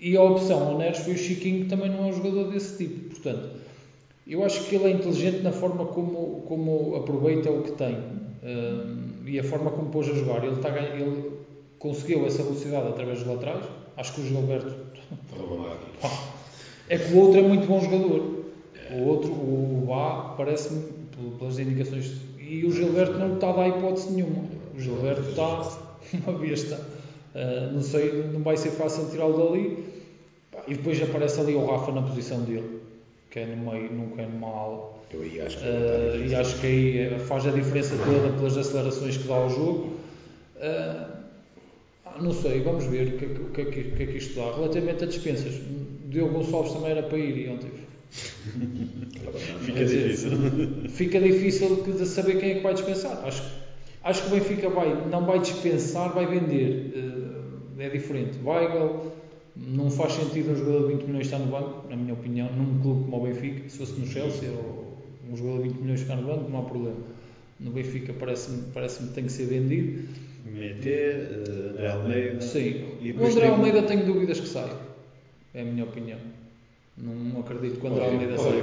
E 0.00 0.16
a 0.16 0.22
opção 0.22 0.62
ao 0.68 0.78
Neres 0.78 0.98
foi 0.98 1.14
o 1.14 1.18
Chiquinho, 1.18 1.64
que 1.64 1.68
também 1.68 1.90
não 1.90 2.04
é 2.04 2.06
um 2.06 2.12
jogador 2.12 2.52
desse 2.52 2.78
tipo. 2.78 3.10
Portanto, 3.10 3.50
eu 4.30 4.44
acho 4.44 4.64
que 4.64 4.76
ele 4.76 4.84
é 4.84 4.90
inteligente 4.90 5.42
na 5.42 5.52
forma 5.52 5.86
como, 5.86 6.42
como 6.46 6.94
aproveita 6.94 7.50
o 7.50 7.62
que 7.62 7.72
tem 7.72 7.96
um, 8.42 9.26
e 9.26 9.38
a 9.38 9.44
forma 9.44 9.70
como 9.70 9.90
pôs 9.90 10.08
a 10.08 10.14
jogar. 10.14 10.44
Ele, 10.44 10.54
está, 10.54 10.68
ele 10.78 11.32
conseguiu 11.78 12.26
essa 12.26 12.42
velocidade 12.42 12.88
através 12.88 13.18
dos 13.18 13.28
laterais. 13.28 13.64
Acho 13.96 14.14
que 14.14 14.20
o 14.20 14.24
Gilberto. 14.24 14.74
É 16.88 16.98
que 16.98 17.12
o 17.12 17.18
outro 17.18 17.40
é 17.40 17.42
muito 17.42 17.66
bom 17.66 17.80
jogador. 17.80 18.44
O 18.92 19.04
outro, 19.06 19.30
o 19.30 19.84
Bá, 19.86 20.34
parece-me, 20.36 20.84
pelas 21.38 21.58
indicações. 21.58 22.20
E 22.38 22.64
o 22.64 22.72
Gilberto 22.72 23.18
não 23.18 23.34
está 23.34 23.50
a 23.50 23.52
dar 23.52 23.68
hipótese 23.68 24.12
nenhuma. 24.12 24.44
O 24.74 24.80
Gilberto 24.80 25.28
está 25.28 25.68
uma 26.26 26.38
besta. 26.38 26.80
Uh, 27.34 27.72
não 27.72 27.82
sei, 27.82 28.24
não 28.32 28.42
vai 28.42 28.56
ser 28.56 28.70
fácil 28.70 29.08
tirá-lo 29.10 29.36
dali. 29.36 29.84
E 30.66 30.74
depois 30.74 31.00
aparece 31.02 31.40
ali 31.40 31.54
o 31.54 31.64
Rafa 31.64 31.92
na 31.92 32.02
posição 32.02 32.42
dele, 32.42 32.79
que 33.30 33.38
é 33.38 33.46
no 33.46 33.70
meio, 33.70 33.92
nunca 33.92 34.22
é 34.22 34.26
numa 34.26 34.48
ala. 34.48 35.00
Eu 35.12 35.22
aí 35.22 35.40
acho 35.40 35.58
que 35.58 35.64
uh, 35.64 36.26
e 36.26 36.34
acho 36.34 36.60
que 36.60 36.66
aí 36.66 37.18
faz 37.20 37.46
a 37.46 37.50
diferença 37.50 37.96
toda 38.04 38.36
pelas 38.36 38.56
acelerações 38.56 39.16
que 39.16 39.28
dá 39.28 39.34
ao 39.34 39.50
jogo. 39.50 39.96
Uh, 40.56 41.20
não 42.20 42.32
sei, 42.32 42.60
vamos 42.60 42.84
ver 42.84 43.14
o 43.14 43.18
que, 43.18 43.24
o, 43.24 43.44
que, 43.50 43.62
o 43.62 43.70
que 43.70 44.02
é 44.02 44.06
que 44.06 44.16
isto 44.18 44.34
dá. 44.34 44.54
Relativamente 44.54 45.04
a 45.04 45.06
dispensas, 45.06 45.54
Diogo 46.08 46.34
Gonçalves 46.34 46.72
também 46.72 46.90
era 46.90 47.02
para 47.02 47.18
ir 47.18 47.46
e 47.46 47.48
ontem. 47.48 47.70
fica 49.60 49.84
dizer, 49.84 50.08
difícil. 50.08 50.30
Fica 50.88 51.20
difícil 51.20 51.82
de 51.82 52.06
saber 52.06 52.38
quem 52.38 52.50
é 52.50 52.54
que 52.56 52.62
vai 52.62 52.74
dispensar. 52.74 53.22
Acho, 53.24 53.42
acho 54.02 54.22
que 54.22 54.28
o 54.28 54.30
Benfica 54.30 54.68
vai, 54.68 55.08
não 55.08 55.24
vai 55.24 55.38
dispensar, 55.38 56.12
vai 56.12 56.26
vender. 56.26 56.92
Eh, 57.78 57.84
é 57.84 57.88
diferente. 57.88 58.38
Weigl, 58.44 59.12
não 59.56 59.90
faz 59.90 60.14
sentido 60.14 60.52
um 60.52 60.56
jogador 60.56 60.88
de 60.88 60.94
20 60.94 61.06
milhões 61.06 61.26
estar 61.26 61.38
no 61.38 61.46
banco, 61.46 61.88
na 61.88 61.96
minha 61.96 62.14
opinião, 62.14 62.50
num 62.52 62.80
clube 62.80 63.10
como 63.10 63.16
o 63.16 63.26
Benfica. 63.26 63.68
Se 63.68 63.78
fosse 63.78 64.00
no 64.00 64.06
Chelsea 64.06 64.50
ou 64.50 64.98
um 65.30 65.36
jogador 65.36 65.62
de 65.62 65.68
20 65.68 65.80
milhões 65.80 66.00
estar 66.00 66.16
no 66.16 66.26
banco, 66.26 66.50
não 66.50 66.60
há 66.60 66.62
problema. 66.62 66.96
No 67.58 67.70
Benfica 67.70 68.12
parece-me 68.12 68.62
parece 68.72 69.02
que 69.02 69.12
tem 69.12 69.24
que 69.24 69.32
ser 69.32 69.46
vendido. 69.46 70.08
Meter, 70.46 71.44
uh, 71.46 71.70
André 71.70 71.90
Almeida. 71.90 72.40
Sim. 72.40 72.84
o 73.18 73.26
André 73.26 73.48
Almeida 73.48 73.82
tenho 73.82 74.06
dúvidas 74.06 74.40
que 74.40 74.48
saia. 74.48 74.72
É 75.52 75.62
a 75.62 75.64
minha 75.64 75.84
opinião. 75.84 76.18
Não 76.96 77.40
acredito 77.40 77.80
que 77.80 77.86
o 77.86 77.90
André 77.90 78.06
Almeida 78.06 78.38
saia. 78.38 78.62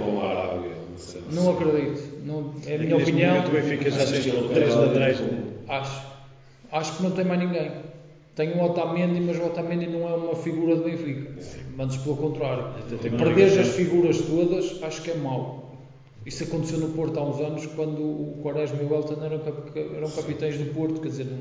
Não 1.32 1.52
acredito. 1.52 2.26
Não, 2.26 2.54
é 2.66 2.76
a 2.76 2.80
minha 2.80 2.98
opinião. 2.98 3.46
O 3.46 3.52
Benfica 3.52 3.92
já 3.92 4.06
tem 4.06 4.50
três 4.54 4.76
laterais. 4.76 5.20
Acho. 5.68 6.08
Acho 6.72 6.98
que 6.98 7.04
não 7.04 7.12
tem 7.12 7.24
mais 7.24 7.40
ninguém. 7.40 7.72
Tem 8.38 8.52
o 8.52 8.64
Otamendi, 8.64 9.20
mas 9.20 9.40
o 9.40 9.48
Otamendi 9.48 9.88
não 9.88 10.08
é 10.08 10.14
uma 10.14 10.36
figura 10.36 10.76
do 10.76 10.84
Benfica. 10.84 11.34
Mas 11.76 11.98
pelo 11.98 12.18
contrário. 12.18 12.66
Perder 13.18 13.60
as 13.60 13.70
figuras 13.70 14.22
todas, 14.22 14.82
acho 14.84 15.02
que 15.02 15.10
é 15.10 15.16
mau. 15.16 15.76
Isso 16.24 16.44
aconteceu 16.44 16.78
no 16.78 16.90
Porto 16.90 17.18
há 17.20 17.24
uns 17.24 17.40
anos, 17.40 17.66
quando 17.66 18.00
o 18.00 18.40
Quaresma 18.44 18.78
e 18.84 18.86
o 18.86 18.94
Elton 18.94 19.26
eram, 19.26 19.42
eram 19.96 20.12
capitães 20.12 20.56
do 20.56 20.72
Porto, 20.72 21.02
quer 21.02 21.08
dizer, 21.08 21.26
não... 21.26 21.40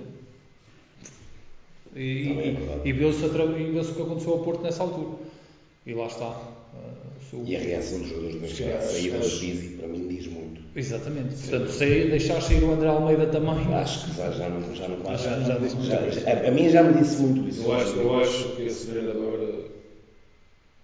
e, 1.94 2.00
e, 2.02 2.80
e 2.87 2.92
viu-se 2.92 3.26
o 3.26 3.94
que 3.94 4.02
aconteceu 4.02 4.32
ao 4.32 4.38
Porto 4.38 4.62
nessa 4.62 4.82
altura. 4.82 5.18
E 5.85 5.92
lá 5.92 6.06
está. 6.06 6.35
E 7.32 7.56
a 7.56 7.58
reação 7.58 7.98
dos 7.98 8.08
jogadores 8.08 8.34
do 8.36 8.40
Benfica 8.40 8.76
à 8.76 8.80
saída 8.80 9.18
do 9.18 9.24
Pizzi, 9.24 9.76
para 9.78 9.88
mim, 9.88 10.08
diz 10.08 10.26
muito. 10.28 10.60
Exatamente. 10.76 11.34
Portanto, 11.34 11.70
sair, 11.70 12.10
deixar 12.10 12.40
sair 12.40 12.62
o 12.62 12.72
André 12.72 12.88
Almeida 12.88 13.26
também. 13.26 13.74
Acho 13.74 14.06
que 14.06 14.16
já, 14.16 14.30
já 14.30 14.48
não, 14.48 14.74
já 14.74 14.88
não 14.88 14.96
vai. 14.98 15.18
Já, 15.18 15.40
já, 15.40 15.58
disse 15.58 15.76
já, 15.82 16.08
já, 16.08 16.48
a 16.48 16.50
mim 16.50 16.68
já 16.68 16.82
me 16.82 17.00
disse 17.00 17.22
muito 17.22 17.48
isso. 17.48 17.62
Eu 17.64 17.72
acho, 17.74 17.96
eu 17.96 18.20
acho 18.20 18.48
que 18.56 18.62
esse 18.62 18.86
treinador, 18.86 19.64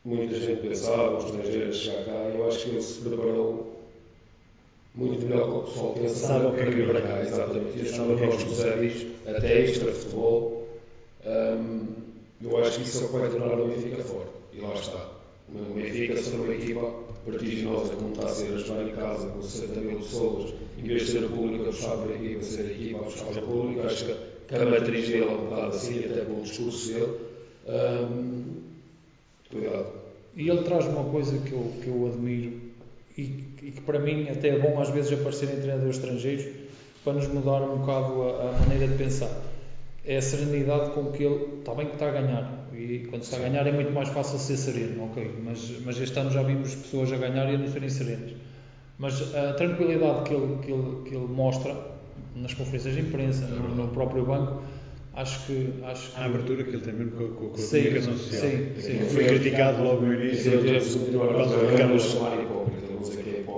muita 0.04 0.34
gente 0.40 0.62
pensava, 0.62 1.18
os 1.18 1.24
estrangeiros 1.26 1.76
chegar 1.76 2.04
cá, 2.04 2.12
eu 2.12 2.48
acho 2.48 2.58
que 2.64 2.70
ele 2.70 2.82
se 2.82 3.00
preparou 3.00 3.80
muito 4.94 5.24
melhor 5.24 5.48
que 5.50 5.56
o 5.56 5.62
pessoal 5.62 5.92
pensava 5.94 6.50
para 6.50 6.70
vir 6.70 6.88
para 6.88 7.02
cá, 7.02 7.22
exatamente. 7.22 7.78
E 7.78 7.82
achava 7.82 8.16
que 8.16 8.26
nós 8.26 8.42
José 8.42 9.06
até 9.26 9.60
extra 9.60 9.92
futebol, 9.92 10.68
um, 11.24 11.86
eu 12.42 12.58
acho 12.58 12.78
que 12.78 12.88
isso 12.88 13.02
é 13.02 13.06
o 13.06 13.08
que 13.08 13.18
vai 13.18 13.30
tornar 13.30 13.60
o 13.60 13.68
Benfica 13.68 14.02
forte. 14.02 14.32
E 14.52 14.60
lá 14.60 14.74
está. 14.74 15.11
O 15.54 15.74
Benfica 15.74 16.16
sendo 16.16 16.44
uma 16.44 16.54
equipa 16.54 16.92
vertiginosa 17.26 17.94
como 17.94 18.12
está 18.12 18.26
a 18.26 18.28
ser 18.28 18.54
a 18.54 18.58
jogar 18.58 18.88
em 18.88 18.92
casa 18.92 19.28
com 19.28 19.42
60 19.42 19.80
mil 19.80 19.98
pessoas, 19.98 20.54
em 20.78 20.82
vez 20.82 21.06
de 21.06 21.12
ser 21.12 21.24
a 21.24 21.28
pública 21.28 21.64
a 21.64 21.66
puxar 21.66 21.96
por 21.96 22.12
aqui, 22.12 22.34
vai 22.34 22.42
ser 22.42 22.62
a 22.62 22.70
equipa 22.70 22.98
a 22.98 23.02
puxar 23.02 23.26
o 23.26 23.42
público, 23.42 23.86
acho 23.86 24.04
que 24.06 24.54
a 24.54 24.64
matriz 24.64 25.08
dele 25.08 25.24
é 25.24 25.28
um 25.28 25.44
bocado 25.44 25.76
assim, 25.76 25.98
até 25.98 26.24
pelo 26.24 26.42
discurso 26.42 26.92
dele. 26.92 27.12
Cuidado. 29.50 29.86
E 30.34 30.48
ele 30.48 30.62
traz 30.62 30.86
uma 30.86 31.04
coisa 31.04 31.38
que 31.38 31.52
eu, 31.52 31.72
que 31.82 31.88
eu 31.88 32.06
admiro 32.06 32.58
e, 33.18 33.22
e, 33.62 33.70
que 33.72 33.80
para 33.82 33.98
mim 33.98 34.28
até 34.30 34.48
é 34.48 34.58
bom 34.58 34.80
às 34.80 34.88
vezes 34.88 35.12
aparecerem 35.12 35.56
treinadores 35.56 35.96
estrangeiros 35.96 36.46
para 37.04 37.12
nos 37.12 37.28
mudar 37.28 37.60
um 37.62 37.78
bocado 37.78 38.22
a, 38.22 38.48
a 38.48 38.52
maneira 38.60 38.88
de 38.88 38.96
pensar 38.96 39.30
é 40.04 40.16
a 40.16 40.22
serenidade 40.22 40.90
com 40.90 41.12
que 41.12 41.22
ele 41.22 41.58
está 41.58 41.74
bem 41.74 41.86
que 41.86 41.92
está 41.92 42.08
a 42.08 42.10
ganhar. 42.10 42.61
E 42.82 43.06
quando 43.08 43.22
está 43.22 43.36
a 43.36 43.40
ganhar 43.40 43.66
é 43.66 43.72
muito 43.72 43.92
mais 43.92 44.08
fácil 44.08 44.38
ser 44.38 44.56
sereno, 44.56 45.04
ok. 45.04 45.30
Mas, 45.44 45.72
mas 45.84 46.00
este 46.00 46.18
ano 46.18 46.30
já 46.30 46.42
vimos 46.42 46.74
pessoas 46.74 47.12
a 47.12 47.16
ganhar 47.16 47.50
e 47.50 47.54
a 47.54 47.58
não 47.58 47.68
serem 47.68 47.88
serenas. 47.88 48.32
Mas 48.98 49.34
a 49.34 49.52
tranquilidade 49.54 50.24
que 50.24 50.34
ele, 50.34 50.58
que 50.62 50.70
ele, 50.72 51.02
que 51.08 51.14
ele 51.14 51.26
mostra 51.26 51.74
nas 52.36 52.54
conferências 52.54 52.94
de 52.94 53.00
imprensa, 53.00 53.46
no, 53.46 53.74
no 53.74 53.88
próprio 53.88 54.24
banco, 54.24 54.62
acho 55.14 55.46
que. 55.46 55.72
Acho 55.84 56.10
que... 56.10 56.20
A 56.20 56.24
abertura 56.24 56.64
que 56.64 56.70
ele 56.70 56.80
tem 56.80 56.94
mesmo 56.94 57.12
com, 57.12 57.28
com, 57.28 57.48
com 57.48 57.54
a 57.54 57.58
Sim, 57.58 57.78
comunicação 57.82 58.16
social. 58.16 58.40
sim, 58.42 58.68
sim. 58.80 58.98
Foi 59.10 59.24
criticado 59.24 59.82
logo 59.82 60.02
no 60.02 60.14
início. 60.14 60.52
por 60.52 61.34
causa 61.34 61.56
do 61.56 61.76
Carlos. 61.76 62.16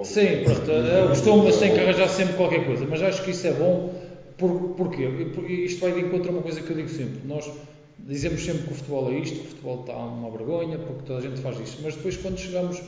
Sim, 0.04 0.44
pronto, 0.44 0.70
é 0.70 1.04
o 1.04 1.08
costume, 1.08 1.44
mas 1.44 1.56
tem 1.58 1.72
que 1.72 1.80
arranjar 1.80 2.08
sempre 2.08 2.34
qualquer 2.34 2.66
coisa. 2.66 2.86
Mas 2.88 3.02
acho 3.02 3.24
que 3.24 3.30
isso 3.30 3.46
é 3.46 3.52
bom, 3.52 3.94
por, 4.36 4.74
porquê? 4.76 5.08
Porque 5.34 5.52
Isto 5.52 5.80
vai 5.80 5.92
de 5.92 6.00
encontro 6.00 6.28
a 6.28 6.32
uma 6.32 6.42
coisa 6.42 6.60
que 6.60 6.70
eu 6.70 6.76
digo 6.76 6.88
sempre. 6.88 7.20
Nós 7.26 7.50
dizemos 8.06 8.44
sempre 8.44 8.62
que 8.64 8.72
o 8.72 8.74
futebol 8.74 9.10
é 9.10 9.18
isto, 9.18 9.36
que 9.36 9.46
o 9.46 9.48
futebol 9.48 9.80
está 9.80 9.96
uma 9.96 10.30
vergonha, 10.30 10.78
porque 10.78 11.02
toda 11.06 11.18
a 11.18 11.22
gente 11.22 11.40
faz 11.40 11.58
isto. 11.60 11.80
Mas 11.82 11.94
depois, 11.94 12.16
quando 12.16 12.38
chegamos 12.38 12.82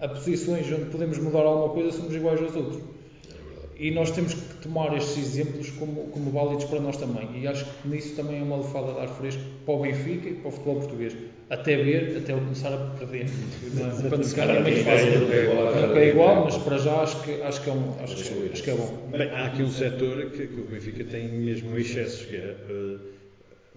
a 0.00 0.08
posições 0.08 0.66
onde 0.72 0.86
podemos 0.86 1.18
mudar 1.18 1.40
alguma 1.40 1.72
coisa, 1.72 1.92
somos 1.92 2.14
iguais 2.14 2.40
aos 2.40 2.54
outros. 2.54 2.82
E 3.76 3.90
nós 3.90 4.10
temos 4.12 4.34
que 4.34 4.54
tomar 4.62 4.96
estes 4.96 5.18
exemplos 5.18 5.70
como, 5.70 6.04
como 6.08 6.30
válidos 6.30 6.64
para 6.66 6.80
nós 6.80 6.96
também. 6.96 7.28
E 7.40 7.46
acho 7.46 7.64
que 7.64 7.88
nisso 7.88 8.14
também 8.14 8.38
é 8.38 8.42
uma 8.42 8.58
lefada 8.58 8.92
de 8.92 9.00
ar 9.00 9.08
fresco 9.08 9.42
para 9.64 9.74
o 9.74 9.80
Benfica 9.80 10.28
e 10.28 10.34
para 10.34 10.48
o 10.48 10.52
futebol 10.52 10.76
português. 10.76 11.16
Até 11.50 11.76
ver, 11.76 12.16
até 12.16 12.32
ele 12.32 12.40
começar 12.40 12.72
a 12.72 12.78
perder. 12.98 13.26
Não 13.74 13.86
é? 13.86 14.08
Quando 14.08 14.24
se 14.24 14.36
ganha 14.36 14.52
é 14.52 14.60
muito 14.62 14.84
fácil. 14.84 15.20
Nunca 15.20 15.98
é 15.98 16.08
igual, 16.08 16.44
mas 16.44 16.56
para 16.58 16.78
já 16.78 17.02
acho 17.02 17.20
que, 17.22 17.42
acho 17.42 17.62
que, 17.62 17.70
é, 17.70 17.72
um, 17.72 17.94
acho 18.02 18.16
que, 18.16 18.50
acho 18.52 18.62
que 18.62 18.70
é 18.70 18.74
bom. 18.74 19.08
Bem, 19.10 19.28
há 19.30 19.46
aqui 19.46 19.62
um 19.62 19.70
setor 19.70 20.30
que, 20.30 20.46
que 20.46 20.60
o 20.60 20.64
Benfica 20.64 21.04
tem 21.04 21.28
mesmo 21.28 21.76
excessos, 21.76 22.26
que 22.26 22.36
é 22.36 22.56
uh, 22.70 23.13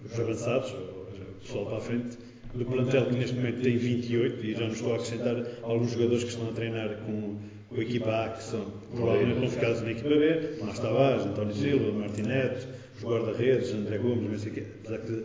os 0.04 0.18
avançados, 0.18 0.70
o 0.72 1.40
pessoal 1.40 1.66
para 1.66 1.76
a 1.76 1.80
frente, 1.80 2.18
do 2.54 2.64
plantel 2.64 3.06
que 3.06 3.14
neste 3.14 3.36
momento 3.36 3.62
tem 3.62 3.76
28, 3.76 4.44
e 4.44 4.54
já 4.54 4.66
nos 4.66 4.74
estou 4.76 4.92
a 4.92 4.94
acrescentar 4.96 5.46
alguns 5.62 5.92
jogadores 5.92 6.24
que 6.24 6.30
estão 6.30 6.48
a 6.48 6.52
treinar 6.52 6.96
com, 7.04 7.36
com 7.68 7.74
a 7.76 7.82
equipa 7.82 8.24
A, 8.24 8.28
que 8.30 8.42
são 8.42 8.66
provavelmente 8.94 9.40
não 9.40 9.48
ficados 9.48 9.82
na 9.82 9.90
equipa 9.90 10.08
B, 10.08 10.50
Mas 10.62 10.78
Tavares, 10.78 11.26
António 11.26 11.54
Silva, 11.54 11.92
Martinete, 11.92 12.66
os 12.96 13.04
guarda-redes, 13.04 13.72
André 13.72 13.98
Gomes, 13.98 14.30
não 14.30 14.38
sei 14.38 14.52
o 14.52 14.54
quê. 14.54 14.64
Apesar 14.80 14.98
que 14.98 15.24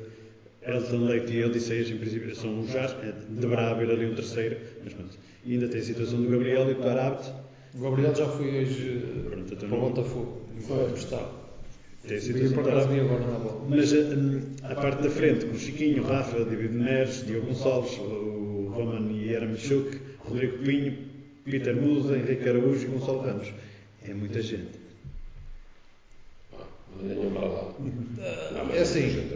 Elton 0.66 1.06
Leite 1.06 1.34
e 1.34 1.44
Odisseias, 1.44 1.90
em 1.90 1.98
princípio, 1.98 2.36
são 2.36 2.60
os 2.60 2.72
já, 2.72 2.86
é, 2.86 3.14
deverá 3.30 3.72
haver 3.72 3.90
ali 3.90 4.06
um 4.06 4.16
terceiro, 4.16 4.58
mas 4.84 4.94
pronto. 4.94 5.18
E 5.46 5.54
ainda 5.54 5.68
tem 5.68 5.82
a 5.82 5.84
situação 5.84 6.22
do 6.22 6.30
Gabriel 6.30 6.70
e 6.72 6.74
do 6.74 6.88
Arabt. 6.88 7.30
O 7.76 7.82
Gabriel 7.82 8.16
já 8.16 8.28
foi 8.28 8.62
hoje 8.62 9.04
Pronto, 9.30 9.54
então 9.54 9.70
para 9.70 9.78
o 9.78 9.82
Botafogo. 9.90 10.42
Foi 10.60 10.86
emprestado. 10.86 11.43
Tem 12.08 12.18
a 12.18 12.20
Vi 12.20 12.26
situação 12.26 12.54
por 12.56 12.64
do 12.64 12.70
acaso 12.70 12.88
Arabt. 12.88 12.94
vi 12.94 13.00
agora 13.14 13.32
na 13.32 13.40
bola. 13.40 13.66
Mas 13.70 13.94
hum, 13.94 14.42
a 14.64 14.76
parte 14.76 15.04
da 15.04 15.10
frente, 15.10 15.46
com 15.46 15.56
o 15.56 15.60
Chiquinho, 15.60 16.04
Rafa, 16.04 16.44
David 16.44 16.74
Neres, 16.74 17.26
Diogo 17.26 17.48
Gonçalves, 17.48 17.98
o 18.00 18.72
Roman 18.76 19.10
e 19.12 19.32
Yaramchuk, 19.32 19.98
Rodrigo 20.20 20.58
Pinho, 20.64 20.98
Peter 21.46 21.76
Musa, 21.76 22.18
Henrique 22.18 22.50
Araújo 22.50 22.84
e 22.84 22.90
Gonçalo 22.90 23.20
Ramos. 23.22 23.54
É 24.08 24.14
muita 24.14 24.42
gente. 24.42 24.84
Nenhum 27.02 27.32
para 27.32 27.48
lá. 27.48 27.74
É 28.76 28.82
assim. 28.82 29.30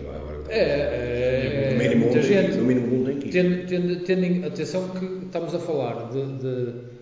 É, 0.49 0.60
é, 0.60 1.69
é, 1.69 1.73
No 1.73 1.80
mínimo 1.80 2.06
muita 2.06 2.21
gente. 2.21 2.58
No 2.58 2.63
mínimo 2.65 3.01
um 3.01 3.06
tem 3.06 3.17
que 3.19 3.27
ir. 3.27 3.32
Tendo, 3.32 3.67
tendo, 3.67 3.99
tendo 4.03 4.23
em 4.25 4.43
atenção 4.45 4.89
que 4.89 5.25
estamos 5.25 5.56
a 5.56 5.60
falar 5.60 6.10
de, 6.12 6.38
de- 6.38 6.97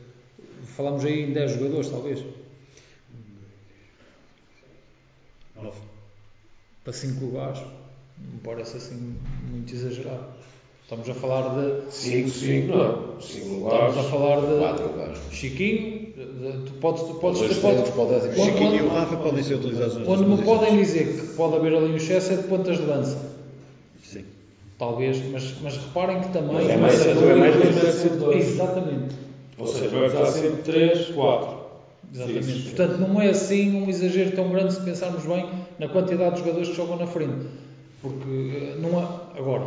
Falamos 0.75 1.05
aí 1.05 1.23
em 1.23 1.33
10 1.33 1.51
jogadores, 1.53 1.89
talvez. 1.89 2.23
Para 6.83 6.93
5 6.93 7.25
lugares. 7.25 7.59
Não 7.59 8.39
parece 8.43 8.77
assim 8.77 9.15
muito 9.51 9.73
exagerado. 9.73 10.23
Estamos 10.83 11.09
a 11.09 11.13
falar 11.15 11.49
de. 11.55 11.91
5, 11.93 12.29
5, 12.29 12.67
não. 12.77 13.19
5 13.19 13.19
Estamos 13.19 13.59
lugares. 13.63 13.97
a 13.97 14.03
falar 14.03 14.41
de. 14.41 14.59
4 14.59 14.87
lugares. 14.87 15.17
Chiquinho. 15.31 16.05
de- 16.15 16.65
tu 16.65 16.73
podes. 16.79 17.01
Tu 17.03 17.13
podes, 17.15 17.41
tu 17.41 17.61
podes. 17.61 17.89
O 17.91 17.91
Quando- 17.91 18.35
Chiquinho 18.45 18.75
e 18.75 18.81
o 18.83 18.89
Rafa 18.89 19.17
podem 19.17 19.43
ser 19.43 19.55
utilizados 19.55 19.95
nas 19.97 20.05
Quando 20.07 20.25
me 20.27 20.41
podem 20.43 20.77
dizer 20.77 21.07
que 21.19 21.27
pode 21.35 21.55
haver 21.55 21.75
ali 21.75 21.91
um 21.91 21.95
excesso 21.97 22.33
é 22.33 22.35
de 22.37 22.43
pontas 22.43 22.77
de 22.77 22.83
lança. 22.83 23.17
Sim. 24.03 24.23
Talvez, 24.77 25.21
mas, 25.31 25.55
mas 25.61 25.77
reparem 25.77 26.21
que 26.21 26.29
também. 26.29 26.53
Mas 26.53 26.69
é 26.69 26.77
mais- 26.77 27.05
é 27.05 27.35
mais 27.35 28.11
dois. 28.19 28.47
Exatamente. 28.47 29.15
Ou 29.57 29.67
seja, 29.67 29.89
vai 29.89 30.09
precisar 30.09 30.31
sempre 30.39 30.61
3, 30.63 31.07
4. 31.09 31.54
Exatamente. 32.13 32.49
Isso. 32.49 32.75
Portanto, 32.75 32.97
não 32.99 33.21
é 33.21 33.29
assim 33.29 33.81
um 33.81 33.89
exagero 33.89 34.31
tão 34.31 34.49
grande 34.49 34.73
se 34.73 34.81
pensarmos 34.81 35.25
bem 35.25 35.45
na 35.79 35.87
quantidade 35.87 36.35
de 36.35 36.41
jogadores 36.41 36.69
que 36.69 36.75
jogam 36.75 36.97
na 36.97 37.07
frente. 37.07 37.45
Porque 38.01 38.29
eh, 38.29 38.75
não 38.79 38.99
há. 38.99 39.37
Agora, 39.37 39.65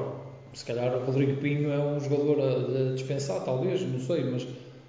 se 0.53 0.65
calhar 0.65 0.95
o 0.97 1.05
Rodrigo 1.05 1.37
Pinho 1.41 1.73
é 1.73 1.79
um 1.79 2.01
jogador 2.01 2.41
a, 2.41 2.91
a 2.91 2.95
dispensar, 2.95 3.41
talvez, 3.45 3.83
não 3.83 4.01
sei, 4.01 4.25
mas, 4.25 4.47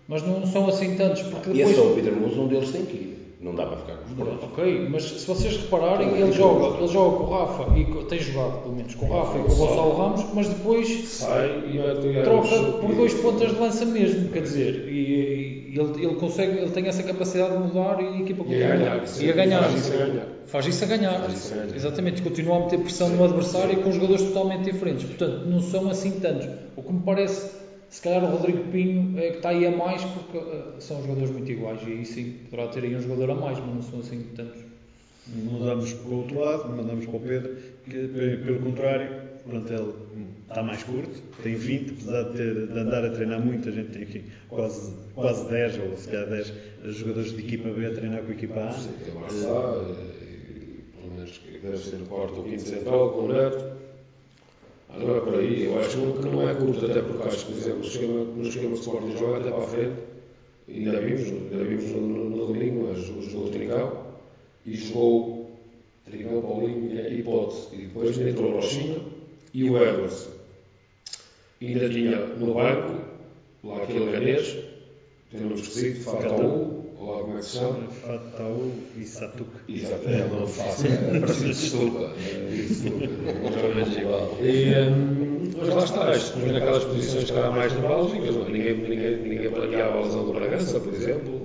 mas 0.08 0.24
não 0.24 0.46
são 0.46 0.68
assim 0.68 0.96
tantos. 0.96 1.24
Porque 1.24 1.50
E 1.50 1.54
depois. 1.54 1.72
esse 1.72 1.80
é 1.80 1.84
o 1.84 1.96
Peter 1.96 2.14
Musa, 2.14 2.42
um 2.42 2.48
deles 2.48 2.72
tem 2.72 2.86
que 2.86 2.96
ir. 2.96 3.20
Não 3.42 3.56
dá 3.56 3.66
para 3.66 3.78
ficar 3.78 3.94
com 3.96 4.06
os 4.06 4.12
prontos. 4.12 4.44
Ok, 4.44 4.88
mas 4.92 5.04
se 5.04 5.26
vocês 5.26 5.56
repararem, 5.56 6.10
ele 6.10 6.32
joga, 6.34 6.78
ele 6.78 6.88
joga 6.90 7.18
com 7.18 7.24
o 7.24 7.30
Rafa 7.30 7.80
e 7.80 7.86
tem 8.04 8.20
jogado 8.20 8.64
pelo 8.64 8.76
menos 8.76 8.96
com 8.96 9.06
o 9.06 9.10
Rafa 9.14 9.38
e 9.38 9.44
com 9.44 9.52
o 9.54 9.56
Gonçalo 9.56 9.96
Ramos, 9.96 10.26
mas 10.34 10.50
depois 10.50 11.08
Sai 11.08 11.64
e 11.72 12.24
troca 12.24 12.72
por 12.82 12.94
dois 12.94 13.14
pontas 13.14 13.54
de 13.54 13.58
lança 13.58 13.86
mesmo, 13.86 14.28
quer 14.28 14.42
dizer, 14.42 14.90
e, 14.90 14.92
e 14.92 15.29
ele, 15.78 16.06
ele 16.06 16.16
consegue, 16.16 16.58
ele 16.58 16.72
tem 16.72 16.88
essa 16.88 17.04
capacidade 17.04 17.54
de 17.54 17.60
mudar 17.68 18.02
e 18.02 18.06
a 18.08 18.20
equipa 18.20 18.44
E 18.48 18.64
a 18.64 18.70
continua. 18.70 18.78
ganhar. 18.78 19.04
E 19.20 19.30
a 19.30 19.34
ganhar. 19.34 19.64
Faz 19.64 19.76
isso 19.76 19.94
a 19.94 19.98
ganhar. 20.06 20.28
Faz 20.46 20.66
isso 20.68 20.84
a 20.84 20.88
ganhar. 20.88 21.20
Faz 21.22 21.34
isso 21.34 21.54
a 21.54 21.58
ganhar. 21.58 21.76
Exatamente, 21.76 22.22
continua 22.22 22.58
a 22.58 22.60
meter 22.62 22.80
pressão 22.80 23.10
no 23.10 23.24
adversário 23.24 23.82
com 23.82 23.92
jogadores 23.92 24.24
totalmente 24.24 24.64
diferentes. 24.72 25.06
Portanto, 25.06 25.46
não 25.48 25.62
são 25.62 25.90
assim 25.90 26.12
tantos. 26.20 26.48
O 26.76 26.82
que 26.82 26.94
me 26.94 27.00
parece, 27.02 27.52
se 27.90 28.02
calhar 28.02 28.24
o 28.24 28.28
Rodrigo 28.28 28.64
Pinho 28.70 29.14
é 29.18 29.30
que 29.32 29.38
está 29.38 29.50
aí 29.50 29.66
a 29.66 29.72
mais 29.72 30.04
porque 30.04 30.38
eh, 30.38 30.64
são 30.80 31.02
jogadores 31.02 31.30
muito 31.32 31.52
iguais 31.52 31.80
e 31.86 31.92
aí 31.92 32.06
sim 32.06 32.36
poderá 32.50 32.68
ter 32.70 32.84
aí 32.84 32.96
um 32.96 33.02
jogador 33.02 33.32
a 33.32 33.36
mais, 33.36 33.58
mas 33.60 33.74
não 33.76 33.82
são 33.82 34.00
assim 34.00 34.22
tantos. 34.36 34.60
Mudamos 35.28 35.94
para 35.94 36.10
o 36.10 36.18
outro 36.18 36.40
lado, 36.40 36.68
mandamos 36.76 37.06
para 37.06 37.16
o 37.18 37.20
Pedro, 37.20 37.52
que 37.84 37.92
pe- 38.08 38.38
pelo 38.38 38.60
contrário, 38.60 39.12
o 39.46 39.50
plantel 39.50 39.94
está 40.50 40.64
mais 40.64 40.84
curto, 40.84 41.22
tem 41.44 41.56
20, 41.56 41.92
apesar 41.92 42.24
de, 42.24 42.38
ter, 42.38 42.68
de 42.68 42.80
andar 42.80 43.06
a 43.06 43.12
treinar 43.12 43.40
muita 43.40 43.72
gente, 43.72 43.92
tem 43.92 44.02
aqui 44.04 44.24
quase, 44.50 44.94
quase 45.14 45.48
10 45.48 45.80
ou 45.80 45.98
se 45.98 46.10
calhar 46.10 46.28
10 46.28 46.54
jogadores 46.96 47.32
de 47.32 47.40
equipa 47.40 47.70
B 47.70 47.86
a 47.86 47.94
treinar 47.94 48.24
com 48.24 48.32
a 48.32 48.34
equipa 48.34 48.60
A. 48.60 48.72
Sim, 48.72 48.90
tem 49.06 49.14
lá 49.14 49.28
está, 49.28 49.94
e, 50.22 50.84
pelo 51.00 51.14
menos 51.14 51.42
deve 51.62 51.78
ser 51.78 51.96
o 51.98 52.06
quarto 52.06 52.38
ou 52.38 52.44
quinto 52.44 52.62
central, 52.64 53.12
com 53.12 53.20
o 53.20 53.28
Neto. 53.28 53.80
Ah, 54.90 54.98
não 54.98 55.16
é 55.16 55.20
por 55.20 55.36
aí, 55.36 55.66
eu 55.66 55.80
acho 55.80 55.90
que 55.90 56.26
não 56.26 56.50
é 56.50 56.56
curto, 56.56 56.86
até 56.86 57.02
porque 57.02 57.28
acho 57.28 57.46
que, 57.46 57.52
por 57.52 57.60
exemplo, 57.60 57.80
no 57.80 57.86
esquema, 57.86 58.24
no 58.24 58.48
esquema 58.48 58.74
de 58.74 58.80
Sporting 58.80 59.18
joga 59.18 59.38
até 59.38 59.52
para 59.52 59.64
a 59.64 59.68
frente, 59.68 59.96
ainda 60.68 61.00
vimos, 61.00 61.28
ainda 61.28 61.64
vimos 61.64 61.92
no, 61.92 62.02
no, 62.02 62.30
no 62.32 62.46
domingo, 62.48 62.88
mas 62.88 63.06
jogou 63.06 63.46
o 63.46 63.50
Trincão, 63.52 64.04
e 64.66 64.76
jogou 64.76 65.52
Trincão, 66.06 66.42
Paulinho 66.42 66.92
e 66.92 67.20
Hipótese, 67.20 67.68
e 67.74 67.78
depois 67.86 68.20
entrou 68.20 68.50
o 68.50 68.56
Rochinha 68.56 68.98
e 69.54 69.70
o 69.70 69.78
Edwards. 69.78 70.39
Ainda 71.62 71.90
tinha 71.90 72.18
no 72.18 72.54
banco, 72.54 73.02
lá 73.66 73.84
aquele 73.84 74.12
ganês, 74.12 74.58
tem 75.30 75.42
um 75.42 75.50
nome 75.50 75.62
esquisito, 75.62 76.04
Fataú, 76.06 76.86
ou 76.98 77.12
lá 77.12 77.22
como 77.22 77.36
é 77.36 77.40
que 77.40 77.46
se 77.46 77.58
chama, 77.58 77.88
Fatau 77.90 78.72
e 78.98 79.04
Satuk. 79.06 79.50
Exato, 79.68 80.10
é 80.10 80.28
não 80.28 80.48
fácil, 80.48 80.90
é 80.90 81.20
parecido 81.20 81.46
de 81.46 81.52
estupa, 81.52 82.14
é. 82.18 82.50
E, 84.42 84.90
hum, 84.90 85.52
mas 85.58 85.70
lá 85.70 85.84
está, 85.84 86.16
estamos 86.16 86.52
naquelas 86.52 86.84
posições 86.86 87.30
que 87.30 87.38
eram 87.38 87.52
mais 87.52 87.74
é? 87.74 87.78
ninguém, 87.78 88.78
ninguém, 88.78 89.18
ninguém 89.18 89.52
planeava 89.52 89.98
a 89.98 90.02
lesão 90.02 90.26
do 90.26 90.34
Bragança, 90.34 90.80
por 90.80 90.94
exemplo, 90.94 91.42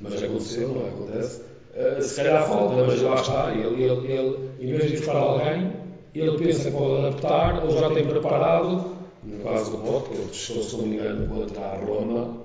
mas 0.00 0.22
aconteceu, 0.22 0.68
não? 0.68 0.86
Acontece. 0.86 1.42
Uh, 1.74 2.02
se 2.02 2.16
calhar 2.16 2.46
falta, 2.46 2.84
mas 2.84 3.00
lá 3.02 3.14
está, 3.14 3.52
ele, 3.52 3.84
ele, 3.84 4.12
ele, 4.12 4.50
em 4.60 4.72
vez 4.72 4.90
de 4.90 4.94
ir 4.94 4.98
buscar 4.98 5.16
alguém, 5.16 5.72
ele 6.14 6.38
pensa 6.38 6.70
que 6.70 6.76
pode 6.76 7.06
adaptar, 7.06 7.64
ou 7.64 7.78
já 7.78 7.90
tem 7.90 8.06
preparado, 8.06 8.93
no 9.24 9.42
caso 9.42 9.70
do 9.70 9.78
Pote, 9.78 10.10
que 10.10 10.14
ele 10.16 10.28
testou, 10.28 10.62
se 10.62 10.76
não 10.76 10.86
me 10.86 10.96
engano, 10.96 11.28
contra 11.28 11.60
a 11.60 11.76
Roma, 11.76 12.36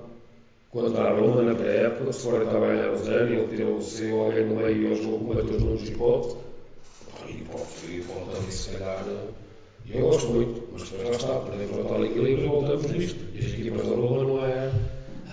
contra 0.70 1.02
a 1.02 1.12
Roma 1.12 1.42
na 1.42 1.54
pré-época, 1.54 2.12
se 2.12 2.22
for 2.22 2.42
estava 2.42 2.66
a 2.66 2.68
ganhar 2.68 3.30
e 3.30 3.34
ele 3.34 3.48
tirou 3.48 3.76
o 3.76 3.82
seu 3.82 4.20
alguém 4.22 4.46
no 4.46 4.56
meio 4.56 4.92
e 4.92 5.02
jogou 5.02 5.18
com 5.18 5.34
bateu 5.34 5.56
os 5.56 5.62
números 5.62 5.82
de 5.82 5.92
hipótese. 5.92 6.36
E 7.28 7.32
pode, 7.44 7.64
e 7.86 8.04
ali, 8.36 8.52
se 8.52 8.70
calhar. 8.70 9.04
Eu 9.88 10.00
gosto 10.02 10.28
muito, 10.28 10.68
mas 10.72 10.88
depois 10.88 11.08
lá 11.08 11.16
está, 11.16 11.34
perdemos 11.40 11.78
o 11.78 11.84
tal 11.84 12.04
equilíbrio 12.04 12.44
e 12.44 12.48
voltamos 12.48 12.90
nisto. 12.90 13.24
E 13.34 13.38
as 13.38 13.44
equipas 13.46 13.86
da 13.86 13.94
Roma 13.94 14.24
não 14.24 14.44
é. 14.44 14.70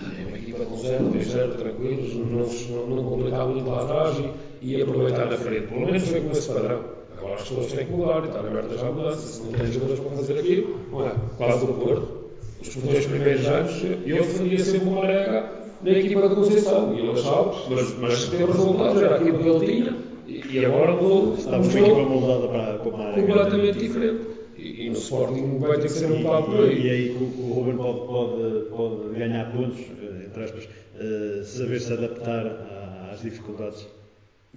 É 0.00 0.26
uma 0.26 0.38
equipa 0.38 0.64
com 0.64 0.76
zero, 0.76 1.04
dois 1.04 1.26
zero, 1.26 1.54
tranquilos, 1.54 2.14
não, 2.14 2.86
não, 2.86 2.96
não 2.96 3.04
complicar 3.04 3.46
muito 3.48 3.68
lá 3.68 3.82
atrás 3.82 4.16
e, 4.18 4.66
e 4.66 4.82
aproveitar 4.82 5.26
na 5.26 5.36
frente. 5.36 5.66
Pelo 5.66 5.86
menos 5.86 6.02
foi 6.06 6.20
com 6.20 6.30
esse 6.30 6.52
padrão. 6.52 6.97
Agora 7.18 7.34
as 7.34 7.42
pessoas 7.42 7.72
têm 7.72 7.86
que 7.86 7.92
mudar 7.92 8.24
e 8.24 8.28
estar 8.28 8.40
abertas 8.40 8.82
à 8.82 8.92
mudança. 8.92 9.26
Se 9.26 9.42
não 9.42 9.52
têm 9.52 9.72
jogadores 9.72 10.00
para 10.00 10.16
fazer 10.16 10.38
aquilo, 10.38 10.80
não 10.90 11.06
é? 11.06 11.14
Quase 11.36 11.66
do 11.66 11.72
Porto. 11.74 12.18
Os 12.60 12.74
dois 12.76 13.06
primeiros 13.06 13.46
anos 13.46 13.82
eu 14.04 14.16
defendia 14.16 14.58
sempre 14.58 14.88
uma 14.88 15.00
marega 15.02 15.50
na 15.82 15.90
equipa 15.90 16.28
da 16.28 16.34
Conceição 16.34 16.94
e 16.94 17.00
ele 17.00 17.12
achava, 17.12 17.54
mas, 17.70 17.98
mas 17.98 18.24
teve 18.24 18.44
resultados, 18.44 19.02
era 19.02 19.16
aquilo 19.16 19.38
que 19.38 19.48
ele 19.48 19.66
tinha 19.66 19.96
E, 20.26 20.56
e 20.58 20.64
agora 20.64 20.92
mudou. 20.92 21.34
Estava 21.34 21.62
uma 21.62 21.80
equipa 21.80 22.02
moldada 22.02 22.48
para, 22.48 22.78
para 22.78 22.88
uma 22.88 23.12
completamente 23.12 23.78
diferente. 23.78 24.20
E, 24.56 24.86
e, 24.86 24.90
no 24.90 24.96
Sporting 24.96 25.58
vai 25.58 25.76
ter 25.76 25.82
que 25.82 25.88
ser 25.90 26.10
um 26.10 26.22
bocado 26.22 26.46
por 26.46 26.64
aí. 26.64 26.86
E 26.86 26.90
aí 26.90 27.10
o, 27.10 27.22
o 27.22 27.52
Ruben 27.54 27.76
pode, 27.76 28.00
pode, 28.06 28.64
pode 28.70 29.18
ganhar 29.18 29.52
pontos, 29.52 29.78
eh, 29.78 30.26
entre 30.26 30.42
aspas, 30.42 30.64
uh, 30.64 31.44
saber 31.44 31.80
se 31.80 31.92
adaptar 31.92 33.08
às 33.12 33.22
dificuldades. 33.22 33.86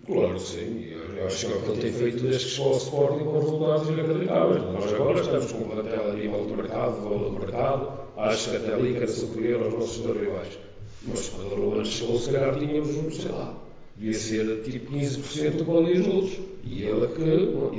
Claro 0.06 0.34
que 0.34 0.42
sim, 0.42 0.94
eu 1.18 1.28
acho 1.28 1.46
que 1.46 1.54
é 1.54 1.56
o 1.56 1.62
que 1.62 1.70
ele 1.70 1.82
tem 1.82 1.94
feito 1.94 2.24
desde 2.24 2.46
que 2.46 2.52
chegou 2.52 2.72
ao 2.72 2.78
Sporting 2.78 3.24
com 3.24 3.40
resultados 3.40 3.90
inacreditáveis. 3.90 4.64
Nós 4.64 4.94
agora 4.94 5.22
estamos 5.22 5.52
com 5.52 5.58
um 5.60 5.70
plantel 5.70 6.10
a 6.10 6.14
nível 6.14 6.46
de 6.46 6.54
mercado, 6.54 7.02
valor 7.02 7.32
de 7.32 7.40
mercado, 7.40 7.92
acho 8.18 8.50
que 8.50 8.56
até 8.56 8.74
ali 8.74 8.92
que 8.92 8.98
era 8.98 9.08
superior 9.08 9.64
aos 9.64 9.74
nossos 9.74 9.98
dois 10.00 10.20
rivais. 10.20 10.60
Mas 11.08 11.30
quando 11.30 11.54
o 11.54 11.70
Ruben 11.70 11.86
chegou, 11.86 12.20
se 12.20 12.32
calhar 12.32 12.58
tínhamos, 12.58 13.16
sei 13.16 13.32
lá, 13.32 13.56
devia 13.96 14.18
ser 14.18 14.62
tipo 14.64 14.92
15% 14.92 15.52
do 15.52 15.66
que 15.66 15.72
valia 15.72 16.02
os 16.02 16.08
outros. 16.08 16.40
E 16.64 16.84
ele 16.84 17.06
é 17.06 17.08
que, 17.08 17.22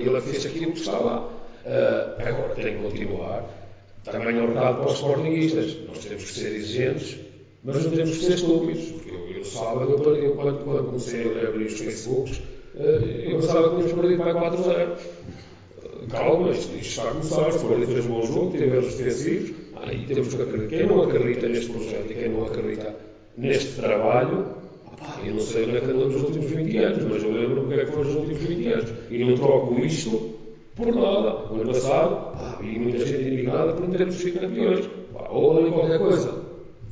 ele 0.00 0.16
é 0.16 0.20
fez 0.20 0.46
aquilo 0.46 0.72
que 0.72 0.78
está 0.78 0.98
lá. 0.98 1.28
Uh, 1.64 2.28
agora 2.28 2.54
tem 2.54 2.76
que 2.76 2.82
continuar. 2.82 3.44
Também 4.04 4.38
é 4.38 4.42
um 4.42 4.48
recado 4.48 4.78
para 4.78 4.86
os 4.86 4.94
sportinguistas. 4.94 5.76
Nós 5.86 6.04
temos 6.04 6.24
que 6.24 6.32
ser 6.32 6.54
exigentes, 6.54 7.18
mas 7.62 7.84
não 7.84 7.92
temos 7.92 8.18
que 8.18 8.24
ser 8.24 8.34
estúpidos. 8.34 8.92
Eu 9.42 9.46
sábado, 9.46 9.90
eu, 9.90 10.16
eu, 10.16 10.36
quando, 10.36 10.64
quando 10.64 10.84
comecei 10.86 11.24
a 11.24 11.48
abrir 11.48 11.64
os 11.64 11.80
Facebooks, 11.80 12.40
uh, 12.76 12.78
eu 12.78 13.40
pensava 13.40 13.70
que 13.70 13.74
tínhamos 13.74 13.92
perdido 13.92 14.22
para 14.22 14.34
4-0. 14.34 14.88
Uh, 15.82 16.06
calma, 16.08 16.50
isto, 16.52 16.76
isto, 16.76 16.80
está 16.80 17.02
a 17.02 17.10
começar. 17.10 17.46
O 17.46 17.48
Sporting 17.48 17.86
fez 17.86 18.06
um 18.06 18.08
bom 18.08 18.22
jogo, 18.22 18.52
teve 18.52 18.76
erros 18.76 18.94
defensivos. 18.94 19.52
Aí 19.82 20.06
temos 20.06 20.32
que 20.32 20.42
acreditar. 20.42 20.76
Quem 20.76 20.86
não 20.86 21.02
acredita 21.02 21.48
neste 21.48 21.72
projeto 21.72 22.10
e 22.12 22.14
quem 22.14 22.28
não 22.28 22.44
acredita 22.44 22.94
neste 23.36 23.80
trabalho, 23.80 24.46
eu 25.24 25.34
não 25.34 25.40
sei 25.40 25.64
onde 25.64 25.76
é 25.76 25.80
que 25.80 25.90
andamos 25.90 26.14
nos 26.14 26.22
últimos 26.22 26.50
20 26.52 26.76
anos, 26.78 27.04
mas 27.04 27.22
eu 27.24 27.32
lembro-me 27.32 27.66
o 27.66 27.68
que 27.68 27.74
é 27.74 27.84
que 27.84 27.90
foi 27.90 28.04
nos 28.04 28.14
últimos 28.14 28.42
20 28.42 28.66
anos. 28.68 28.92
E 29.10 29.24
não 29.24 29.34
troco 29.34 29.80
isto 29.80 30.34
por 30.76 30.86
nada. 30.86 31.52
O 31.52 31.54
ano 31.54 31.66
passado, 31.66 32.32
pá, 32.38 32.58
vi 32.60 32.78
muita 32.78 33.04
gente 33.04 33.28
indignada 33.28 33.72
por 33.72 33.88
não 33.88 33.90
termos 33.90 34.14
sido 34.14 34.38
campeões. 34.38 34.88
Ou 35.30 35.58
ali 35.58 35.72
qualquer 35.72 35.98
coisa. 35.98 36.42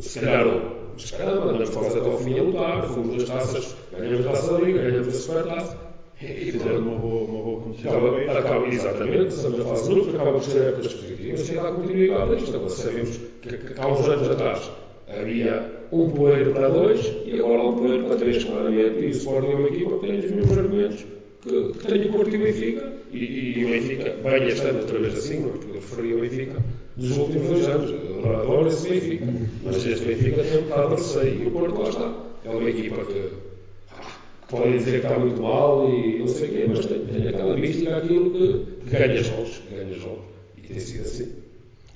Se 0.01 0.19
calhar, 0.19 0.80
mas 0.93 1.11
caramba, 1.11 1.45
andamos 1.47 1.71
quase 1.71 1.99
até 1.99 2.11
ao 2.11 2.19
fim 2.19 2.39
a 2.39 2.43
lutar, 2.43 2.89
fomos 2.89 3.17
das 3.17 3.29
taças, 3.29 3.77
ganhamos 3.97 4.27
a 4.27 4.31
taça 4.31 4.53
da 4.53 4.61
Liga, 4.61 4.83
ganhamos 4.83 5.09
a 5.09 5.13
supertaça. 5.13 5.91
E 6.23 6.53
fizeram 6.53 6.81
uma 6.81 6.99
boa, 6.99 7.25
uma 7.25 7.43
boa 7.43 7.61
competição. 7.63 8.37
Acaba, 8.37 8.69
exatamente, 8.69 9.29
estamos 9.29 9.61
a 9.61 9.65
fase 9.65 9.89
de 9.89 9.95
grupos, 9.95 10.15
acaba 10.15 10.33
por 10.33 10.43
ser 10.43 10.63
épocas 10.69 10.93
positivas 10.93 11.49
e 11.49 11.55
dá 11.55 11.73
continuidade 11.73 12.33
a 12.33 12.37
isto. 12.37 12.57
Agora 12.57 12.71
sabemos 12.71 13.21
que, 13.41 13.57
que, 13.57 13.81
há 13.81 13.89
uns 13.89 14.07
anos 14.07 14.31
atrás 14.31 14.71
havia 15.09 15.73
um 15.91 16.11
poeiro 16.11 16.53
para 16.53 16.69
dois 16.69 17.11
e 17.25 17.41
agora 17.41 17.61
há 17.61 17.69
um 17.69 17.77
poeiro 17.77 18.05
para 18.05 18.17
três, 18.17 18.45
claramente. 18.45 19.01
E 19.01 19.07
o 19.07 19.11
Sporting 19.11 19.51
é 19.51 19.55
uma 19.55 19.69
equipa 19.69 19.99
que 19.99 20.07
tem 20.07 20.19
os 20.19 20.31
mesmos 20.31 20.59
argumentos 20.59 21.07
que, 21.41 21.73
que 21.73 21.87
tem 21.87 22.05
o 22.05 22.13
Porto 22.13 22.35
e 22.35 22.37
o 22.37 22.41
Benfica. 22.45 22.93
E, 23.13 23.19
e, 23.19 23.65
o 23.65 23.69
Benfica 23.69 24.17
vem 24.23 24.49
estando 24.49 24.81
outra 24.81 24.99
vez 24.99 25.15
assim, 25.15 25.41
não 25.41 25.49
é? 25.49 25.53
porque 25.53 26.07
eu 26.07 26.15
ao 26.17 26.21
Benfica 26.21 26.63
dos 27.01 27.17
últimos 27.17 27.49
dois 27.49 27.69
anos. 27.69 27.91
Adoro 28.25 28.69
esse 28.69 28.89
Benfica. 28.89 29.27
Mas 29.65 29.77
este 29.87 30.05
Benfica 30.05 30.45
tem 30.45 30.59
um 30.59 30.63
bocado 30.65 30.97
de 30.97 31.03
receio. 31.03 31.43
E 31.43 31.47
o 31.47 31.51
Porto 31.51 31.81
lá 31.81 31.89
está. 31.89 32.15
É 32.45 32.51
uma 32.51 32.71
equipa 32.71 33.05
que, 33.05 33.13
que 33.13 34.49
podem 34.49 34.79
dizer 34.79 35.01
que 35.01 35.07
está 35.07 35.19
muito 35.19 35.43
mal 35.43 35.89
e 35.89 36.19
não 36.19 36.29
sei 36.29 36.49
o 36.49 36.53
quê, 36.53 36.67
mas 36.69 36.87
tem, 36.87 37.05
tem 37.07 37.29
aquela 37.29 37.57
mística, 37.57 37.97
aquilo 37.97 38.31
que, 38.31 38.85
que 38.85 38.91
ganha 38.91 39.23
jogos. 39.23 39.59
Que 39.69 39.75
ganha 39.75 39.99
jogos. 39.99 40.25
E 40.57 40.61
tem 40.61 40.79
sido 40.79 41.03
assim. 41.03 41.33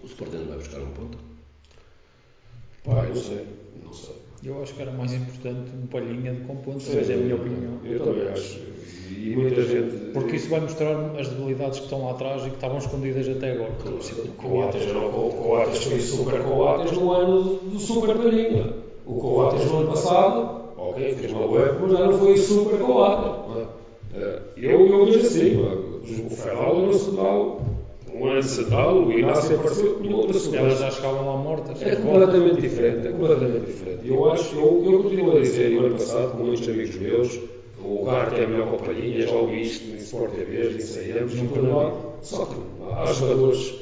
O 0.03 0.07
Sporting 0.07 0.37
não 0.37 0.47
vai 0.47 0.59
buscar 0.59 0.81
um 0.81 0.91
ponto? 0.91 1.19
Eu 2.87 2.93
não 2.93 3.15
sei. 3.15 3.47
Não 3.83 3.93
sei. 3.93 4.24
Eu 4.45 4.63
acho 4.63 4.75
que 4.75 4.83
era 4.83 4.93
mais 4.93 5.11
importante 5.15 5.71
um 5.83 5.87
palhinha 5.87 6.35
de 6.35 6.43
com 6.43 6.57
pontos, 6.57 6.87
mas 6.95 7.09
é 7.09 7.15
a 7.15 7.17
minha 7.17 7.35
opinião. 7.35 7.79
Eu 7.83 7.99
também 7.99 8.29
acho. 8.29 8.61
E 9.11 9.35
muita 9.35 9.63
gente. 9.63 10.13
Porque 10.13 10.37
isso 10.37 10.51
vai 10.51 10.61
mostrar 10.61 10.95
as 11.19 11.29
debilidades 11.29 11.79
que 11.79 11.87
estão 11.87 12.05
lá 12.05 12.11
atrás 12.11 12.45
e 12.45 12.51
que 12.51 12.57
estavam 12.57 12.77
escondidas 12.77 13.27
até 13.27 13.53
agora. 13.53 13.73
Coates, 14.37 14.93
não, 14.93 15.11
Coates 15.31 15.85
foi 15.85 16.01
super 16.01 16.43
Coates 16.43 16.93
no 16.93 17.11
ano 17.13 17.43
do 17.55 17.79
super 17.79 18.17
palhinha. 18.19 18.75
O 19.07 19.15
Coates 19.15 19.65
no 19.65 19.79
ano 19.79 19.89
passado, 19.89 20.61
ok, 20.77 21.15
fez 21.15 21.33
uma 21.33 21.47
web, 21.47 21.79
mas 21.81 21.93
já 21.93 22.07
não 22.07 22.19
foi 22.19 22.37
super 22.37 22.79
Coates. 22.81 23.67
Eu, 24.57 24.87
eu 24.87 25.07
vejo 25.07 25.21
assim, 25.21 25.57
o 26.27 26.31
Fernando 26.31 26.87
não 26.87 26.93
se 26.93 27.11
dá 27.13 27.33
um 28.15 28.29
ano 28.29 28.43
central, 28.43 29.05
o 29.05 29.13
Inácio 29.13 29.57
apareceu 29.57 29.95
com 29.95 30.13
outra 30.13 30.39
segurança. 30.39 30.67
Elas 30.67 30.79
já 30.79 30.91
chegavam 30.91 31.27
lá 31.27 31.37
mortas. 31.37 31.83
É 31.83 31.97
completamente 31.97 32.61
diferente, 32.61 33.09
é 33.09 33.11
completamente 33.11 33.67
diferente. 33.67 34.09
Eu 34.09 34.33
acho, 34.33 34.55
eu, 34.57 34.83
eu 34.85 35.03
continuo 35.03 35.37
a 35.37 35.41
dizer, 35.41 35.73
e 35.73 35.79
o 35.79 35.87
ano 35.87 35.97
passado, 35.97 36.33
com 36.33 36.45
muitos 36.45 36.69
amigos 36.69 36.97
meus, 36.97 37.41
o 37.85 38.05
Garte 38.05 38.41
é 38.41 38.45
a 38.45 38.49
melhor 38.49 38.69
companhia, 38.69 39.27
já 39.27 39.35
ouvi 39.35 39.63
isto 39.63 39.91
em 39.91 39.97
Sport 39.97 40.33
TV, 40.33 40.77
ensaiamos, 40.77 41.35
não 41.35 41.47
por 41.49 41.63
lá. 41.65 41.93
Só 42.23 42.47
que 42.47 42.55
há 42.93 43.13
jogadores, 43.13 43.75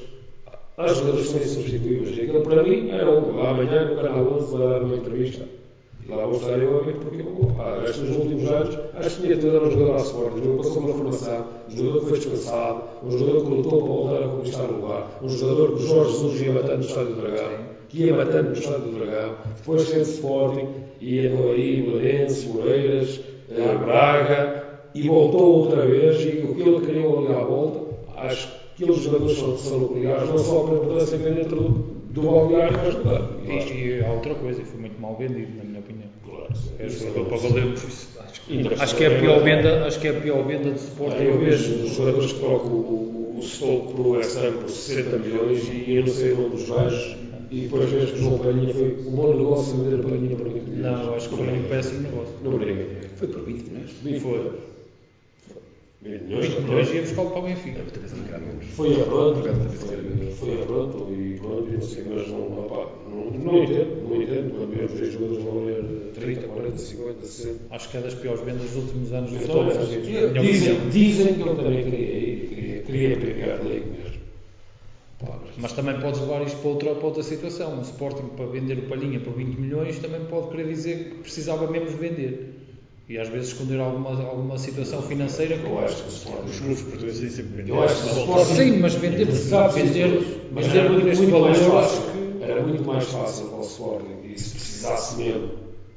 há 0.77 0.87
jogadores 0.89 1.27
que 1.27 1.33
são 1.33 1.43
insubstituíveis. 1.43 2.19
Aquele 2.19 2.41
para 2.41 2.63
mim 2.63 2.91
era 2.91 3.11
um. 3.11 3.41
Amanhã, 3.41 3.85
no 3.85 3.97
Canal 3.97 4.33
11, 4.35 4.57
vai 4.57 4.69
dar 4.69 4.83
uma 4.83 4.97
entrevista. 4.97 5.62
E 6.05 6.11
lá 6.11 6.27
vou 6.27 6.37
estar 6.37 6.59
eu 6.59 6.79
a 6.79 6.83
ver 6.83 6.97
porque, 6.97 7.23
pá, 7.57 7.81
estes 7.85 8.17
últimos 8.17 8.51
anos, 8.51 8.79
acho 8.95 9.17
que 9.17 9.23
tinha 9.23 9.37
tudo 9.37 9.57
era 9.57 9.65
um 9.67 9.71
jogador 9.71 9.95
à 9.95 9.97
Sport, 9.99 10.33
um 10.33 10.39
jogador 10.39 10.57
passou 10.57 10.79
uma 10.83 10.95
formação, 10.95 11.47
um 11.69 11.77
jogador 11.77 12.01
que 12.01 12.07
foi 12.07 12.19
descansado, 12.19 12.83
um 13.05 13.11
jogador 13.13 13.43
que 13.43 13.51
lutou 13.51 13.83
para 13.83 13.87
voltar 13.87 14.25
a 14.25 14.29
conquistar 14.29 14.65
o 14.65 14.73
lugar, 14.73 15.19
um 15.23 15.29
jogador 15.29 15.77
que 15.77 15.87
Jorge 15.87 16.13
Jesus 16.13 16.41
ia 16.41 16.53
matando 16.53 16.77
no 16.79 16.85
Estádio 16.85 17.15
do 17.15 17.21
Dragão, 17.21 17.51
que 17.89 18.05
ia 18.05 18.17
matando 18.17 18.49
no 18.49 18.53
Estádio 18.53 18.81
do 18.81 18.99
Dragão, 18.99 19.35
depois 19.57 19.89
fez 19.89 20.09
Sporting, 20.09 20.69
ia 21.01 21.31
no 21.31 21.51
aí, 21.53 21.89
Moreirense, 21.89 22.49
Moreiras, 22.49 23.21
eh, 23.49 23.79
Braga, 23.79 24.65
e 24.95 25.09
voltou 25.09 25.61
outra 25.61 25.87
vez, 25.87 26.21
e 26.21 26.45
o 26.45 26.55
que 26.55 26.63
ele 26.63 26.81
criou 26.81 27.19
ali 27.21 27.33
à 27.33 27.45
volta, 27.45 27.81
acho 28.17 28.49
que 28.75 28.83
aqueles 28.83 29.03
jogadores 29.03 29.39
são, 29.39 29.57
são 29.57 29.79
nucleares, 29.79 30.29
não 30.29 30.39
só 30.39 30.65
pela 30.65 30.85
importância 30.85 31.17
que 31.17 31.25
tem 31.25 31.35
dentro 31.35 31.57
do, 31.57 31.92
do 32.13 32.23
balneário, 32.23 32.79
mas 32.85 32.95
claro. 32.97 33.29
E, 33.47 34.05
há 34.05 34.13
outra 34.13 34.35
coisa, 34.35 34.61
e 34.61 34.65
foi 34.65 34.81
muito 34.81 35.01
mal 35.01 35.17
vendido, 35.17 35.57
na 35.57 35.65
minha 35.65 35.81
opinião. 35.81 36.09
Claro, 36.25 36.53
É 36.79 36.89
jogador 36.89 37.27
para 37.27 37.37
valer. 37.39 37.73
Acho, 37.73 38.83
acho 38.83 38.97
que 38.97 39.05
é 39.05 39.17
a 39.17 39.21
pior 39.21 39.43
venda, 39.43 39.87
acho 39.87 40.01
que 40.01 40.09
é 40.09 40.11
a 40.11 40.21
pior 40.21 40.47
venda 40.47 40.71
de 40.71 40.79
Sporting. 40.79 41.17
Ah, 41.19 41.25
eu 41.25 41.39
vejo 41.39 41.85
os 41.85 41.95
jogadores 41.95 42.33
que 42.33 42.39
trocam 42.41 42.71
o, 42.71 43.37
o 43.39 43.43
Stoke 43.43 43.95
para 43.95 44.03
o 44.03 44.11
West 44.11 44.37
Ham 44.37 44.53
por 44.53 44.69
60 44.69 45.19
milhões 45.19 45.69
e 45.69 45.95
eu 45.95 46.03
não 46.03 46.13
sei 46.13 46.33
o 46.33 46.37
nome 46.37 46.51
dos 46.51 46.69
gajos. 46.69 47.17
E 47.51 47.61
depois 47.63 47.91
vejo 47.91 48.07
que 48.07 48.13
o 48.15 48.23
João 48.23 48.39
Palhinha 48.39 48.73
foi 48.73 48.97
um 49.07 49.11
bom 49.11 49.35
negócio 49.35 49.77
vender 49.77 50.01
a 50.01 50.03
Palhinha 50.03 50.37
para 50.37 50.49
20 50.49 50.63
milhões. 50.63 50.83
Não, 50.83 51.15
acho 51.15 51.29
que 51.29 51.37
foi 51.37 51.49
um 51.49 51.63
péssimo 51.65 52.01
negócio. 52.01 52.35
Não 52.43 52.59
brinca. 52.59 52.87
Foi 53.17 53.29
por 53.29 53.43
20 53.43 53.63
milhões. 53.69 53.91
Nem 54.03 54.21
foi. 54.21 54.53
20 56.03 56.23
milhões. 56.23 56.47
20 56.49 56.61
milhões 56.65 56.93
ia 56.95 57.03
buscar 57.03 57.25
para 57.27 57.39
o 57.39 57.43
Benfica. 57.43 57.81
Foi 58.75 59.01
a 59.01 59.05
pronto, 59.05 59.43
foi, 60.33 60.63
a 60.63 60.67
pronto 60.67 61.13
e 61.13 61.39
pronto, 61.39 61.69
e 61.69 61.75
não 61.75 61.83
sei, 61.83 62.05
mas 62.09 62.29
não, 62.29 62.65
opá, 62.65 62.87
não, 63.09 63.31
não 63.31 63.63
entendo, 63.63 64.09
não 64.09 64.23
entendo. 64.23 64.51
Quando 64.57 64.71
vemos 64.77 65.01
os 65.01 65.13
jogadores 65.13 65.43
vão 65.45 65.55
valer 65.61 65.85
30, 66.15 66.41
40, 66.49 66.79
50, 66.79 67.25
60. 67.27 67.59
Acho 67.71 67.89
que 67.91 67.97
é 67.97 68.01
das 68.01 68.15
piores 68.15 68.41
vendas 68.41 68.63
dos 68.63 68.77
últimos 68.77 69.13
anos. 69.13 69.31
Acho 69.79 69.89
que- 70.01 70.11
Dizem, 70.43 70.89
dizem 70.91 71.35
que 71.35 71.43
ele 71.43 71.55
também 71.55 71.85
queria 71.85 72.19
ir, 72.19 72.49
queria, 72.49 72.83
queria 72.83 73.17
Premier 73.17 73.63
League 73.65 73.87
mesmo. 73.91 74.23
Mas 75.59 75.73
também 75.73 76.01
podes 76.01 76.21
levar 76.21 76.43
isto 76.43 76.59
para 76.59 76.69
outra, 76.71 76.95
para 76.97 77.07
outra 77.07 77.23
situação. 77.23 77.79
O 77.79 77.83
Sporting, 77.83 78.29
para 78.37 78.47
vender 78.47 78.79
o 78.79 78.83
Palhinha 78.83 79.21
por 79.21 79.35
20 79.35 79.57
milhões, 79.57 79.99
também 80.01 80.21
pode 80.25 80.49
querer 80.49 80.67
dizer 80.67 81.11
que 81.11 81.15
precisava 81.19 81.71
mesmo 81.71 81.89
de 81.91 81.95
vender. 81.97 82.55
E 83.09 83.19
às 83.19 83.29
vezes 83.29 83.49
esconder 83.49 83.81
alguma, 83.81 84.11
alguma 84.23 84.57
situação 84.57 85.03
financeira 85.03 85.59
que 85.59 85.65
eu 85.67 85.79
acho 85.81 85.97
que. 86.03 86.09
Os 86.09 86.59
clubes 86.61 86.83
portugueses 86.83 87.33
sempre 87.33 87.57
vendido. 87.57 87.77
Eu 87.77 87.83
acho 87.83 88.03
que 88.03 88.19
Sporting. 88.21 88.55
Sim, 88.55 88.79
mas 88.79 88.95
vender, 88.95 89.29
Exato, 89.29 89.75
vender, 89.75 90.49
mas 90.53 90.75
era 90.75 90.89
muito, 90.89 91.05
muito 91.05 91.41
mais 91.41 91.59
valor, 91.59 91.83
fácil. 91.83 91.99
acho 91.99 92.13
que 92.13 92.45
Era 92.45 92.63
muito 92.63 92.85
mais 92.85 93.05
fácil 93.07 93.47
para 93.47 93.59
o 93.59 93.63
Sporting 93.63 94.33
e 94.33 94.39
se 94.39 94.55
precisasse 94.55 95.17
mesmo, 95.17 95.51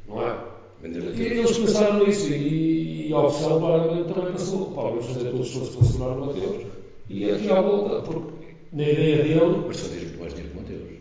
não 0.07 0.21
é? 0.27 0.35
Vender 0.81 1.15
E 1.15 1.23
eles 1.23 1.57
pensaram 1.57 2.05
nisso 2.05 2.33
e, 2.33 3.07
e 3.09 3.13
a 3.13 3.19
opção 3.19 3.59
claramente 3.59 4.13
também 4.13 4.31
passou. 4.31 4.65
Pá, 4.71 4.81
vamos 4.83 5.05
fazer 5.05 5.29
todos 5.29 5.39
os 5.41 5.47
esforços 5.47 5.75
para 5.75 5.85
segurar 5.85 6.17
o 6.17 6.25
Mateus. 6.25 6.65
E 7.09 7.31
aqui 7.31 7.49
à 7.51 7.61
volta, 7.61 8.01
porque 8.01 8.33
na 8.73 8.83
ideia 8.83 9.23
dele, 9.23 9.63
Mas 9.67 9.79
fazias 9.79 10.03
muito 10.03 10.19
mais 10.19 10.33
dinheiro 10.33 10.54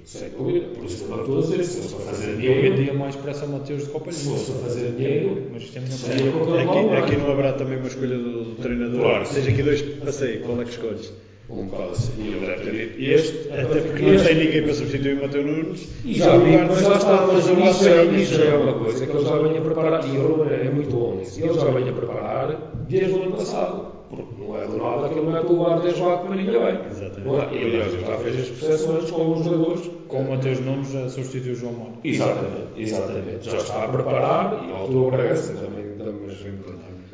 que 0.04 0.18
Mateus. 0.18 0.20
sem 0.20 0.30
dúvida, 0.30 0.66
por 0.74 0.84
isso 0.84 1.06
não 1.08 1.20
estou 1.20 1.38
a 1.38 1.40
dizer, 1.40 1.64
se 1.64 1.80
fosse 1.80 1.94
para 1.94 2.04
fazer 2.04 2.30
eu 2.30 2.36
dinheiro, 2.36 2.76
vendia 2.76 2.94
mais 2.94 3.16
pressa 3.16 3.44
ao 3.44 3.50
Mateus 3.50 3.84
que 3.88 3.94
ao 3.94 4.12
se 4.12 4.28
fosse 4.28 4.52
para 4.52 4.60
fazer 4.60 4.92
dinheiro, 4.92 5.42
Mas 5.52 5.74
é 5.74 5.78
a 5.78 5.82
minha 5.82 5.92
seria 5.92 6.30
Aqui, 6.30 6.96
aqui 6.96 7.16
não 7.16 7.30
haverá 7.30 7.52
também 7.54 7.78
uma 7.78 7.88
escolha 7.88 8.18
do, 8.18 8.44
do 8.44 8.62
treinador. 8.62 9.00
Claro. 9.00 9.26
Seja 9.26 9.50
aqui 9.50 9.62
dois 9.62 9.82
passei, 9.82 10.38
qual 10.38 10.60
é 10.60 10.64
que 10.64 10.70
escolhes? 10.70 11.12
Um 11.48 11.66
bocado 11.66 11.90
assim. 11.90 12.12
E 12.18 12.28
ele 12.28 12.46
deve 12.46 12.62
ter 12.62 12.72
dito 12.72 13.02
este, 13.02 13.52
Até 13.52 13.80
porque 13.80 14.02
não 14.02 14.24
tem 14.24 14.34
ninguém 14.34 14.62
para 14.62 14.74
substituir 14.74 15.18
o 15.18 15.22
Mateu 15.22 15.44
Nunes. 15.44 15.88
E 16.04 16.14
já 16.14 16.36
vi, 16.38 16.56
mas 16.56 16.80
já 16.80 16.96
está, 16.96 17.26
mas 17.26 17.44
isso 17.44 17.84
já, 17.84 18.04
isso 18.04 18.34
já 18.34 18.44
é 18.44 18.56
uma 18.56 18.72
coisa 18.72 19.06
que 19.06 19.12
ele 19.14 19.24
já 19.24 19.38
vem 19.38 19.58
a 19.58 19.60
preparar, 19.60 20.08
e 20.08 20.16
ele 20.16 20.54
é 20.54 20.70
muito 20.70 20.90
bom 20.90 21.16
nisso, 21.16 21.44
ele 21.44 21.52
já 21.54 21.66
vem 21.66 21.88
a 21.88 21.92
preparar 21.92 22.74
desde 22.88 23.12
o 23.12 23.22
ano 23.22 23.32
passado. 23.32 23.94
Porque 24.08 24.34
não 24.38 24.56
é 24.56 24.66
do 24.66 24.76
nada 24.76 25.08
que 25.08 25.18
ele 25.18 25.30
mete 25.30 25.52
o 25.52 25.66
ar 25.66 25.80
desde 25.80 26.00
lá 26.00 26.18
que 26.18 26.26
para 26.26 26.36
ninguém 26.36 26.60
bem. 26.60 26.78
É? 27.26 27.54
E 27.54 27.64
aliás, 27.64 27.92
já 27.92 28.18
fez 28.18 28.48
processo 28.50 28.92
antes 28.92 29.10
com 29.10 29.32
os 29.32 29.44
jogadores. 29.44 29.90
Com 30.08 30.20
o 30.20 30.30
Mateus 30.30 30.60
Nunes 30.60 30.90
já 30.90 31.08
substituiu 31.08 31.54
o 31.54 31.56
João 31.56 31.72
Mário. 31.72 31.94
Exatamente, 32.04 32.68
exatamente. 32.76 33.50
Já 33.50 33.56
está 33.56 33.84
a 33.84 33.88
preparar 33.88 34.64
e 34.64 34.66
na 34.68 34.74
altura 34.74 34.98
o 34.98 35.10
Bragança 35.10 35.52
também, 35.54 35.96
também, 35.96 36.58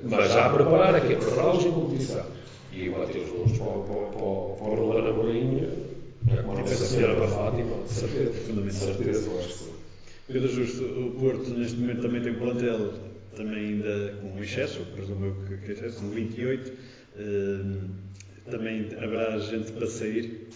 Mas 0.03 0.33
já 0.33 0.47
a 0.47 0.51
preparar, 0.51 0.95
aqui 0.95 1.15
a 1.15 1.17
prepará-los 1.17 1.65
em 1.65 1.73
competição. 1.73 2.25
E 2.73 2.89
bater 2.89 3.23
os 3.23 3.31
gols 3.31 3.59
para, 3.59 3.67
para, 3.67 4.07
para, 4.07 4.23
o 4.23 4.75
Rolando 4.75 5.09
Amorim, 5.09 5.69
é 6.29 6.43
como 6.43 6.59
a 6.61 6.67
senhora 6.67 7.17
para 7.17 7.29
Fátima, 7.29 7.77
certeza. 7.87 8.71
Certeza, 8.71 9.31
eu 9.31 9.39
acho 9.39 9.49
que. 9.49 9.71
Pedro 10.33 10.49
Justo, 10.49 10.85
o 10.85 11.11
Porto 11.19 11.51
neste 11.51 11.77
momento 11.77 12.03
também 12.03 12.23
tem 12.23 12.33
um 12.33 12.39
plantel 12.39 12.93
também 13.35 13.59
ainda 13.59 14.15
com 14.21 14.43
excesso, 14.43 14.81
presumo 14.95 15.27
eu 15.27 15.35
que, 15.47 15.57
que 15.65 15.73
excesso, 15.73 16.01
são 16.01 16.11
28. 16.11 16.73
Hum, 17.19 17.89
também 18.51 18.89
haverá 18.97 19.39
gente 19.39 19.73
para 19.73 19.87
sair. 19.87 20.49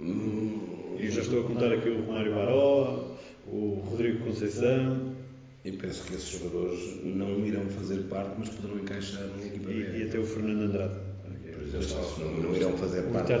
E 0.00 1.10
já 1.10 1.22
estou 1.22 1.40
a 1.40 1.48
contar 1.48 1.72
aqui 1.72 1.88
o 1.88 2.04
Romário 2.04 2.34
Baró, 2.34 3.16
o 3.46 3.82
Rodrigo 3.88 4.24
Conceição 4.24 5.14
Eu 5.64 5.74
penso 5.74 6.04
que 6.04 6.14
esses 6.14 6.28
jogadores 6.28 7.04
não 7.04 7.38
irão 7.46 7.64
fazer 7.66 7.98
parte, 8.08 8.32
mas 8.38 8.48
poderão 8.50 8.80
encaixar 8.80 9.26
na 9.36 9.46
equipa 9.46 9.70
e, 9.70 9.84
B. 9.84 9.98
e 9.98 10.02
até 10.02 10.18
o 10.18 10.24
Fernando 10.24 10.62
Andrade. 10.62 10.94
Por 11.54 11.62
exemplo, 11.62 12.18
não, 12.18 12.50
não 12.50 12.56
irão 12.56 12.76
fazer 12.76 13.02
parte. 13.02 13.32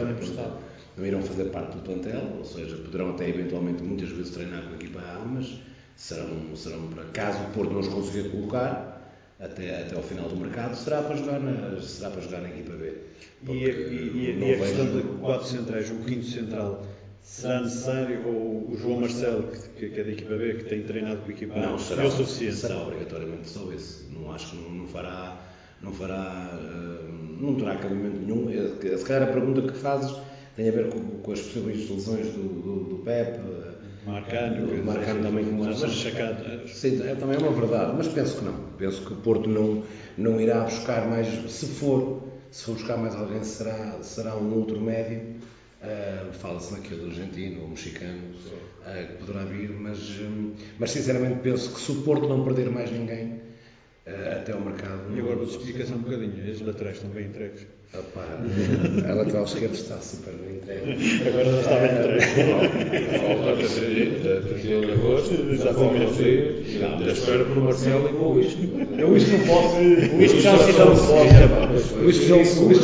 Não 0.96 1.06
irão 1.06 1.22
fazer 1.22 1.44
parte 1.46 1.76
do 1.76 1.82
plantel, 1.82 2.34
ou 2.38 2.44
seja, 2.44 2.76
poderão 2.76 3.10
até 3.10 3.28
eventualmente 3.28 3.82
muitas 3.82 4.10
vezes 4.10 4.30
treinar 4.30 4.62
com 4.64 4.72
a 4.72 4.74
equipa 4.74 5.00
A, 5.00 5.24
mas 5.24 5.58
serão, 5.96 6.54
serão 6.54 6.86
para 6.88 7.04
caso 7.06 7.42
o 7.42 7.50
Porto 7.52 7.72
não 7.72 7.80
os 7.80 7.88
consiga 7.88 8.28
colocar 8.28 9.01
até, 9.40 9.82
até 9.82 9.96
ao 9.96 10.02
final 10.02 10.28
do 10.28 10.36
mercado, 10.36 10.74
será 10.76 11.02
para 11.02 11.16
jogar 11.16 11.40
na, 11.40 11.80
será 11.80 12.10
para 12.10 12.20
jogar 12.20 12.40
na 12.42 12.48
equipa 12.48 12.72
B. 12.74 12.92
E, 13.48 13.50
a- 13.50 13.68
e- 13.68 14.38
e- 14.40 14.52
a 14.54 14.56
questão 14.58 14.86
de 14.86 15.02
quatro 15.18 15.46
centrais, 15.48 15.90
o 15.90 15.96
quinto 15.96 16.24
central, 16.26 16.86
será 17.22 17.60
necessário 17.62 18.26
ou 18.26 18.70
o 18.70 18.76
João 18.80 19.00
Marcelo, 19.00 19.48
que, 19.76 19.88
que 19.88 20.00
é 20.00 20.04
da 20.04 20.10
equipa 20.12 20.36
B, 20.36 20.54
que 20.54 20.64
tem 20.64 20.82
treinado 20.82 21.22
com 21.22 21.28
a 21.28 21.32
equipa 21.34 21.58
Não, 21.58 21.78
será, 21.78 22.04
é 22.04 22.06
o 22.06 22.10
suficiente? 22.10 22.54
será 22.56 22.80
obrigatoriamente 22.82 23.48
só 23.48 23.72
esse. 23.72 24.04
Não 24.12 24.32
acho 24.32 24.50
que 24.50 24.56
não, 24.56 24.70
não 24.70 24.86
fará, 24.86 25.40
não 25.82 25.92
fará, 25.92 26.50
eh, 26.52 27.08
não 27.40 27.56
terá 27.56 27.76
cabimento 27.76 28.18
nenhum. 28.20 28.48
Eh, 28.50 28.76
que- 28.80 28.96
Se 28.96 29.04
calhar 29.04 29.28
a 29.28 29.32
pergunta 29.32 29.62
que 29.62 29.76
fazes 29.76 30.14
tem 30.54 30.68
a 30.68 30.72
ver 30.72 30.88
com, 30.90 31.00
com 31.00 31.32
as 31.32 31.40
possíveis 31.40 31.88
lesões 31.90 32.26
do, 32.28 32.42
do, 32.42 32.84
do 32.90 32.96
Pep. 33.04 33.38
Eh, 34.06 34.10
Marcano, 34.10 34.80
O 34.80 34.84
Marcano 34.84 35.22
também 35.22 35.44
como 35.44 35.64
mas, 35.64 35.80
mas- 35.80 35.92
chacado. 35.92 36.68
Sim, 36.68 37.02
é, 37.06 37.14
também 37.14 37.36
é 37.36 37.38
uma 37.38 37.52
verdade, 37.52 37.92
mas 37.96 38.08
penso 38.08 38.38
que 38.38 38.44
não. 38.44 38.54
Penso 38.78 39.04
que 39.06 39.12
o 39.12 39.16
Porto 39.16 39.48
não, 39.48 39.82
não 40.16 40.40
irá 40.40 40.64
buscar 40.64 41.08
mais, 41.08 41.26
se 41.50 41.66
for, 41.66 42.22
se 42.50 42.64
for 42.64 42.72
buscar 42.74 42.96
mais 42.96 43.14
alguém, 43.14 43.42
será, 43.44 43.98
será 44.02 44.36
um 44.36 44.54
outro 44.54 44.80
médio. 44.80 45.20
Ah, 45.82 46.30
Fala-se 46.32 46.72
naquele 46.72 47.06
argentino 47.08 47.62
ou 47.62 47.68
mexicano 47.68 48.22
ah, 48.84 49.02
que 49.02 49.24
poderá 49.24 49.44
vir, 49.44 49.70
mas, 49.70 49.98
hum, 50.20 50.52
mas 50.78 50.90
sinceramente 50.90 51.40
penso 51.40 51.72
que 51.74 51.80
se 51.80 51.90
o 51.92 52.02
Porto 52.02 52.28
não 52.28 52.44
perder 52.44 52.70
mais 52.70 52.90
ninguém 52.90 53.40
até 54.06 54.52
ao 54.52 54.60
mercado. 54.60 55.00
E 55.14 55.20
agora 55.20 55.36
vou-te 55.36 55.56
explicar 55.56 55.94
um 55.94 55.98
bocadinho, 55.98 56.50
os 56.50 56.60
laterais 56.60 56.96
estão 56.96 57.10
bem 57.10 57.26
entregues. 57.26 57.66
Opá, 57.94 58.26
a 59.06 59.14
lateral 59.14 59.44
esquerda 59.44 59.74
está 59.74 59.98
super 59.98 60.32
bem 60.32 60.56
entregue. 60.56 61.28
Agora 61.28 61.44
já 61.44 61.60
está 61.60 61.78
bem 61.78 61.90
entregue. 61.92 62.24
31 64.48 64.80
de 64.80 64.92
agosto, 64.92 65.34
exatamente. 65.52 66.22
Espero 67.12 67.44
por 67.44 67.64
Marcelo 67.64 68.08
e 68.08 68.12
com 68.14 68.32
o 68.32 68.40
Isco. 68.40 68.62
Eu 68.98 69.14
isto 69.14 69.30
não 69.32 69.46
posso. 69.46 69.76
O 69.76 70.22
isto 70.22 70.40
já 70.40 70.52
não 70.52 70.64
O 72.02 72.08
isto 72.08 72.24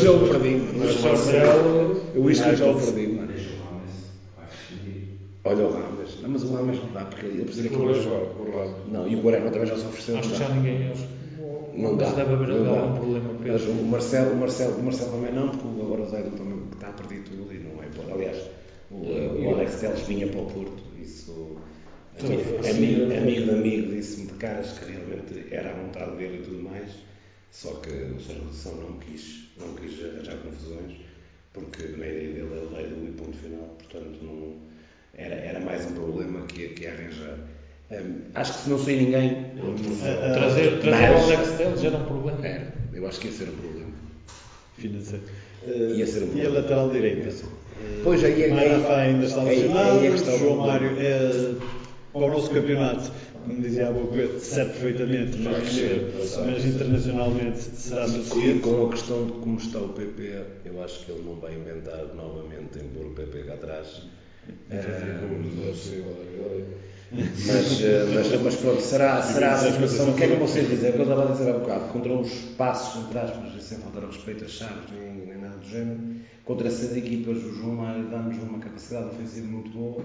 já 0.03 0.11
o 0.13 0.25
o 0.25 0.29
perdi. 0.29 0.63
Mas 0.77 1.01
Marcelo. 1.01 2.03
Eu 2.15 2.31
isto 2.31 2.55
já 2.55 2.67
o 2.67 2.75
perdi. 2.75 3.19
Olha 5.45 5.65
o 5.65 5.73
Rames. 5.73 5.98
Mas 6.29 6.43
o 6.45 6.53
Rames 6.55 6.79
não 6.79 6.93
dá, 6.93 7.05
porque 7.07 7.27
ele 7.27 7.45
precisa 7.45 7.69
com 7.71 7.77
o 7.77 8.57
lá. 8.57 8.79
Não, 8.89 9.09
e 9.09 9.17
o 9.17 9.23
Quaresma 9.23 9.51
também 9.51 9.67
já 9.67 9.77
se 9.77 9.87
ofereceu. 9.87 10.19
Acho 10.19 10.31
que 10.31 10.37
já 10.39 10.49
ninguém. 10.51 10.91
Acho, 10.91 11.09
Não 11.75 11.97
dá. 11.97 12.11
Deve 12.11 12.35
haver 12.35 12.49
não 12.49 12.65
dá. 12.65 12.81
algum 12.81 12.97
problema. 12.97 13.31
Mas 13.47 13.63
o 13.67 13.73
Marcelo, 13.85 14.33
o 14.33 14.37
Marcelo, 14.37 14.77
o 14.77 14.83
Marcelo 14.83 15.11
também 15.13 15.33
não, 15.33 15.49
porque 15.49 15.81
agora 15.81 16.03
o 16.03 16.07
Zé 16.11 16.23
também 16.23 16.63
está 16.73 16.89
a 16.89 16.93
perder 16.93 17.23
tudo 17.25 17.53
e 17.55 17.59
não 17.59 17.83
é 17.83 17.87
bom. 17.89 18.15
Aliás, 18.15 18.43
o, 18.91 18.97
o 18.97 19.55
Alex 19.55 19.77
Teles 19.81 20.01
vinha 20.03 20.29
para 20.29 20.41
o 20.41 20.47
Porto, 20.47 20.83
isso. 21.01 21.57
Amigo, 22.21 22.59
assim, 22.59 23.17
amigo 23.17 23.45
de 23.45 23.51
amigo 23.51 23.93
disse-me 23.93 24.27
de 24.27 24.33
caras 24.35 24.73
que 24.73 24.91
realmente 24.91 25.55
era 25.55 25.71
a 25.71 25.75
vontade 25.75 26.17
dele 26.17 26.39
e 26.39 26.43
tudo 26.43 26.63
mais, 26.65 26.91
só 27.53 27.75
que 27.75 27.91
o 27.91 28.21
Sérgio 28.21 28.45
Conceição 28.45 28.75
não 28.75 28.99
quis, 28.99 29.49
não 29.57 29.73
quis 29.75 30.05
arranjar 30.05 30.37
confusões, 30.39 30.97
porque 31.53 31.85
na 31.97 32.07
ideia 32.09 32.33
dele 32.35 32.59
é 32.59 32.65
o 32.65 32.75
rei 32.75 32.87
do 32.89 33.09
e 33.09 33.13
ponto 33.13 33.37
final, 33.37 33.77
portanto 33.79 34.19
não, 34.21 34.57
era, 35.15 35.35
era 35.35 35.61
mais 35.61 35.87
um 35.87 35.93
problema 35.93 36.43
que, 36.47 36.69
que 36.69 36.83
ia 36.85 36.93
arranjar. 36.93 37.39
Hum, 37.91 38.21
acho 38.35 38.53
que 38.53 38.59
se 38.65 38.71
não 38.71 38.79
sair 38.79 38.97
ninguém, 39.05 39.47
Ah, 40.03 40.33
Trazer, 40.35 40.79
trazer 40.81 41.11
o 41.11 41.17
Alex 41.19 41.51
Telles 41.53 41.85
era 41.85 41.97
um 41.97 42.05
problema. 42.05 42.47
era, 42.47 42.73
eu 42.93 43.07
acho 43.07 43.21
que 43.21 43.29
ia 43.29 43.33
ser 43.33 43.49
um 43.49 43.53
problema. 43.57 43.93
financeiro. 44.75 45.25
Ia 45.67 46.07
ser 46.07 46.23
um 46.23 46.27
e 46.27 46.29
a 46.29 46.31
problema. 46.31 46.55
lateral 46.61 46.91
direita? 46.91 47.35
Pois, 48.03 48.23
aí 48.25 48.43
é- 48.45 48.49
Manafá 48.49 48.99
ainda 49.01 49.25
está 49.25 49.41
aí- 49.43 49.49
lesionado, 49.49 50.05
é 50.05 50.17
João 50.17 50.39
problema. 50.39 50.67
Mário 50.67 50.93
é, 50.99 51.55
para 52.13 52.21
o 52.21 52.29
nosso 52.31 52.51
campeonato, 52.51 53.13
como 53.45 53.61
dizia 53.63 53.89
há 53.89 53.93
pouco, 53.93 54.15
serve 54.41 54.71
perfeitamente, 54.73 55.39
mas, 55.39 55.81
mas 56.47 56.65
internacionalmente 56.65 57.59
será 57.59 58.07
suficiente. 58.07 58.61
com 58.61 58.87
a 58.87 58.91
questão 58.91 59.27
de 59.27 59.33
como 59.33 59.59
está 59.59 59.79
o 59.79 59.89
PP, 59.91 60.43
eu 60.65 60.83
acho 60.83 61.05
que 61.05 61.13
ele 61.13 61.23
não 61.25 61.37
vai 61.37 61.55
inventar 61.55 62.05
novamente 62.15 62.79
em 62.79 62.89
pôr 62.89 63.07
o 63.07 63.11
PP 63.15 63.43
cá 63.45 63.55
atrás. 63.55 64.03
Mas, 67.11 67.81
eh, 67.83 68.05
mas, 68.13 68.43
mas 68.43 68.57
pronto, 68.57 68.83
será, 68.83 69.23
será 69.23 69.55
a 69.55 69.57
situação. 69.57 70.11
O 70.11 70.15
que 70.15 70.25
é 70.25 70.29
que 70.29 70.37
vocês 70.37 70.69
dizem? 70.69 70.89
É 70.89 70.91
o 70.91 70.93
que 70.95 70.99
eu 70.99 71.03
estava 71.05 71.29
a 71.29 71.33
dizer 71.33 71.51
há 71.51 71.59
bocado. 71.59 71.93
Contra 71.93 72.13
os 72.13 72.31
passos, 72.57 73.03
entre 73.03 73.19
aspas, 73.19 73.63
sem 73.63 73.79
faltar 73.79 74.05
respeito 74.05 74.45
a 74.45 74.49
chaves 74.49 74.91
nem, 74.93 75.27
nem 75.27 75.39
nada 75.39 75.57
do 75.57 75.67
género, 75.67 75.99
contra 76.45 76.69
essas 76.69 76.95
equipas, 76.97 77.39
o 77.39 77.55
João 77.55 77.77
Mário 77.77 78.11
dá-nos 78.11 78.43
uma 78.43 78.59
capacidade 78.59 79.07
ofensiva 79.07 79.47
muito 79.47 79.71
boa, 79.71 80.03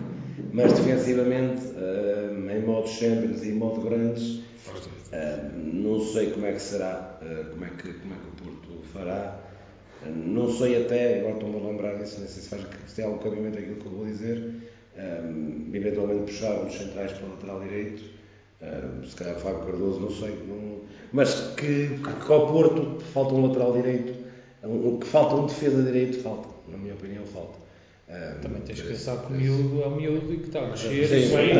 mas 0.53 0.71
defensivamente, 0.73 1.61
eh, 1.75 2.57
em 2.57 2.65
modo 2.65 2.87
Champions 2.87 3.43
e 3.43 3.49
em 3.49 3.55
modo 3.55 3.81
grandes, 3.81 4.41
eh, 5.11 5.49
não 5.55 5.99
sei 5.99 6.31
como 6.31 6.45
é 6.45 6.53
que 6.53 6.61
será, 6.61 7.19
como 7.51 7.65
é 7.65 7.69
que, 7.69 7.93
como 7.93 8.13
é 8.13 8.17
que 8.17 8.27
o 8.27 8.45
Porto 8.45 8.83
fará. 8.93 9.42
Não 10.09 10.49
sei 10.51 10.83
até, 10.85 11.19
agora 11.19 11.35
estou-me 11.35 11.57
a 11.57 11.69
lembrar 11.69 11.95
disso, 11.95 12.19
não 12.21 12.27
sei 12.27 12.41
se, 12.43 12.49
faz, 12.49 12.61
se 12.87 12.95
tem 12.95 13.05
algum 13.05 13.17
cabimento 13.19 13.57
aquilo 13.57 13.75
que 13.75 13.85
eu 13.85 13.91
vou 13.91 14.05
dizer, 14.05 14.43
um, 14.97 15.69
eventualmente 15.73 16.23
puxar 16.31 16.65
os 16.65 16.73
centrais 16.73 17.11
para 17.13 17.27
o 17.27 17.31
lateral 17.31 17.59
direito, 17.61 18.03
um, 18.61 19.03
se 19.03 19.15
calhar 19.15 19.35
Fábio 19.35 19.59
Cardoso, 19.65 19.99
não 19.99 20.11
sei, 20.11 20.37
não- 20.47 20.81
mas 21.11 21.33
que, 21.55 21.89
que, 22.03 22.25
que 22.25 22.31
ao 22.31 22.47
Porto 22.47 22.99
falta 23.13 23.33
um 23.35 23.47
lateral 23.47 23.73
direito, 23.73 24.13
um, 24.63 24.97
que 24.97 25.07
falta 25.07 25.35
um 25.35 25.45
defesa 25.45 25.83
direito, 25.83 26.19
falta, 26.19 26.49
na 26.67 26.77
minha 26.77 26.93
opinião, 26.93 27.25
falta. 27.25 27.63
Um, 28.09 28.41
Também 28.41 28.61
tens 28.61 28.81
que 28.81 28.87
pensar 28.89 29.17
que 29.17 29.31
o 29.31 29.35
miúdo 29.35 29.81
é 29.81 29.87
o 29.87 29.91
miúdo 29.91 30.33
e 30.33 30.37
que 30.37 30.47
está 30.47 30.59
a 30.59 30.67
crescer. 30.67 31.07
Sim, 31.07 31.15
e 31.15 31.27
sim, 31.27 31.35
é? 31.35 31.45
e 31.45 31.51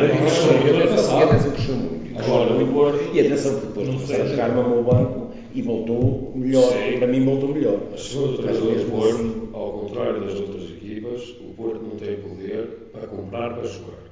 e 1.48 1.50
que 1.52 1.72
muito. 1.72 2.18
Agora, 2.18 2.52
no 2.54 2.72
Porto, 2.72 2.98
E 3.14 3.20
atenção 3.20 3.60
que 3.60 3.66
depois 3.66 3.88
Não 3.88 3.94
começaram 3.94 4.24
a 4.24 4.26
jogar 4.28 4.48
mamou 4.54 4.80
o 4.80 4.84
banco 4.84 5.23
e 5.54 5.62
voltou 5.62 6.32
melhor, 6.34 6.72
Sim. 6.72 6.98
para 6.98 7.06
mim 7.06 7.24
voltou 7.24 7.50
melhor. 7.50 7.80
a 7.92 7.96
segunda 7.96 8.36
treinador 8.38 8.62
do 8.62 8.72
mesmo 8.72 8.90
Porto, 8.90 9.48
ao 9.52 9.72
contrário 9.72 10.20
das 10.24 10.40
outras 10.40 10.64
equipas, 10.64 11.30
o 11.40 11.54
Porto 11.54 11.80
não 11.82 11.96
tem 11.96 12.16
poder 12.16 12.66
para 12.92 13.06
comprar 13.06 13.54
para 13.54 13.64
jogar. 13.68 14.04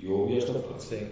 E 0.00 0.06
eu 0.06 0.12
ouvi 0.12 0.38
esta 0.38 0.54
frase. 0.54 0.86
Sim. 0.86 1.06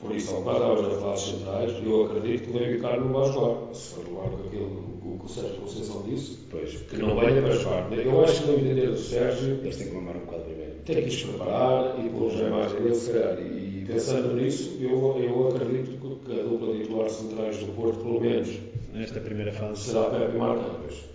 Por 0.00 0.14
isso, 0.14 0.34
ao 0.34 0.42
quase 0.42 0.60
horas 0.60 0.94
da 0.94 1.00
fase 1.00 1.32
centrais, 1.32 1.72
eu 1.84 2.04
acredito 2.04 2.44
que 2.44 2.50
o 2.50 2.58
David 2.58 2.80
Carlos 2.80 3.06
não 3.06 3.20
vai 3.20 3.32
jogar. 3.32 3.74
Se 3.74 3.94
for 3.94 4.04
levar 4.04 4.30
com 4.30 4.46
aquilo 4.46 4.98
o 5.02 5.18
que 5.18 5.24
o 5.24 5.28
Sérgio 5.28 5.56
Conceição 5.56 6.02
disse, 6.02 6.38
Pois, 6.50 6.76
que 6.82 6.96
não 6.98 7.18
venha 7.18 7.42
para 7.42 7.50
jogar. 7.52 7.92
Eu 7.98 8.24
acho 8.24 8.42
que 8.42 8.48
no 8.48 8.58
entender 8.58 8.90
do 8.90 8.96
Sérgio, 8.96 9.54
eles 9.54 9.76
têm 9.76 9.88
que 9.88 9.94
mamar 9.94 10.16
um 10.16 10.20
bocado 10.20 10.44
primeiro. 10.44 10.72
tem 10.84 11.04
que 11.04 11.10
se 11.10 11.26
preparar 11.26 12.04
e 12.04 12.08
pôr 12.10 12.30
já 12.30 12.44
a 12.44 12.48
imagem 12.48 12.80
dele, 12.80 12.94
se 12.94 13.12
calhar. 13.12 13.38
E 13.40 13.67
pensando 13.92 14.34
nisso, 14.34 14.76
eu, 14.80 15.16
eu 15.22 15.48
acredito 15.48 15.98
que 16.24 16.40
a 16.40 16.42
dupla 16.42 16.74
de 16.74 16.80
titulares 16.82 17.12
centrais 17.12 17.56
do 17.58 17.66
Porto, 17.72 17.98
pelo 18.00 18.20
menos, 18.20 18.48
Nesta 18.94 19.20
primeira 19.20 19.52
fase. 19.52 19.80
será 19.82 20.04
Pepe 20.10 20.34
e 20.34 20.38
Marta. 20.38 20.64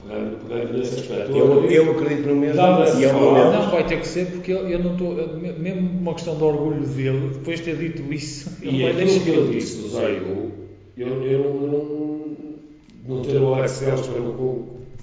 Pegando, 0.07 0.38
pegando 0.47 0.78
nesse 0.78 0.95
aspecto. 0.99 1.38
Eu, 1.38 1.53
acredito- 1.53 1.74
eu 1.74 1.91
acredito 1.91 2.28
no 2.28 2.36
mesmo 2.36 2.61
e 2.99 3.03
é 3.03 3.13
o. 3.13 3.51
Não, 3.51 3.71
vai 3.71 3.86
ter 3.86 3.99
que 3.99 4.07
ser 4.07 4.26
porque 4.32 4.53
eu, 4.53 4.69
eu 4.69 4.80
não 4.80 4.93
estou. 4.93 5.15
Mesmo 5.38 5.89
uma 5.99 6.13
questão 6.13 6.36
de 6.38 6.43
orgulho 6.43 6.86
dele, 6.86 7.30
depois 7.34 7.59
de 7.59 7.65
ter 7.65 7.78
dito 7.78 8.13
isso, 8.13 8.49
ele 8.61 8.78
E 8.78 8.86
aquilo 8.88 9.19
que 9.19 9.30
ele 9.30 9.53
disse 9.53 9.82
do 9.82 9.89
Zaidu, 9.89 10.51
eu, 10.95 11.07
eu 11.24 11.39
não, 11.43 11.67
não, 11.67 13.17
não 13.17 13.21
ter 13.24 13.38
o 13.41 13.53
Alex 13.53 13.80
para, 13.84 14.01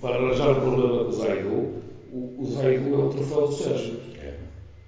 para 0.00 0.16
arranjar 0.16 0.50
o 0.52 0.60
problema 0.60 1.04
com 1.04 1.10
o 1.10 1.12
Zaidu, 1.12 1.68
o, 2.12 2.16
o 2.16 2.48
é 2.62 3.04
o 3.04 3.08
troféu 3.08 3.46
do 3.48 3.52
Sérgio. 3.52 3.94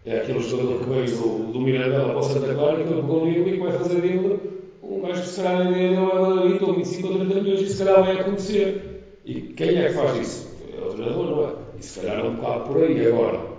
É 0.05 0.19
aquele 0.19 0.41
jogador 0.41 0.81
que 0.81 0.91
veio 0.91 1.17
do, 1.17 1.53
do 1.53 1.61
Mirandela 1.61 2.09
para 2.09 2.19
o 2.19 2.23
Santa 2.23 2.55
Clara 2.55 2.83
que 2.83 2.93
pegou 2.93 3.25
nele 3.25 3.51
e 3.51 3.53
que 3.53 3.61
vai 3.61 3.73
fazer 3.73 4.01
dele 4.01 4.41
um 4.83 5.01
gajo 5.01 5.23
que 5.23 5.29
se 5.29 5.43
calhar 5.43 5.61
a 5.61 5.71
ideia 5.71 5.91
dele 5.91 6.47
é 6.47 6.49
20 6.49 6.65
ou 6.65 6.75
25 6.75 7.09
ou 7.09 7.19
30 7.19 7.35
milhões 7.35 7.61
e 7.61 7.69
se 7.69 7.85
calhar 7.85 8.05
vai 8.05 8.21
acontecer. 8.21 9.21
E 9.25 9.41
quem 9.41 9.79
é 9.79 9.89
que 9.89 9.95
faz 9.95 10.17
isso? 10.17 10.49
É 10.77 10.81
o 10.85 10.91
treinador, 10.91 11.31
não 11.31 11.49
é? 11.49 11.53
E 11.79 11.83
se 11.85 12.01
calhar 12.01 12.19
é 12.19 12.23
um 12.25 12.35
bocado 12.35 12.65
por 12.65 12.83
aí 12.83 13.07
agora. 13.07 13.53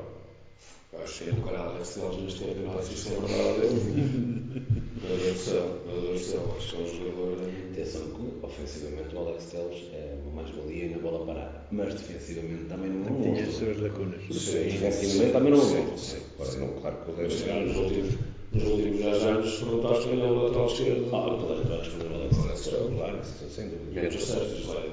Acho 1.01 1.23
que 1.23 1.29
é 1.29 1.33
do 1.33 1.41
caralho 1.41 1.69
Alex 1.71 1.95
Telles 1.95 2.17
neste 2.17 2.43
campeonato, 2.43 2.93
isto 2.93 3.13
é 3.13 3.15
verdade. 3.15 3.67
Jogador 5.01 5.31
de 5.31 5.37
céu, 5.37 5.65
jogador 5.85 6.13
de 6.13 6.19
céu, 6.19 6.55
acho 6.57 6.69
que 6.69 6.75
é 6.75 6.79
um 6.79 6.87
jogador. 6.87 7.37
Atenção 7.71 8.01
ofensivamente 8.53 9.15
o 9.15 9.19
Alex 9.19 9.45
Telles 9.45 9.83
é 9.93 10.15
uma 10.23 10.41
mais-valia 10.41 10.89
na 10.89 10.97
bola 10.99 11.25
parar, 11.25 11.67
mas 11.71 11.93
defensivamente 11.95 12.65
também 12.65 12.91
não 12.91 13.07
é 13.07 13.11
um 13.11 13.21
Tinha 13.21 13.43
as 13.43 13.53
suas 13.53 13.81
lacunas. 13.81 14.21
Sim, 14.31 14.63
defensivamente 14.63 15.33
também 15.33 15.51
não 15.51 15.59
é 15.59 15.63
um 15.63 15.85
monstro. 15.87 16.21
Agora 16.39 16.59
não, 16.59 16.67
claro 16.81 16.97
que 16.97 17.11
o 17.11 17.15
David 17.15 17.67
nos 17.67 17.77
últimos, 17.77 18.15
nos 18.51 18.63
últimos 18.63 18.99
10 18.99 19.23
anos, 19.23 19.51
se 19.51 19.65
perguntares 19.65 20.05
quem 20.05 20.21
é 20.21 20.25
o 20.25 20.43
lateral 20.43 20.67
esquerdo. 20.67 21.15
Ah, 21.15 21.37
toda 21.39 21.53
a 21.53 21.57
gente 21.57 21.67
vai 21.67 21.79
responder 21.79 22.07
ao 22.07 22.21
Alex 22.21 22.37
Alex 22.39 22.61
Telles, 22.63 22.95
claro, 22.95 23.19
sem 23.49 23.69
dúvida. 23.69 24.01
Menos 24.01 24.15
o 24.15 24.25
Sérgio 24.25 24.57
José. 24.57 24.83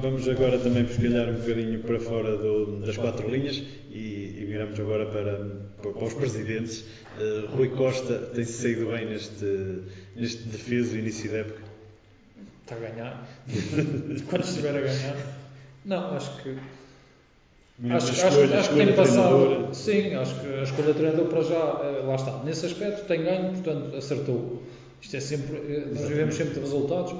Vamos 0.00 0.28
agora 0.28 0.58
também 0.58 0.84
pesquilhar 0.84 1.28
um 1.28 1.34
bocadinho 1.34 1.80
para 1.80 1.98
fora 1.98 2.36
do- 2.36 2.80
das 2.86 2.96
quatro 2.96 3.28
linhas 3.28 3.62
e, 3.90 4.36
e 4.38 4.44
viramos 4.44 4.78
agora 4.78 5.06
para, 5.06 5.38
para 5.82 6.04
os 6.04 6.14
presidentes. 6.14 6.84
Eh, 7.18 7.46
Rui 7.48 7.68
Costa 7.68 8.16
tem-se 8.34 8.52
saído 8.62 8.86
bem 8.86 9.06
neste, 9.06 9.82
neste 10.14 10.42
defeso 10.44 10.96
início 10.96 11.30
da 11.30 11.38
época. 11.38 11.62
Está 12.62 12.76
a 12.76 12.78
ganhar. 12.78 13.28
Quando 14.28 14.44
estiver 14.44 14.76
a 14.76 14.80
ganhar. 14.80 15.16
Não, 15.84 16.14
acho 16.16 16.42
que. 16.42 16.50
Acho, 17.90 18.10
acho, 18.10 18.26
escolha- 18.28 18.58
acho 18.58 18.70
a 18.70 18.72
que 18.74 18.84
tem 18.86 18.94
passado. 18.94 19.68
Sim, 19.74 20.14
acho 20.14 20.40
que 20.40 20.46
a 20.46 20.62
escolha 20.62 20.88
de 20.92 20.94
treinador 20.98 21.26
para 21.26 21.42
já, 21.42 21.56
eh, 21.82 22.02
lá 22.06 22.14
está. 22.14 22.42
Nesse 22.44 22.66
aspecto 22.66 23.04
tem 23.06 23.22
ganho, 23.24 23.50
portanto 23.52 23.96
acertou. 23.96 24.62
Isto 25.00 25.16
é 25.16 25.20
sempre. 25.20 25.56
eh, 25.56 25.86
Nós 25.92 26.08
vivemos 26.08 26.34
sempre 26.34 26.54
de 26.54 26.60
resultados, 26.60 27.14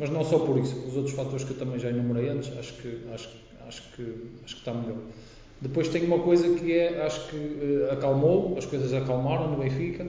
mas 0.00 0.10
não 0.10 0.24
só 0.24 0.38
por 0.40 0.58
isso. 0.58 0.74
Os 0.88 0.96
outros 0.96 1.14
fatores 1.14 1.44
que 1.44 1.52
eu 1.52 1.58
também 1.58 1.78
já 1.78 1.90
enumerei 1.90 2.30
antes, 2.30 2.50
acho 2.58 2.72
que, 2.74 3.02
acho, 3.14 3.28
acho 3.68 3.82
que, 3.94 4.02
acho 4.44 4.54
que 4.56 4.60
está 4.62 4.72
melhor. 4.74 4.96
Depois 5.60 5.88
tem 5.88 6.02
uma 6.04 6.18
coisa 6.20 6.48
que 6.54 6.72
é, 6.72 7.02
acho 7.04 7.28
que 7.28 7.36
eh, 7.36 7.92
acalmou, 7.92 8.56
as 8.56 8.64
coisas 8.64 8.94
acalmaram 8.94 9.50
no 9.50 9.58
Benfica. 9.58 10.06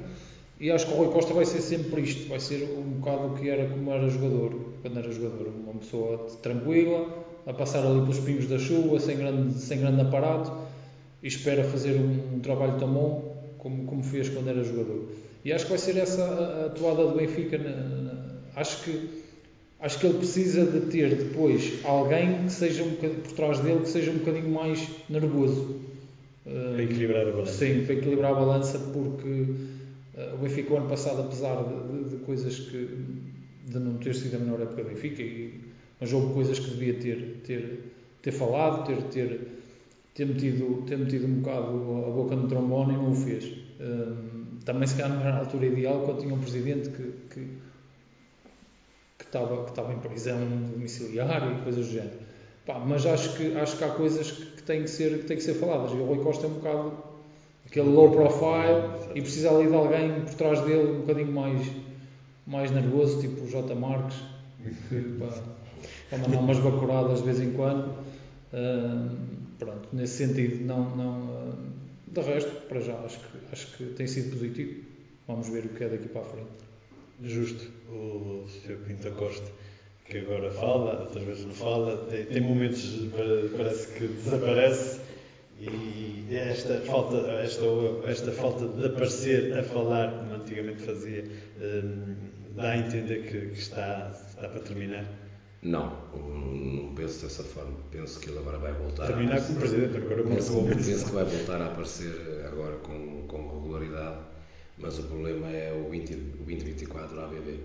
E 0.60 0.72
acho 0.72 0.86
que 0.88 0.94
o 0.94 0.96
Rui 0.98 1.08
Costa 1.10 1.34
vai 1.34 1.44
ser 1.44 1.60
sempre 1.60 2.02
isto, 2.02 2.30
vai 2.30 2.40
ser 2.40 2.64
um 2.78 3.00
bocado 3.00 3.28
o 3.28 3.34
que 3.38 3.50
era 3.50 3.68
como 3.68 3.92
era 3.92 4.08
jogador, 4.08 4.56
quando 4.82 4.98
era 5.00 5.12
jogador, 5.12 5.48
uma 5.48 5.74
pessoa 5.74 6.28
tranquila, 6.42 7.08
a 7.48 7.52
passar 7.54 7.86
ali 7.86 8.00
pelos 8.02 8.20
pingos 8.20 8.48
da 8.48 8.60
chuva, 8.60 9.00
sem 9.00 9.18
grande, 9.18 9.60
sem 9.60 9.80
grande 9.80 10.02
aparato, 10.02 10.52
e 11.24 11.28
espera 11.28 11.64
fazer 11.64 11.96
um, 12.00 12.36
um 12.36 12.40
trabalho 12.40 12.78
tão 12.80 12.88
bom 12.94 13.54
como, 13.58 13.86
como 13.86 14.04
fez 14.04 14.30
quando 14.30 14.50
era 14.50 14.64
jogador. 14.64 15.10
E 15.44 15.52
acho 15.52 15.66
que 15.66 15.72
vai 15.72 15.80
ser 15.80 15.98
essa 15.98 16.24
a, 16.24 16.64
a 16.64 16.66
atuada 16.68 17.08
do 17.08 17.16
Benfica. 17.18 17.58
na- 17.58 17.70
na- 17.70 18.22
acho, 18.56 18.84
que, 18.84 19.10
acho 19.82 20.00
que 20.00 20.06
ele 20.08 20.18
precisa 20.18 20.66
de 20.66 20.82
ter 20.92 21.16
depois 21.16 21.74
alguém 21.84 22.46
que 22.46 22.52
seja 22.52 22.84
um 22.84 22.92
por 22.96 23.32
trás 23.34 23.60
dele, 23.60 23.82
que 23.82 23.90
seja 23.90 24.12
um 24.12 24.18
bocadinho 24.20 24.50
mais 24.50 24.88
nervoso. 25.10 25.82
Para 26.44 26.84
equilibrar 26.84 27.28
a 27.28 27.32
balança. 27.32 27.52
Sim, 27.54 27.86
para 27.86 27.94
equilibrar 27.96 28.32
a 28.32 28.36
balança, 28.36 28.80
porque 28.80 29.46
eh, 30.18 30.32
o 30.34 30.38
Benfica, 30.38 30.74
o 30.74 30.78
ano 30.78 30.88
passado, 30.90 31.22
apesar 31.22 31.56
de, 31.64 32.04
de- 32.04 32.10
de 32.10 32.16
coisas 32.24 32.60
que. 32.60 32.88
de 33.68 33.80
não 33.80 33.96
ter 33.98 34.16
sido 34.16 34.36
a 34.36 34.40
melhor 34.40 34.62
época 34.62 34.84
do 34.84 34.90
Benfica, 34.90 35.22
e, 35.22 35.60
mas 36.00 36.12
houve 36.12 36.34
coisas 36.34 36.58
que 36.60 36.72
devia 36.72 36.96
ter, 36.96 37.42
ter, 37.46 37.80
ter 38.24 38.32
falado, 38.32 38.86
ter, 38.88 39.04
ter, 39.04 39.40
ter, 40.16 40.26
metido, 40.26 40.84
ter 40.88 40.98
metido 40.98 41.28
um 41.28 41.36
bocado 41.42 41.68
a 42.08 42.10
boca 42.10 42.36
no 42.36 42.48
trombone 42.48 42.94
e 42.94 42.98
não 42.98 43.12
o 43.12 43.16
fez. 43.16 43.46
Hum, 43.80 44.58
também, 44.66 44.88
se 44.88 44.96
calhar, 44.96 45.12
não 45.16 45.22
era 45.22 45.36
a 45.36 45.40
altura 45.40 45.68
ideal 45.68 46.02
quando 46.06 46.22
tinha 46.22 46.34
um 46.34 46.40
presidente 46.40 46.90
que 46.90 47.04
que 47.34 47.48
estava, 49.38 49.64
que 49.64 49.70
estava 49.70 49.94
em 49.94 50.00
prisão 50.00 50.40
domiciliar 50.72 51.52
e 51.52 51.64
coisas 51.64 51.88
do 51.88 51.94
género. 51.94 52.20
Pá, 52.66 52.80
mas 52.80 53.06
acho 53.06 53.36
que, 53.36 53.56
acho 53.58 53.78
que 53.78 53.84
há 53.84 53.90
coisas 53.90 54.32
que, 54.32 54.64
têm 54.64 54.84
que 54.84 54.90
ser, 54.90 55.20
que 55.20 55.26
têm 55.26 55.38
que 55.38 55.44
ser 55.44 55.56
faladas. 55.56 55.92
E 55.92 55.96
o 55.96 56.06
Rui 56.06 56.20
Costa 56.20 56.46
é 56.46 56.50
um 56.50 56.54
bocado 56.54 56.94
aquele 57.66 57.90
low 57.90 58.12
profile 58.12 59.10
e 59.16 59.22
precisa 59.22 59.50
ali 59.50 59.68
de 59.68 59.76
alguém 59.76 60.22
por 60.22 60.34
trás 60.36 60.62
dele 60.62 60.92
um 60.92 61.00
bocadinho 61.02 61.32
mais, 61.32 61.68
mais 62.46 62.72
nervoso, 62.72 63.22
tipo 63.22 63.44
o 63.44 63.48
J. 63.48 63.74
Marques, 63.74 64.18
que, 64.90 65.02
pá, 65.18 65.42
para 66.10 66.20
mandar 66.20 66.40
umas 66.40 66.60
bacuradas 66.60 67.20
de 67.20 67.26
vez 67.26 67.40
em 67.42 67.54
quando. 67.54 67.96
Ah, 68.54 69.10
pronto, 69.58 69.90
nesse 69.94 70.26
sentido, 70.26 70.66
não, 70.66 70.96
não, 70.96 71.30
ah, 71.30 71.56
de 72.08 72.22
resto, 72.22 72.52
para 72.68 72.80
já, 72.82 72.96
acho 73.00 73.20
que, 73.20 73.38
acho 73.52 73.78
que 73.78 73.86
tem 73.86 74.06
sido 74.06 74.32
positivo. 74.32 74.82
Vamos 75.28 75.48
ver 75.48 75.66
o 75.66 75.70
que 75.70 75.84
é 75.84 75.90
daqui 75.90 76.10
para 76.10 76.22
a 76.22 76.26
frente. 76.26 76.71
Justo, 77.24 77.70
o 77.90 78.46
Sr. 78.48 78.78
Pinto 78.88 79.12
Costa, 79.12 79.52
que 80.06 80.20
agora 80.20 80.52
fala, 80.52 81.02
outras 81.02 81.24
vezes 81.24 81.46
não 81.46 81.54
fala, 81.54 81.98
tem, 82.10 82.26
tem 82.26 82.42
momentos 82.42 83.10
parece 83.56 83.88
que 83.94 84.08
desaparece 84.08 85.00
e 85.60 86.36
esta 86.36 86.82
falta, 86.82 87.18
esta, 87.34 87.66
esta 88.08 88.32
falta 88.32 88.68
de 88.68 88.86
aparecer 88.88 89.58
a 89.58 89.64
falar, 89.64 90.12
como 90.12 90.34
antigamente 90.34 90.82
fazia, 90.82 91.24
hum, 91.62 92.16
dá 92.56 92.72
a 92.72 92.78
entender 92.78 93.28
que, 93.28 93.48
que 93.52 93.60
está, 93.60 94.12
está 94.28 94.50
para 94.50 94.60
terminar. 94.62 95.06
Não, 95.62 95.96
não 96.16 96.96
penso 96.96 97.22
dessa 97.22 97.44
forma. 97.44 97.78
Penso 97.92 98.20
que 98.20 98.30
ele 98.30 98.40
agora 98.40 98.58
vai 98.58 98.74
voltar 98.74 99.06
Terminar 99.06 99.38
a 99.38 99.42
como 99.42 99.60
presidente, 99.60 99.98
agora 99.98 100.24
penso, 100.24 100.64
penso 100.64 101.06
que 101.06 101.12
vai 101.12 101.26
voltar 101.26 101.62
a 101.62 101.68
aparecer 101.68 102.44
agora 102.48 102.78
com, 102.78 103.28
com 103.28 103.62
regularidade, 103.62 104.18
mas 104.78 105.00
o 105.00 105.04
problema 105.04 105.50
é 105.52 105.72
o 105.74 105.90
20, 105.90 106.14
o 106.16 106.18
2024 106.44 107.20
ABB. 107.22 107.60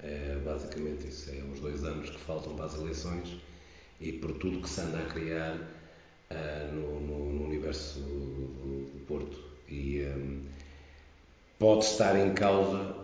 É 0.00 0.36
basicamente 0.44 1.08
isso. 1.08 1.30
É 1.30 1.42
uns 1.42 1.60
dois 1.60 1.84
anos 1.84 2.10
que 2.10 2.18
faltam 2.20 2.54
para 2.54 2.66
as 2.66 2.74
eleições 2.74 3.36
e 4.00 4.12
por 4.12 4.32
tudo 4.34 4.60
que 4.60 4.68
se 4.68 4.80
anda 4.80 5.00
a 5.00 5.06
criar 5.06 5.58
ah, 6.30 6.68
no, 6.72 7.00
no- 7.00 7.32
no 7.32 7.44
universo 7.44 8.00
do, 8.00 8.86
do 8.92 9.00
Porto. 9.06 9.38
E 9.68 10.02
hum, 10.04 10.40
pode 11.58 11.84
estar 11.84 12.16
em 12.16 12.32
causa 12.34 12.94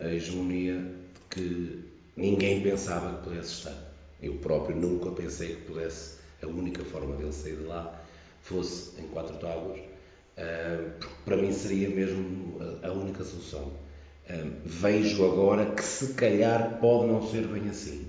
a 0.00 0.06
hegemonia 0.08 0.84
que 1.30 1.84
ninguém 2.16 2.62
pensava 2.62 3.16
que 3.16 3.22
pudesse 3.24 3.52
estar. 3.52 3.76
Eu 4.20 4.34
próprio 4.36 4.76
nunca 4.76 5.10
pensei 5.10 5.56
que 5.56 5.62
pudesse, 5.62 6.14
a 6.42 6.46
única 6.46 6.84
forma 6.84 7.14
dele 7.16 7.32
sair 7.32 7.56
de 7.56 7.64
lá 7.64 8.00
fosse 8.40 8.98
em 9.00 9.06
quatro 9.08 9.36
tábuas, 9.38 9.80
porque 11.00 11.14
para 11.24 11.36
mim 11.36 11.52
seria 11.52 11.88
mesmo 11.88 12.58
a, 12.82 12.92
única 12.92 13.24
solução. 13.24 13.72
Ah, 14.28 14.44
vejo 14.64 15.24
agora 15.24 15.66
que 15.66 15.82
se 15.82 16.14
calhar 16.14 16.78
pode 16.80 17.06
não 17.10 17.26
ser 17.26 17.46
bem 17.46 17.68
assim. 17.68 18.06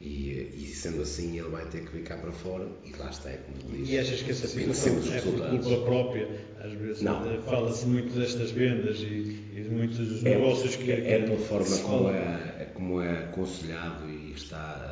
E, 0.00 0.50
e 0.56 0.66
sendo 0.66 1.02
assim, 1.02 1.38
ele 1.38 1.48
vai 1.48 1.64
ter 1.66 1.84
que 1.84 1.92
ficar 1.92 2.16
para 2.16 2.32
fora 2.32 2.66
e 2.84 2.92
lá 2.96 3.08
está, 3.08 3.30
é 3.30 3.36
como 3.36 3.72
dizes. 3.72 3.88
E 3.88 3.98
achas 3.98 4.22
que 4.22 4.30
essa 4.32 4.48
situação 4.48 4.92
é 5.14 5.20
por 5.20 5.60
culpa 5.60 5.84
própria? 5.84 6.28
Às 6.58 6.72
vezes 6.72 7.02
eh, 7.04 7.40
fala-se 7.46 7.86
muito 7.86 8.18
destas 8.18 8.50
vendas 8.50 8.98
e, 8.98 9.44
e 9.54 9.62
de 9.62 9.70
muitos 9.70 10.24
É, 10.24 10.30
negócios 10.30 10.74
que 10.74 10.90
é 10.90 11.20
pela 11.20 11.36
que 11.36 11.44
forma 11.44 11.78
como 11.78 12.10
é, 12.10 12.16
é 12.58 12.70
como 12.74 13.00
é 13.00 13.24
aconselhado 13.26 14.10
e 14.10 14.32
está 14.32 14.56
ah, 14.58 14.91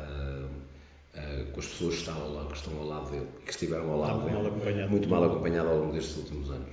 com 1.43 1.59
as 1.59 1.67
pessoas 1.67 1.93
que 1.95 1.99
estão, 2.01 2.21
ao 2.21 2.33
lado, 2.33 2.47
que 2.47 2.57
estão 2.57 2.77
ao 2.77 2.85
lado 2.85 3.11
dele 3.11 3.27
e 3.41 3.45
que 3.45 3.51
estiveram 3.51 3.91
ao 3.91 3.99
lado 3.99 4.25
dele, 4.25 4.81
mal 4.81 4.89
muito 4.89 5.09
mal 5.09 5.23
acompanhado 5.23 5.69
ao 5.69 5.77
longo 5.79 5.93
destes 5.93 6.17
últimos 6.17 6.49
anos. 6.49 6.69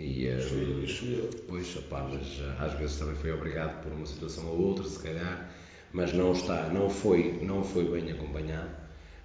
E, 0.00 0.28
ah, 0.28 0.38
escolhido. 0.38 1.36
Pois, 1.48 1.76
opá, 1.76 2.08
mas 2.12 2.40
ah, 2.42 2.64
às 2.66 2.74
vezes 2.74 2.96
também 2.96 3.16
foi 3.16 3.32
obrigado 3.32 3.82
por 3.82 3.92
uma 3.92 4.06
situação 4.06 4.46
ou 4.46 4.68
outra, 4.68 4.84
se 4.84 4.98
calhar, 5.00 5.50
mas 5.92 6.12
não 6.12 6.32
está, 6.32 6.68
não 6.68 6.88
foi, 6.88 7.40
não 7.42 7.64
foi 7.64 7.84
bem 7.84 8.10
acompanhado. 8.12 8.70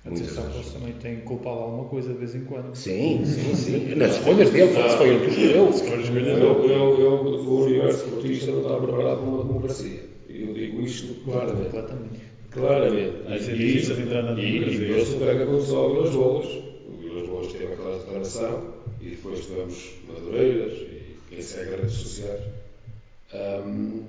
Muitas 0.06 0.24
Atenção, 0.24 0.44
vezes. 0.46 0.60
eles 0.60 0.74
também 0.74 0.94
têm 0.96 1.22
culpado 1.22 1.60
alguma 1.60 1.86
coisa 1.86 2.12
de 2.12 2.20
vez 2.20 2.36
em 2.36 2.44
quando. 2.44 2.76
Sim, 2.76 3.24
sim, 3.24 3.56
sim. 3.56 3.96
Nas 3.96 4.18
escolhas 4.18 4.50
dele, 4.50 4.74
se 4.74 4.98
foi 4.98 5.10
ele 5.10 5.26
que 5.26 5.32
escolheu. 5.32 6.36
Eu, 6.38 6.66
eu, 6.66 7.00
eu, 7.00 7.14
o 7.24 7.64
universo 7.64 8.06
portista 8.10 8.52
não 8.52 8.62
está 8.62 8.78
preparado 8.78 9.18
para 9.20 9.30
uma 9.30 9.44
democracia. 9.44 10.04
E 10.28 10.42
eu 10.42 10.54
digo 10.54 10.82
isto 10.82 11.24
claramente. 11.24 11.70
Completamente. 11.70 12.33
Claramente. 12.54 13.43
Ser 13.43 13.56
difícil 13.56 13.99
entrar 13.99 14.24
na 14.24 14.39
e, 14.39 14.58
e 14.58 14.78
vê-se 14.78 15.16
o 15.16 15.41
aconteceu 15.43 15.78
ao 15.78 15.91
Vilas 15.91 16.10
Boas. 16.12 16.45
O 16.45 17.01
Vilas 17.01 17.28
Boas 17.28 17.51
teve 17.51 17.74
aquela 17.74 17.97
declaração 17.97 18.74
e 19.01 19.10
depois 19.10 19.45
tivemos 19.45 19.91
Madureiras 20.08 20.74
e 20.74 21.16
quem 21.30 21.41
segue 21.41 21.74
as 21.74 21.80
redes 21.82 21.93
sociais. 21.93 22.41
Ahm, 23.34 24.01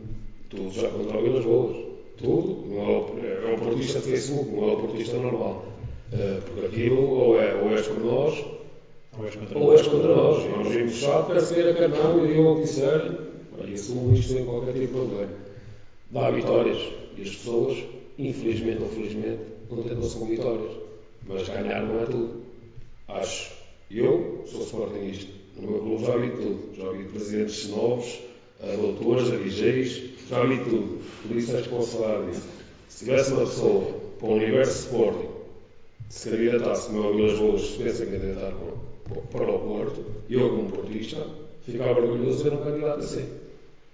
tudo 0.51 0.70
já 0.70 0.88
contra 0.88 1.18
o 1.18 1.22
Vilas 1.22 1.45
Boas. 1.45 1.76
Tudo. 2.18 2.66
Não 2.68 2.80
é, 2.80 3.51
o, 3.51 3.55
o 3.55 3.59
portista 3.59 3.99
de 4.01 4.11
Facebook, 4.11 4.51
não 4.51 4.68
é 4.68 4.72
o 4.72 4.76
portista 4.76 5.16
normal. 5.16 5.74
Ah, 6.12 6.40
porque 6.45 6.66
aquilo 6.66 7.11
ou, 7.11 7.40
é, 7.40 7.55
ou 7.55 7.70
és 7.70 7.86
por 7.88 8.05
nós 8.05 8.45
Ou 9.18 9.24
és 9.24 9.34
contra 9.34 9.59
ou 9.59 9.72
és 9.72 9.86
contra 9.86 10.14
nós. 10.14 10.45
Nós 10.45 10.68
vimos 10.68 10.95
chato, 10.95 11.32
quer 11.32 11.40
se 11.40 11.55
queira, 11.55 11.74
quer 11.74 11.88
não, 11.88 12.24
e 12.24 12.28
digam 12.28 12.53
o 12.53 12.57
que 12.57 12.62
disserem. 12.62 13.18
E 13.66 13.74
assumo 13.74 14.14
isto 14.14 14.32
sem 14.32 14.45
qualquer 14.45 14.72
tipo 14.72 14.86
de 14.86 14.88
problema. 14.88 15.32
Dá 16.11 16.30
vitórias. 16.30 16.78
E 17.16 17.22
as 17.22 17.30
pessoas, 17.30 17.78
infelizmente 18.19 18.83
ou 18.83 18.89
felizmente, 18.89 19.41
contentam-se 19.69 20.17
com 20.17 20.27
vitórias. 20.27 20.73
Mas 21.27 21.49
ganhar 21.49 21.83
não 21.83 22.01
é 22.01 22.07
tudo. 22.07 22.43
Acho. 23.09 23.53
Eu 23.91 24.45
sou 24.47 24.62
sportingista. 24.62 25.33
No 25.57 25.71
meu 25.71 25.81
clube 25.81 26.05
já 26.05 26.17
vi 26.17 26.31
tudo. 26.31 26.77
Já 26.77 26.91
vi 26.91 27.05
presidentes 27.05 27.69
novos, 27.69 28.21
a 28.61 28.67
doutores, 28.77 29.31
a 29.31 29.37
DJs, 29.37 30.03
já 30.29 30.45
vi 30.45 30.59
tudo. 30.59 31.01
Por 31.27 31.37
isso 31.37 31.57
acho 31.57 31.65
que 31.65 31.69
posso 31.71 31.99
falar 31.99 32.23
disso. 32.27 32.49
Se 32.89 33.05
tivesse 33.05 33.33
uma 33.33 33.41
pessoa 33.41 33.83
para 34.19 34.29
o 34.29 34.35
universo 34.35 34.85
Sporting, 34.87 35.29
se 36.09 36.31
candidatasse 36.31 36.87
como 36.89 37.05
é 37.05 37.07
o 37.09 37.15
Vilas 37.15 37.39
Boas, 37.39 37.61
se 37.62 37.83
pensa 37.83 38.05
em 38.05 38.11
candidatar 38.11 38.53
para, 38.53 39.21
para 39.23 39.51
o 39.51 39.59
Porto, 39.59 40.05
eu 40.31 40.51
como 40.51 40.71
portista, 40.71 41.27
ficava 41.62 42.01
orgulhoso 42.01 42.39
de 42.39 42.51
ver 42.51 42.57
um 42.57 42.65
candidato 42.65 43.01
assim. 43.01 43.25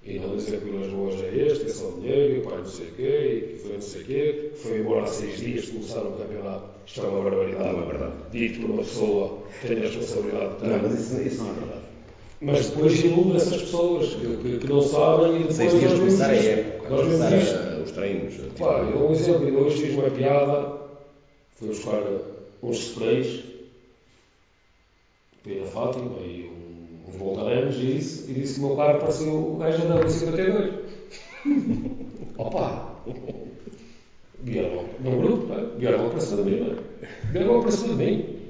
E 0.02 0.18
não 0.18 0.34
dizer 0.36 0.60
que 0.60 0.68
o 0.68 0.72
Vilas 0.72 0.92
Boas 0.92 1.20
é 1.22 1.36
este, 1.46 1.64
que 1.66 1.70
é 1.70 1.74
só 1.74 1.90
dinheiro, 1.90 2.34
e 2.36 2.38
o 2.38 2.42
pai 2.42 2.58
não 2.58 2.66
sei 2.66 2.86
o 2.86 2.92
quê, 2.94 3.44
e 3.52 3.52
que 3.52 3.58
foi 3.62 3.72
não 3.74 3.80
sei 3.82 4.00
o 4.00 4.04
quê, 4.04 4.50
que 4.54 4.58
foi 4.58 4.78
embora 4.78 5.02
há 5.02 5.06
seis 5.06 5.36
dias 5.38 5.66
começaram 5.68 6.08
o 6.10 6.16
campeonato. 6.16 6.64
Isto 6.86 7.00
é 7.00 7.04
uma 7.08 7.22
barbaridade. 7.30 7.72
Não 7.76 7.82
é 7.82 7.86
verdade. 7.86 8.12
Dito 8.30 8.60
por 8.60 8.70
uma 8.70 8.82
pessoa 8.82 9.38
que 9.60 9.66
tem 9.68 9.76
a 9.76 9.80
responsabilidade 9.80 10.54
tem. 10.56 10.68
Não, 10.70 10.82
mas 10.82 11.00
isso, 11.00 11.20
isso 11.20 11.42
não 11.44 11.50
é 11.50 11.54
verdade. 11.54 11.80
Mas 12.42 12.70
depois 12.70 13.04
ilude 13.04 13.36
essas 13.36 13.62
pessoas 13.62 14.14
que, 14.14 14.36
que, 14.38 14.58
que 14.58 14.66
não 14.66 14.80
sabem 14.80 15.34
e 15.34 15.38
depois 15.40 15.56
Seis 15.56 15.78
dias 15.78 15.92
de 15.92 15.98
começar 15.98 16.30
a 16.30 16.34
época, 16.34 16.88
Nós 16.88 17.00
começar 17.02 17.34
a- 17.34 17.82
os 17.82 17.90
treinos. 17.90 18.34
Pá, 18.58 18.78
eu 18.78 18.92
dou 18.98 19.08
um 19.10 19.12
exemplo, 19.12 19.46
ainda 19.46 19.58
hoje 19.58 19.82
fiz 19.82 19.94
uma 19.94 20.10
piada, 20.10 20.72
fui 21.56 21.68
buscar 21.68 22.02
uns 22.62 22.78
sprays, 22.78 23.44
fui 25.42 25.60
a 25.60 25.66
Fátima 25.66 26.20
e 26.22 26.44
um, 26.50 26.59
voltarenos 27.18 27.76
e 27.76 27.94
disse, 27.94 28.30
e 28.30 28.34
disse 28.34 28.54
que 28.54 28.60
o 28.60 28.68
meu 28.68 28.76
carro 28.76 28.98
parecia 29.00 29.32
o 29.32 29.56
gajo 29.56 29.88
da 29.88 30.08
52. 30.08 30.74
Opa! 32.38 32.96
Vieram 34.42 34.84
num 35.00 35.20
grupo, 35.20 35.46
não 35.46 35.58
é? 35.58 35.66
vieram 35.76 36.08
para 36.08 36.20
cima 36.20 36.42
de 36.42 36.50
mim, 36.50 36.60
não 36.60 36.72
é? 36.72 36.76
Vieram 37.32 37.60
para 37.60 37.70
cima 37.70 37.94
de 37.94 38.04
mim. 38.04 38.40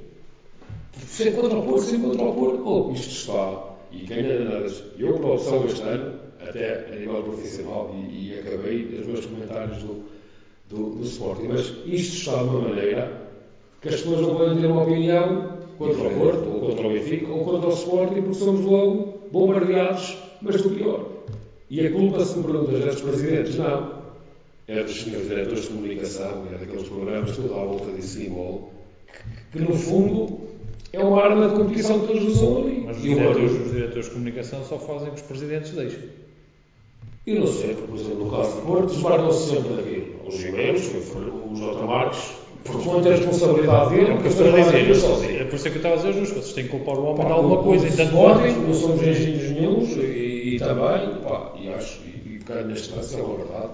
Sem 1.07 1.33
contra 1.33 1.59
o 1.59 1.63
Porto, 1.65 1.83
sem 1.83 2.01
contra 2.01 2.23
o 2.23 2.35
Porto. 2.35 2.63
Oh, 2.65 2.93
isto 2.93 3.11
está. 3.11 3.71
E 3.91 4.07
quem 4.07 4.23
nada. 4.23 4.67
Eu, 4.99 5.17
a 5.17 5.35
opção 5.35 5.65
este 5.67 5.83
ano, 5.83 6.21
até 6.41 6.87
a 6.87 6.97
nível 6.97 7.23
profissional, 7.23 7.95
e, 7.95 8.29
e 8.29 8.39
acabei 8.39 8.85
os 9.01 9.07
meus 9.07 9.27
comentários 9.27 9.83
do, 9.83 10.05
do, 10.69 10.91
do 10.91 11.03
Sporting, 11.03 11.49
mas 11.49 11.67
isto 11.87 12.17
está 12.17 12.37
de 12.37 12.49
uma 12.49 12.69
maneira 12.69 13.29
que 13.81 13.89
as 13.89 13.97
pessoas 13.97 14.21
não 14.21 14.37
podem 14.37 14.61
ter 14.61 14.67
uma 14.67 14.83
opinião 14.83 15.60
contra 15.81 16.09
o 16.09 16.11
Porto, 16.11 16.49
ou 16.51 16.61
contra 16.61 16.87
o 16.87 16.93
Benfica, 16.93 17.33
ou 17.33 17.45
contra 17.45 17.71
o 17.71 17.73
Sporting, 17.73 18.23
porque 18.23 18.35
somos 18.35 18.61
logo 18.61 19.21
bombardeados, 19.33 20.19
mas 20.43 20.61
do 20.61 20.71
pior. 20.71 21.07
E 21.71 21.87
a 21.87 21.91
culpa, 21.91 22.23
se 22.23 22.37
me 22.37 22.45
perguntas, 22.45 22.83
é 22.83 22.87
dos 22.87 23.01
presidentes? 23.01 23.57
Não. 23.57 24.01
É 24.69 24.85
dos 24.85 25.03
senhores 25.03 25.27
diretores 25.27 25.63
de 25.63 25.69
comunicação, 25.69 26.45
é 26.53 26.59
daqueles 26.59 26.87
programas 26.87 27.35
tudo 27.35 27.55
à 27.55 27.65
volta 27.65 27.91
de 27.93 28.03
Simol, 28.03 28.71
que, 29.51 29.59
que 29.59 29.65
no 29.65 29.75
fundo 29.75 30.39
é 30.93 31.01
uma 31.01 31.23
arma 31.23 31.49
de 31.49 31.55
competição 31.55 32.01
que 32.01 32.07
todos 32.09 32.25
usam 32.25 32.59
ali. 32.59 32.83
Mas 32.87 32.99
os 32.99 33.05
E 33.05 33.09
diretores, 33.09 33.53
os 33.53 33.73
diretores 33.73 34.05
de 34.05 34.11
comunicação 34.13 34.65
só 34.65 34.79
fazem 34.79 35.09
o 35.09 35.13
que 35.13 35.23
os 35.23 35.27
presidentes 35.27 35.73
deixam. 35.73 36.03
Eu 37.27 37.41
não 37.41 37.47
sei, 37.47 37.75
porque, 37.75 37.91
por 37.91 37.99
exemplo, 37.99 38.25
no 38.25 38.31
caso 38.31 38.57
do 38.57 38.67
Porto, 38.67 38.87
desmarcam-se 38.93 39.49
sempre 39.51 39.75
daquilo. 39.75 40.29
Os 40.29 40.37
Jiménez, 40.37 40.91
o 40.95 41.55
J. 41.57 41.87
Marques, 41.87 42.33
por 42.65 42.83
conta 42.85 43.11
da 43.11 43.17
responsabilidade 43.17 43.91
dele, 43.91 44.01
É 44.01 44.05
o 44.05 44.07
que 44.07 44.13
porque 44.23 44.27
eu 44.27 44.31
estou 44.31 44.47
estou 44.47 44.61
a 44.61 44.73
dizer, 44.81 44.95
sozinho. 44.95 45.41
É 45.41 45.45
por 45.45 45.55
isso 45.57 45.69
é 45.69 45.71
que 45.71 45.77
eu 45.77 45.81
estava 45.81 45.95
a 45.95 45.99
dizer, 45.99 46.13
Justo, 46.13 46.35
vocês 46.35 46.53
têm 46.53 46.65
que 46.65 46.71
culpar 46.71 46.99
o 46.99 47.05
homem 47.05 47.27
de 47.27 47.33
alguma 47.33 47.61
o- 47.61 47.65
coisa. 47.65 47.85
o 47.85 47.89
Então, 47.89 48.05
Sporting, 48.07 48.61
não 48.67 48.75
somos 48.75 49.01
anjinhos 49.03 49.51
nenhums 49.51 49.89
e, 49.97 50.55
e 50.55 50.59
também, 50.59 51.15
pá, 51.23 51.53
e 51.61 51.69
acho, 51.69 52.01
e, 52.05 52.35
e 52.37 52.39
cá 52.45 52.55
neste 52.63 52.95
lance 52.95 53.19
é 53.19 53.23
uma 53.23 53.37
verdade. 53.37 53.69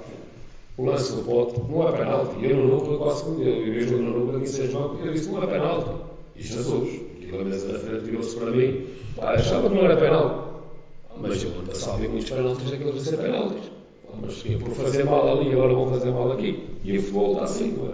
O 0.79 0.85
lance 0.85 1.13
do 1.17 1.23
pote 1.23 1.61
não 1.71 1.89
é 1.89 1.93
penalti. 1.93 2.45
Eu 2.45 2.57
no 2.57 2.69
núcleo 2.69 2.99
quase 2.99 3.25
que 3.25 3.31
eu, 3.43 3.67
eu 3.67 3.73
mesmo 3.75 3.97
no 3.99 4.19
núcleo 4.21 4.37
aqui 4.39 4.45
em 4.45 4.53
São 4.53 4.67
João, 4.67 4.99
eu 5.05 5.13
disse 5.13 5.29
não 5.31 5.43
é 5.43 5.47
penalti. 5.47 5.91
E 6.37 6.43
Jesus, 6.43 7.01
aquilo 7.17 7.41
a 7.41 7.45
mesa 7.45 7.73
da 7.73 7.79
frente 7.79 8.05
virou-se 8.05 8.37
para 8.37 8.51
mim, 8.51 8.85
pá, 9.17 9.33
achava 9.33 9.69
que 9.71 9.75
não 9.75 9.85
era 9.85 9.97
penalti. 9.97 10.47
Mas 11.19 11.43
eu 11.43 11.51
ano 11.51 11.63
passado 11.67 11.99
vi 11.99 12.09
muitos 12.09 12.29
penaltis 12.31 12.71
daqueles 12.71 12.97
a 12.97 13.01
ser 13.11 13.17
penaltis. 13.17 13.65
Pá, 14.07 14.13
Mas 14.21 14.35
por 14.43 14.71
fazer 14.75 15.05
mal 15.05 15.39
ali, 15.39 15.51
agora 15.53 15.75
vou 15.75 15.89
fazer 15.89 16.11
mal 16.11 16.31
aqui. 16.33 16.63
E 16.85 16.99
o 16.99 17.01
futebol 17.01 17.33
está 17.33 17.45
assim, 17.45 17.75
não 17.79 17.87
é? 17.87 17.93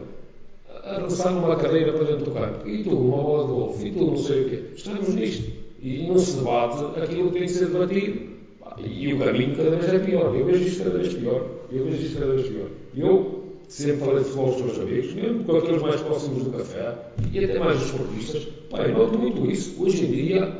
A 0.85 1.01
roçar 1.01 1.33
numa 1.33 1.57
cadeira 1.57 1.93
para 1.93 2.05
dentro 2.05 2.25
do 2.25 2.31
campo. 2.33 2.69
E 2.69 2.83
tu, 2.83 2.91
uma 2.91 3.23
bola 3.23 3.47
de 3.47 3.53
golfe, 3.53 3.87
e 3.87 3.93
tu, 3.93 4.05
não 4.05 4.17
sei 4.17 4.43
o 4.43 4.51
quê. 4.51 4.63
Estamos 4.75 5.15
nisto. 5.15 5.53
E 5.81 6.07
não 6.07 6.19
se 6.19 6.37
debate 6.37 7.01
aquilo 7.01 7.31
que 7.31 7.39
tem 7.39 7.47
que 7.47 7.53
ser 7.53 7.67
debatido. 7.67 8.33
E 8.79 9.13
o 9.13 9.19
caminho 9.19 9.57
cada 9.57 9.71
vez 9.71 9.93
é 9.93 9.99
pior. 9.99 10.35
Eu 10.35 10.47
vejo 10.47 10.65
isto 10.65 10.85
cada 10.85 10.99
vez 10.99 11.15
pior. 11.15 11.47
Eu 11.71 11.85
vejo 11.85 12.03
isto 12.03 12.19
cada 12.19 12.33
vez 12.33 12.49
pior. 12.49 12.69
Eu 12.97 13.43
sempre 13.69 13.97
falei 13.99 14.19
de 14.19 14.25
futebol 14.25 14.53
aos 14.53 14.63
meus 14.63 14.79
amigos, 14.79 15.15
mesmo 15.15 15.45
com 15.45 15.57
aqueles 15.57 15.83
mais 15.83 16.01
próximos 16.03 16.45
do 16.45 16.51
café, 16.51 16.95
e 17.33 17.45
até 17.45 17.59
mais 17.59 17.79
os 17.79 17.87
esportistas. 17.87 18.45
Pá, 18.71 18.87
eu 18.87 18.99
noto 18.99 19.19
muito 19.19 19.51
isso. 19.51 19.83
Hoje 19.83 20.05
em 20.05 20.11
dia, 20.11 20.53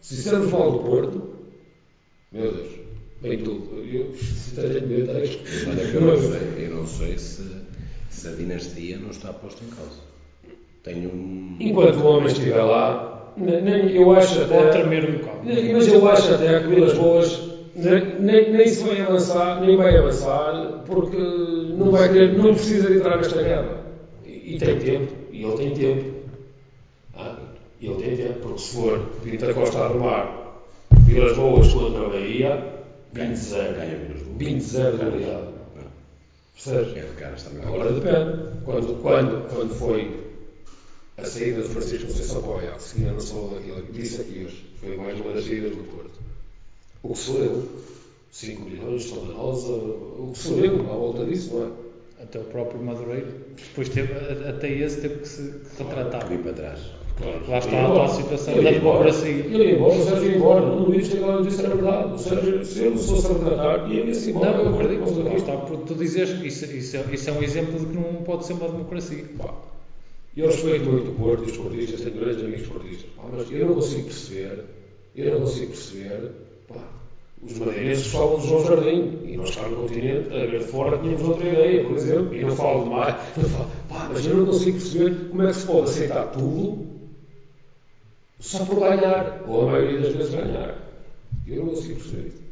se 0.00 0.16
dissermos 0.16 0.52
mal 0.52 0.70
do 0.70 0.78
Porto, 0.78 1.22
meu 2.30 2.52
Deus, 2.52 2.72
vem 3.22 3.38
tudo. 3.38 3.82
Eu, 3.92 4.14
sinceramente, 4.14 5.10
acho 5.10 5.38
que 5.38 5.98
não 5.98 6.16
sei, 6.16 6.66
eu 6.66 6.70
não 6.76 6.86
sei 6.86 7.18
se, 7.18 7.42
se 8.14 8.28
a 8.28 8.30
dinastia 8.32 8.98
não 8.98 9.10
está 9.10 9.32
posta 9.32 9.62
em 9.64 9.68
causa. 9.68 10.00
Tenho 10.82 11.10
um. 11.10 11.56
Enquanto 11.60 11.96
o 11.96 12.06
homem 12.06 12.26
estiver 12.26 12.62
lá, 12.62 13.32
ne- 13.36 13.60
nem, 13.60 13.90
eu 13.90 14.10
acho 14.12 14.42
até. 14.42 14.54
Pode 14.56 14.70
tremer 14.70 15.08
um 15.10 15.18
bocado. 15.18 15.38
Mas 15.72 15.88
eu 15.88 16.08
acho 16.08 16.34
até 16.34 16.60
que 16.60 16.66
Vilas 16.68 16.92
Boas 16.94 17.40
ne- 17.74 18.14
nem, 18.20 18.52
nem 18.52 18.68
se 18.68 18.84
vai 18.84 19.00
avançar, 19.00 19.60
nem 19.60 19.76
vai 19.76 19.96
avançar, 19.96 20.82
porque 20.86 21.16
não, 21.16 21.90
vai 21.90 22.12
querer, 22.12 22.36
não 22.36 22.54
precisa 22.54 22.88
de 22.88 22.96
entrar 22.98 23.16
nesta 23.16 23.42
guerra. 23.42 23.80
E, 24.24 24.56
e 24.56 24.58
tem 24.58 24.78
tempo, 24.78 25.12
e 25.32 25.42
ele 25.42 25.52
tem 25.56 25.70
tempo. 25.74 26.04
Ah, 27.16 27.36
ele 27.80 27.94
tem 27.94 28.16
tempo, 28.16 28.38
porque 28.42 28.58
se 28.60 28.76
for 28.76 28.98
Pinta 29.22 29.54
Costa 29.54 29.78
a 29.78 29.84
arrumar 29.86 30.62
Vilas 31.06 31.36
Boas 31.36 31.72
contra 31.72 32.06
a 32.06 32.08
Bahia, 32.10 32.62
20-0. 33.14 33.74
Ganha 33.74 33.96
Vilas 33.96 34.22
Boas. 34.22 34.38
20-0 34.38 34.96
de 34.98 35.02
aliado. 35.02 35.53
Percebes? 36.54 36.96
É 36.96 37.00
de 37.00 37.14
caras 37.16 37.42
também. 37.42 37.64
Agora 37.64 37.92
depende. 37.92 38.64
Quando, 38.64 39.02
quando, 39.02 39.48
quando 39.48 39.74
foi 39.74 40.24
a 41.16 41.24
saída 41.24 41.62
de 41.62 41.68
Francisco 41.68 42.06
Conceição 42.06 42.42
para 42.42 42.50
o 42.50 42.58
Ajax, 42.58 42.92
que 42.92 42.98
ainda 43.00 43.12
não 43.12 43.20
se 43.20 43.32
falou 43.32 43.50
daquilo, 43.54 43.82
que 43.82 43.92
disse 43.92 44.20
aqui 44.20 44.44
hoje, 44.44 44.66
foi 44.80 44.96
mais 44.96 45.20
uma 45.20 45.32
das 45.32 45.44
saídas 45.44 45.76
do 45.76 45.84
Porto. 45.84 46.20
O 47.02 47.12
que 47.12 47.18
se 47.18 47.32
leu, 47.32 47.68
5 48.30 48.62
milhões, 48.62 49.10
toda 49.10 49.32
rosa, 49.32 49.72
o 49.72 50.30
que 50.32 50.38
se 50.38 50.48
leu 50.52 50.80
à 50.80 50.94
volta 50.96 51.24
disso, 51.24 51.54
não 51.54 51.66
é? 51.66 52.22
Até 52.22 52.38
o 52.38 52.44
próprio 52.44 52.82
Madureiro. 52.82 53.32
Depois 53.56 53.88
teve, 53.88 54.12
até 54.48 54.70
esse 54.70 55.00
teve 55.00 55.20
que 55.20 55.28
se 55.28 55.60
retratar. 55.76 56.28
Vim 56.28 56.38
para 56.38 56.52
trás. 56.52 56.80
Claro. 57.16 57.40
Lá 57.48 57.58
está 57.58 57.86
a 57.86 57.92
tal 57.94 58.08
situação 58.08 58.54
Ele 58.54 58.64
da 58.64 58.70
ia 58.72 58.76
embora. 58.78 58.98
democracia. 58.98 59.30
Ele 59.30 59.64
ia 59.64 59.74
embora, 59.76 59.94
o 59.94 60.04
Sérgio 60.04 60.30
ia 60.30 60.36
embora. 60.36 60.60
Não 60.66 60.84
duvides 60.84 61.08
que 61.08 61.16
agora 61.18 61.42
disse 61.42 61.64
era 61.64 61.74
verdade. 61.76 62.12
O 62.14 62.18
Sérgio, 62.18 62.64
se 62.64 62.80
ele 62.82 62.98
fosse 62.98 63.26
a 63.26 63.32
retratar, 63.32 63.92
ia-se 63.92 64.30
embora. 64.30 64.50
Não, 64.52 64.64
eu 64.64 64.74
acredito. 64.74 65.20
Lá 65.20 65.26
aqui. 65.26 65.36
está, 65.36 65.56
porque 65.58 65.84
tu 65.86 65.94
dizes, 65.94 66.30
isso, 66.42 66.64
isso, 66.64 66.96
é, 66.96 67.04
isso 67.12 67.30
é 67.30 67.32
um 67.32 67.42
exemplo 67.42 67.78
de 67.78 67.86
que 67.86 67.94
não 67.96 68.22
pode 68.24 68.46
ser 68.46 68.54
uma 68.54 68.68
democracia. 68.68 69.24
Pá, 69.38 69.54
Eu 70.36 70.46
respeito 70.46 70.90
muito 70.90 71.10
o 71.12 71.14
Porto 71.14 71.44
e 71.44 71.50
os 71.52 71.56
portistas, 71.56 72.00
tenho 72.00 72.16
grandes 72.16 72.42
amigos 72.42 72.66
portistas, 72.66 73.06
pá, 73.16 73.22
mas 73.32 73.50
eu 73.52 73.66
não 73.66 73.74
consigo 73.74 74.02
perceber, 74.04 74.64
eu 75.14 75.32
não 75.34 75.40
consigo 75.42 75.66
perceber, 75.68 76.30
pá, 76.66 76.80
os 77.46 77.58
madeirenses 77.58 78.06
falam 78.08 78.40
de 78.40 78.48
João 78.48 78.66
Jardim, 78.66 79.18
e 79.24 79.36
nós 79.36 79.54
cá 79.54 79.68
no 79.68 79.76
continente, 79.76 80.28
a 80.34 80.46
ver 80.46 80.58
de 80.58 80.64
fora, 80.64 80.98
tínhamos 80.98 81.22
outra 81.28 81.48
ideia, 81.48 81.84
por 81.84 81.96
exemplo, 81.96 82.34
e 82.34 82.42
não 82.42 82.56
falo 82.56 82.82
demais, 82.84 83.14
não 83.36 83.48
falo, 83.48 83.66
pá, 83.88 84.10
mas 84.12 84.26
eu 84.26 84.36
não 84.38 84.46
consigo 84.46 84.78
perceber 84.78 85.28
como 85.28 85.42
é 85.42 85.46
que 85.46 85.54
se 85.54 85.66
pode 85.66 85.82
aceitar 85.90 86.26
tudo 86.32 86.93
só 88.40 88.64
por 88.64 88.80
ganhar, 88.80 89.42
ou 89.46 89.68
a 89.68 89.72
maioria 89.72 90.00
das 90.00 90.14
vezes 90.14 90.34
ganhar. 90.34 90.74
Eu 91.46 91.64
não 91.64 91.68
consigo 91.74 91.94
perceber 92.00 92.28
isso. 92.28 92.42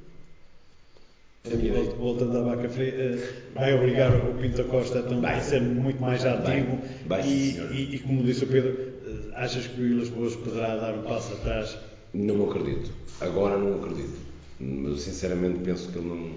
A 1.44 1.56
minha 1.56 1.68
ideia. 1.70 1.90
Voltando 1.96 2.38
à 2.38 2.42
vaca 2.42 2.68
fria, 2.68 2.94
eh, 2.94 3.18
vai 3.52 3.74
obrigar 3.74 4.14
o 4.14 4.34
Pinto 4.34 4.64
Costa 4.64 5.00
a, 5.00 5.02
tam- 5.02 5.24
a 5.26 5.40
ser 5.40 5.60
muito 5.60 6.00
mais 6.00 6.24
ativo 6.24 6.78
Vai, 7.04 7.22
e, 7.26 7.58
e, 7.58 7.94
e, 7.96 7.98
como 7.98 8.22
disse 8.22 8.44
o 8.44 8.46
Pedro, 8.46 8.76
eh, 9.04 9.30
achas 9.34 9.66
que 9.66 9.80
o 9.80 9.82
Vilas 9.84 10.08
Boas 10.08 10.36
poderá 10.36 10.76
dar 10.76 10.94
um 10.94 11.02
passo 11.02 11.32
atrás? 11.32 11.76
Não 12.14 12.48
acredito. 12.48 12.92
Agora 13.20 13.58
não 13.58 13.74
acredito. 13.82 14.20
Mas 14.60 15.00
sinceramente 15.02 15.58
penso 15.64 15.90
que 15.90 15.98
ele 15.98 16.08
não. 16.08 16.30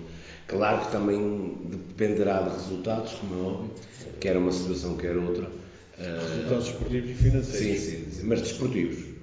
Claro 0.47 0.85
que 0.85 0.91
também 0.91 1.55
dependerá 1.65 2.41
de 2.41 2.55
resultados, 2.55 3.13
como 3.13 3.35
é 3.35 3.37
óbvio, 3.37 3.71
quer 4.19 4.37
uma 4.37 4.51
situação, 4.51 4.97
quer 4.97 5.15
outra. 5.17 5.49
Resultados 5.97 6.67
esportivos 6.67 7.09
e 7.11 7.13
financeiros. 7.13 7.79
sim, 7.81 8.11
sim, 8.11 8.23
mas 8.27 8.41
desportivos. 8.41 9.14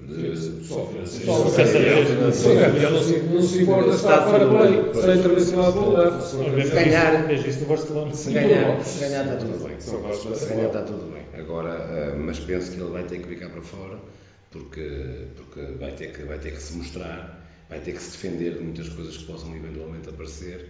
Só 0.62 0.86
financeiro. 0.86 1.26
Só 2.32 2.54
campeão, 2.54 2.90
não 2.90 3.02
se, 3.02 3.18
não 3.20 3.42
se 3.42 3.62
importa 3.62 3.90
se 3.92 3.96
está 3.96 4.22
fora 4.22 4.46
play, 4.48 4.94
se 4.94 5.10
é 5.10 5.14
internacional 5.16 5.72
pelo 5.72 5.92
leve. 5.96 6.22
Se 6.22 6.70
ganhar- 6.74 7.30
isso 7.32 7.60
no 7.60 7.66
Barcelona. 7.66 8.14
Se 8.14 8.30
ganhar, 8.32 8.80
se 8.84 8.98
ganhar 9.00 9.24
está 9.24 9.36
tudo 9.36 9.64
bem. 9.68 9.80
Se 10.36 10.46
ganhar 10.46 10.66
está 10.66 10.82
tudo 10.82 11.12
bem. 11.12 11.40
Agora, 11.40 11.70
ah, 11.70 12.16
mas 12.16 12.40
penso 12.40 12.72
que 12.72 12.80
ele 12.80 12.90
vai 12.90 13.04
ter 13.04 13.20
que 13.20 13.28
ficar 13.28 13.48
para 13.50 13.62
fora 13.62 13.98
porque, 14.50 15.28
porque 15.36 15.60
vai, 15.78 15.92
ter 15.92 16.12
que, 16.12 16.22
vai 16.24 16.38
ter 16.38 16.52
que 16.52 16.62
se 16.62 16.76
mostrar, 16.76 17.46
vai 17.68 17.80
ter 17.80 17.92
que 17.92 18.02
se 18.02 18.12
defender 18.12 18.54
de 18.54 18.60
muitas 18.60 18.88
coisas 18.90 19.16
que 19.16 19.24
possam 19.24 19.54
eventualmente 19.56 20.08
aparecer 20.08 20.68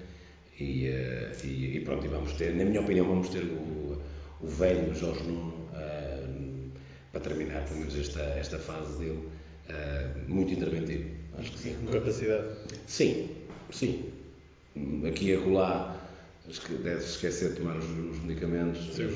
e, 0.61 0.89
ah, 0.89 1.33
e, 1.45 1.76
e 1.76 1.80
pronto, 1.80 2.05
e 2.05 2.09
vamos 2.09 2.33
ter, 2.35 2.55
na 2.55 2.64
minha 2.64 2.80
opinião, 2.80 3.07
vamos 3.07 3.28
ter 3.28 3.43
o, 3.43 3.99
o 4.41 4.47
velho 4.47 4.95
Jorge 4.95 5.22
Nuno 5.24 5.53
para 5.53 5.62
terminar, 7.23 7.64
pelo 7.64 7.81
menos 7.81 7.97
esta, 7.97 8.20
esta 8.20 8.59
fase 8.59 8.99
dele, 8.99 9.29
ah, 9.70 10.11
muito 10.29 10.53
interventivo. 10.53 11.11
Acho 11.39 11.53
que 11.53 11.59
sim. 11.59 11.77
Com 11.85 11.93
capacidade. 11.93 12.49
Sim, 12.87 13.31
sim. 13.70 14.12
Aqui 15.07 15.31
e 15.31 15.37
acolá, 15.37 15.97
acho 16.49 16.62
que 16.62 16.75
deve 16.75 17.05
esquecer 17.05 17.51
de 17.51 17.57
tomar 17.57 17.77
os, 17.77 17.85
os 17.85 18.20
medicamentos. 18.23 18.97
Deve 18.97 19.14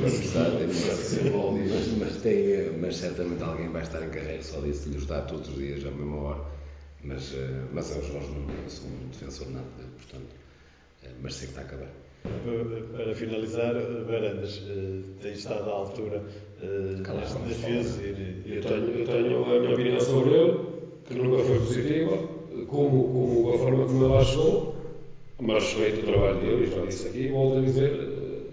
precisar, 0.00 0.50
deve 0.50 0.74
ser 0.74 1.32
mas, 1.32 1.88
mas, 1.98 2.16
tem, 2.22 2.72
mas 2.78 2.96
certamente 2.96 3.42
alguém 3.42 3.68
vai 3.68 3.82
estar 3.82 4.02
em 4.02 4.10
carreira 4.10 4.42
só 4.42 4.60
disso, 4.60 4.88
de 4.88 4.96
lhes 4.96 5.06
dar 5.06 5.22
todos 5.22 5.48
os 5.48 5.56
dias 5.56 5.84
à 5.84 5.90
mesma 5.90 6.16
hora. 6.16 6.56
Mas, 7.04 7.34
mas 7.72 7.94
é 7.94 7.98
o 8.00 8.02
Jorge 8.02 8.28
eu 8.28 8.70
sou 8.70 8.88
um 8.88 9.08
defensor 9.08 9.46
dele, 9.46 9.64
portanto, 9.96 10.26
mas 11.22 11.34
sei 11.34 11.46
que 11.46 11.52
está 11.52 11.60
a 11.60 11.64
acabar. 11.64 11.92
Para 12.96 13.14
finalizar, 13.14 13.74
Barandas, 13.74 14.62
tem 15.22 15.32
estado 15.32 15.70
à 15.70 15.72
altura 15.72 16.24
neste 16.60 17.38
defesa 17.38 18.00
eu, 18.44 18.60
tenho, 18.62 18.90
eu 18.90 19.04
tenho 19.04 19.56
a 19.56 19.58
minha 19.60 19.72
opinião 19.74 20.00
sobre 20.00 20.30
ele, 20.34 20.58
que 21.04 21.14
nunca 21.14 21.42
foi 21.44 21.58
positiva, 21.58 22.16
como, 22.66 23.08
como 23.12 23.54
a 23.54 23.58
forma 23.58 23.86
como 23.86 24.04
ele 24.04 24.12
lá 24.14 24.24
chegou, 24.24 24.74
mas 25.40 25.64
respeito 25.64 26.00
o 26.00 26.04
trabalho 26.04 26.38
dele, 26.40 26.66
já 26.66 26.80
disse 26.80 27.06
aqui, 27.08 27.28
volto 27.28 27.58
a 27.58 27.60
dizer, 27.60 28.46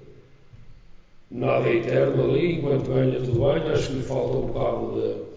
nada 1.32 1.68
é 1.68 1.76
eterno 1.76 2.24
ali, 2.24 2.56
enquanto 2.56 2.90
ganha 2.92 3.20
tudo 3.22 3.40
bem, 3.40 3.70
acho 3.72 3.90
que 3.90 3.96
lhe 3.98 4.04
falta 4.04 4.38
um 4.38 4.46
bocado 4.46 4.92
de. 4.92 5.33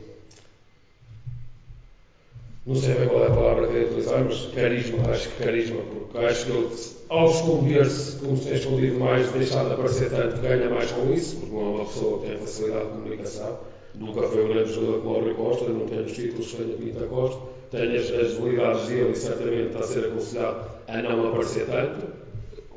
Não 2.66 2.74
sei 2.74 2.94
bem 2.94 3.08
qual 3.08 3.22
é 3.22 3.28
a 3.28 3.30
palavra 3.30 3.68
que 3.68 3.76
é 3.76 3.82
utilizar, 3.82 4.24
mas 4.24 4.46
carisma, 4.52 5.10
acho 5.10 5.28
que 5.28 5.44
carisma, 5.44 5.80
porque 5.82 6.18
acho 6.18 6.46
que 6.46 6.50
ele, 6.50 6.68
ao 7.08 7.30
esconder-se, 7.30 8.16
como 8.18 8.36
se 8.36 8.48
tem 8.48 8.54
escondido 8.54 8.98
mais, 8.98 9.30
deixar 9.30 9.64
de 9.66 9.74
aparecer 9.74 10.10
tanto, 10.10 10.40
ganha 10.40 10.68
mais 10.68 10.90
com 10.90 11.12
isso, 11.12 11.36
porque 11.36 11.54
não 11.54 11.60
é 11.60 11.68
uma 11.76 11.84
pessoa 11.84 12.20
que 12.20 12.26
tem 12.26 12.38
facilidade 12.38 12.86
de 12.86 12.90
comunicação. 12.90 13.58
Nunca 13.94 14.22
foi 14.22 14.44
um 14.44 14.48
grande 14.48 14.72
jogador 14.72 15.00
como 15.00 15.16
o 15.16 15.20
Rui 15.20 15.34
Costa, 15.34 15.68
não 15.68 15.86
tem 15.86 16.00
os 16.00 16.12
títulos 16.12 16.50
que 16.50 16.56
tem 16.56 16.74
o 16.74 16.76
Pinta 16.76 17.06
Costa, 17.06 17.40
tem 17.70 17.96
as, 17.96 18.10
as 18.10 18.36
habilidades 18.36 18.88
dele 18.88 19.10
e 19.12 19.16
certamente 19.16 19.66
está 19.66 19.78
a 19.78 19.82
ser 19.84 20.04
aconselhado 20.06 20.70
a 20.88 21.02
não 21.02 21.28
aparecer 21.28 21.66
tanto, 21.66 22.06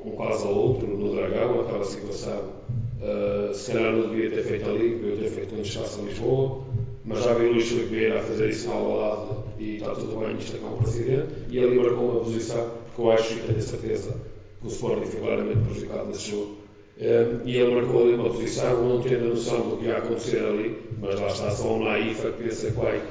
um 0.05 0.15
caso 0.15 0.47
ou 0.49 0.55
outro 0.55 0.87
no 0.87 1.15
Dragão, 1.15 1.61
aquela 1.61 1.83
situação 1.83 2.59
Uh, 2.99 3.53
se 3.53 3.71
calhar 3.71 3.93
não 3.93 4.09
devia 4.09 4.29
ter 4.29 4.43
feito 4.43 4.69
ali, 4.69 4.89
devia 4.89 5.15
ter 5.15 5.29
feito 5.29 5.55
quando 5.55 5.65
chegasse 5.65 6.01
a 6.01 6.03
Lisboa, 6.03 6.63
mas 7.09 7.23
já 7.23 7.33
vi 7.33 7.47
o 7.47 7.53
Luís 7.53 7.67
Vieira 7.67 8.19
a 8.19 8.21
fazer 8.21 8.49
isso 8.49 8.69
ao 8.69 8.95
lado 8.95 9.43
e 9.57 9.77
está 9.77 9.95
tudo 9.95 10.19
bem, 10.19 10.37
isto 10.37 10.55
é 10.55 10.59
como 10.59 10.77
presidente, 10.77 11.33
e 11.49 11.59
ali 11.59 11.79
marcou 11.79 12.11
uma 12.11 12.19
posição 12.19 12.69
que 12.95 13.01
eu 13.01 13.11
acho 13.11 13.33
e 13.33 13.37
tenho 13.37 13.61
certeza 13.61 14.15
que 14.61 14.67
o 14.67 14.69
Sporting 14.69 15.05
foi 15.07 15.19
claramente 15.19 15.57
prejudicado 15.57 16.05
nesse 16.05 16.29
jogo. 16.29 16.57
Uh, 16.99 17.41
e 17.45 17.57
ele 17.57 17.73
marcou 17.73 18.03
ali 18.03 18.13
uma 18.13 18.29
posição, 18.29 18.83
não 18.83 19.01
tendo 19.01 19.25
a 19.25 19.29
noção 19.29 19.69
do 19.69 19.77
que 19.77 19.85
ia 19.85 19.97
acontecer 19.97 20.45
ali, 20.45 20.77
mas 21.01 21.19
lá 21.19 21.27
está 21.27 21.49
só 21.49 21.73
um 21.73 21.83
naífa 21.83 22.29
que 22.29 22.43
pensa 22.43 22.67
que 22.67 22.77
vai 22.77 23.01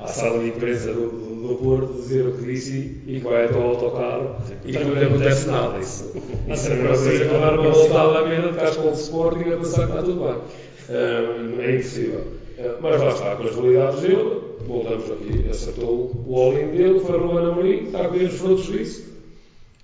à 0.00 0.06
sala 0.08 0.40
de 0.40 0.48
imprensa 0.48 0.92
do, 0.92 1.08
do, 1.08 1.48
do 1.48 1.54
Porto 1.62 1.92
dizer 1.92 2.26
o 2.26 2.32
que 2.32 2.44
disse 2.44 3.02
e 3.06 3.20
que 3.20 3.24
vai 3.24 3.44
até 3.44 3.54
ao 3.54 3.68
autocarro 3.68 4.36
e 4.64 4.72
que 4.72 4.78
não 4.78 4.94
lhe 4.94 5.04
acontece 5.04 5.46
nada. 5.46 5.78
Isso, 5.78 6.12
isso 6.52 6.68
é 6.68 6.72
a 6.72 6.76
mesma 6.76 6.88
coisa 6.88 7.24
que 7.24 7.32
dar 7.34 7.60
uma 7.60 7.70
volta 7.70 7.94
à 7.94 8.00
Alameda 8.00 8.50
de 8.50 8.58
Casco 8.58 8.90
de 8.90 8.98
Sporting 8.98 9.48
e 9.48 9.52
a 9.52 9.56
pensar 9.58 9.86
que 9.86 9.92
está 9.92 10.02
tudo 10.02 10.24
bem. 10.24 10.36
Uh, 10.88 11.60
é 11.60 11.76
impossível. 11.76 12.47
Uh, 12.58 12.76
mas 12.80 13.00
lá 13.00 13.08
está, 13.08 13.36
com 13.36 13.44
as 13.44 13.54
qualidades 13.54 14.00
dele, 14.00 14.40
voltamos 14.66 15.10
aqui, 15.10 15.48
acertou 15.48 16.24
o 16.26 16.36
all-in 16.36 16.68
dele, 16.76 17.00
foi 17.00 17.18
Ruben 17.18 17.38
Amorim, 17.38 17.84
está 17.84 18.04
a 18.04 18.08
ver 18.08 18.24
os 18.24 18.34
frutos 18.34 18.66
disso. 18.66 19.08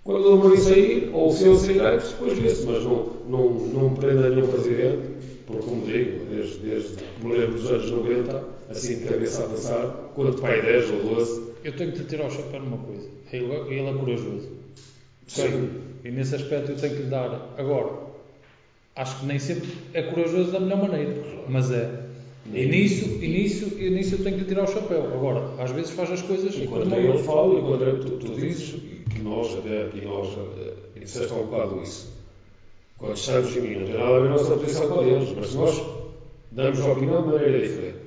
Quando 0.02 0.28
o 0.28 0.32
Amorim 0.32 0.56
sair, 0.56 1.10
ou 1.12 1.32
se 1.32 1.46
ele 1.46 1.56
sair 1.56 1.80
antes, 1.80 2.10
depois 2.10 2.38
vê-se, 2.38 2.66
mas 2.66 2.82
não, 2.84 3.10
não, 3.28 3.50
não 3.50 3.94
prenda 3.94 4.28
nenhum 4.28 4.48
presidente, 4.48 5.14
porque, 5.46 5.62
como 5.62 5.86
digo, 5.86 6.24
desde, 6.26 6.58
desde 6.58 6.96
que 6.96 7.26
me 7.26 7.36
lembro 7.36 7.60
dos 7.60 7.70
anos 7.70 7.90
90, 7.90 8.44
assim 8.70 8.98
de 8.98 9.04
cabeça 9.04 9.44
a 9.44 9.48
pensar, 9.48 10.12
quanto 10.14 10.40
pai 10.40 10.62
10 10.62 10.90
ou 10.90 11.14
12. 11.14 11.42
Eu 11.64 11.72
tenho 11.76 11.92
que 11.92 11.98
lhe 11.98 12.04
tirar 12.04 12.26
o 12.26 12.30
chapéu 12.30 12.60
numa 12.60 12.78
coisa. 12.78 13.08
Ele, 13.32 13.52
ele 13.68 13.88
é 13.88 13.92
corajoso. 13.94 14.48
Sim. 15.26 15.70
E 16.04 16.10
nesse 16.10 16.34
aspecto 16.34 16.72
eu 16.72 16.76
tenho 16.76 16.96
que 16.96 17.02
lhe 17.02 17.08
dar. 17.08 17.54
Agora, 17.56 17.92
acho 18.96 19.20
que 19.20 19.26
nem 19.26 19.38
sempre 19.38 19.70
é 19.92 20.02
corajoso 20.02 20.52
da 20.52 20.60
melhor 20.60 20.82
maneira, 20.82 21.14
mas 21.48 21.70
é. 21.70 22.03
E 22.52 22.66
nisso, 22.66 23.08
e, 23.22 23.28
nisso, 23.28 23.72
e 23.78 23.90
nisso 23.90 24.16
eu 24.16 24.22
tenho 24.22 24.36
que 24.36 24.42
lhe 24.42 24.48
tirar 24.48 24.64
o 24.64 24.66
chapéu. 24.66 25.04
Agora, 25.04 25.62
às 25.62 25.70
vezes 25.70 25.92
faz 25.92 26.10
as 26.10 26.22
coisas. 26.22 26.54
E 26.54 26.66
quando 26.66 26.94
ele 26.94 27.18
fala, 27.18 27.58
e 27.58 27.62
quando 27.62 28.04
tu, 28.04 28.18
tu 28.18 28.34
dizes, 28.34 28.80
que 29.10 29.20
nós, 29.22 29.56
até 29.56 29.84
aqui 29.84 30.04
nós, 30.04 30.28
eh, 30.58 31.00
disseste 31.00 31.32
há 31.32 31.36
um 31.36 31.46
bocado 31.46 31.82
isso. 31.82 32.12
Quando 32.98 33.16
estamos 33.16 33.56
em 33.56 33.60
mim, 33.60 33.74
não 33.76 33.86
tem 33.86 33.94
nada 33.94 34.16
a 34.16 34.20
ver 34.20 34.26
a 34.26 34.30
nossa 34.30 34.56
posição 34.56 34.88
com 34.88 35.02
eles, 35.02 35.34
mas 35.36 35.54
nós 35.54 35.82
damos 36.52 36.80
a 36.80 36.92
opinião 36.92 37.22
de 37.22 37.28
maneira 37.28 37.60
diferente. 37.60 38.04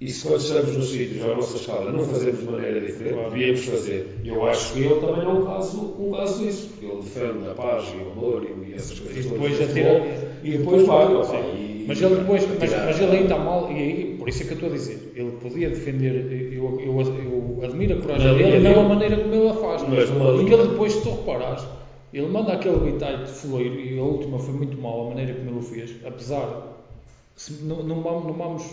E 0.00 0.08
se 0.08 0.26
quando 0.26 0.40
estamos 0.40 0.76
nos 0.76 0.90
sítios, 0.90 1.24
à 1.24 1.28
nossa 1.28 1.56
escala, 1.56 1.92
não 1.92 2.04
fazemos 2.04 2.40
de 2.40 2.46
maneira 2.46 2.80
diferente, 2.80 3.30
devíamos 3.30 3.64
fazer. 3.64 4.20
Eu 4.24 4.44
acho 4.46 4.72
que 4.72 4.80
ele 4.80 5.00
também 5.00 5.24
é 5.24 5.28
um 5.28 5.46
caso, 5.46 5.94
um 5.96 6.10
caso 6.10 6.44
disso, 6.44 6.68
porque 6.70 6.86
ele 6.86 7.02
defende 7.02 7.48
a 7.48 7.54
paz 7.54 7.84
e 7.94 7.96
o 7.98 8.10
amor 8.10 8.44
e 8.44 8.74
essas 8.74 8.98
coisas. 8.98 9.24
E 9.24 9.28
depois 9.28 9.60
atira. 9.60 10.31
E 10.42 10.58
depois 10.58 10.82
e, 10.82 11.84
mas 11.86 12.00
ele 12.00 12.16
depois, 12.16 12.46
mas, 12.46 12.70
mas, 12.70 13.00
ele 13.00 13.16
ainda 13.16 13.36
mal, 13.36 13.70
e 13.70 13.74
aí, 13.74 14.16
por 14.18 14.28
isso 14.28 14.42
é 14.42 14.46
que 14.46 14.52
eu 14.52 14.54
estou 14.54 14.70
a 14.70 14.72
dizer, 14.72 15.12
ele 15.16 15.32
podia 15.32 15.68
defender, 15.68 16.52
eu, 16.52 16.80
eu, 16.80 17.00
eu 17.00 17.64
admiro 17.64 17.98
a 17.98 18.00
coragem 18.00 18.36
dele, 18.36 18.60
não 18.60 18.80
a 18.80 18.88
maneira 18.88 19.16
como 19.16 19.34
ele 19.34 19.48
a 19.48 19.54
faz. 19.54 19.82
Mas, 19.88 20.10
porque 20.10 20.54
ele 20.54 20.68
depois, 20.68 20.92
se 20.92 21.02
tu 21.02 21.10
reparares, 21.10 21.64
ele 22.12 22.28
manda 22.28 22.52
aquele 22.52 22.78
bitite 22.78 23.30
fuleiro, 23.30 23.80
e 23.80 23.98
a 23.98 24.02
última 24.02 24.38
foi 24.38 24.54
muito 24.54 24.80
mal, 24.80 25.06
a 25.06 25.08
maneira 25.10 25.34
como 25.34 25.50
ele 25.50 25.58
o 25.58 25.62
fez, 25.62 25.94
apesar, 26.04 26.86
se, 27.34 27.64
não, 27.64 27.82
não, 27.82 27.96
não 28.00 28.32
vamos 28.32 28.64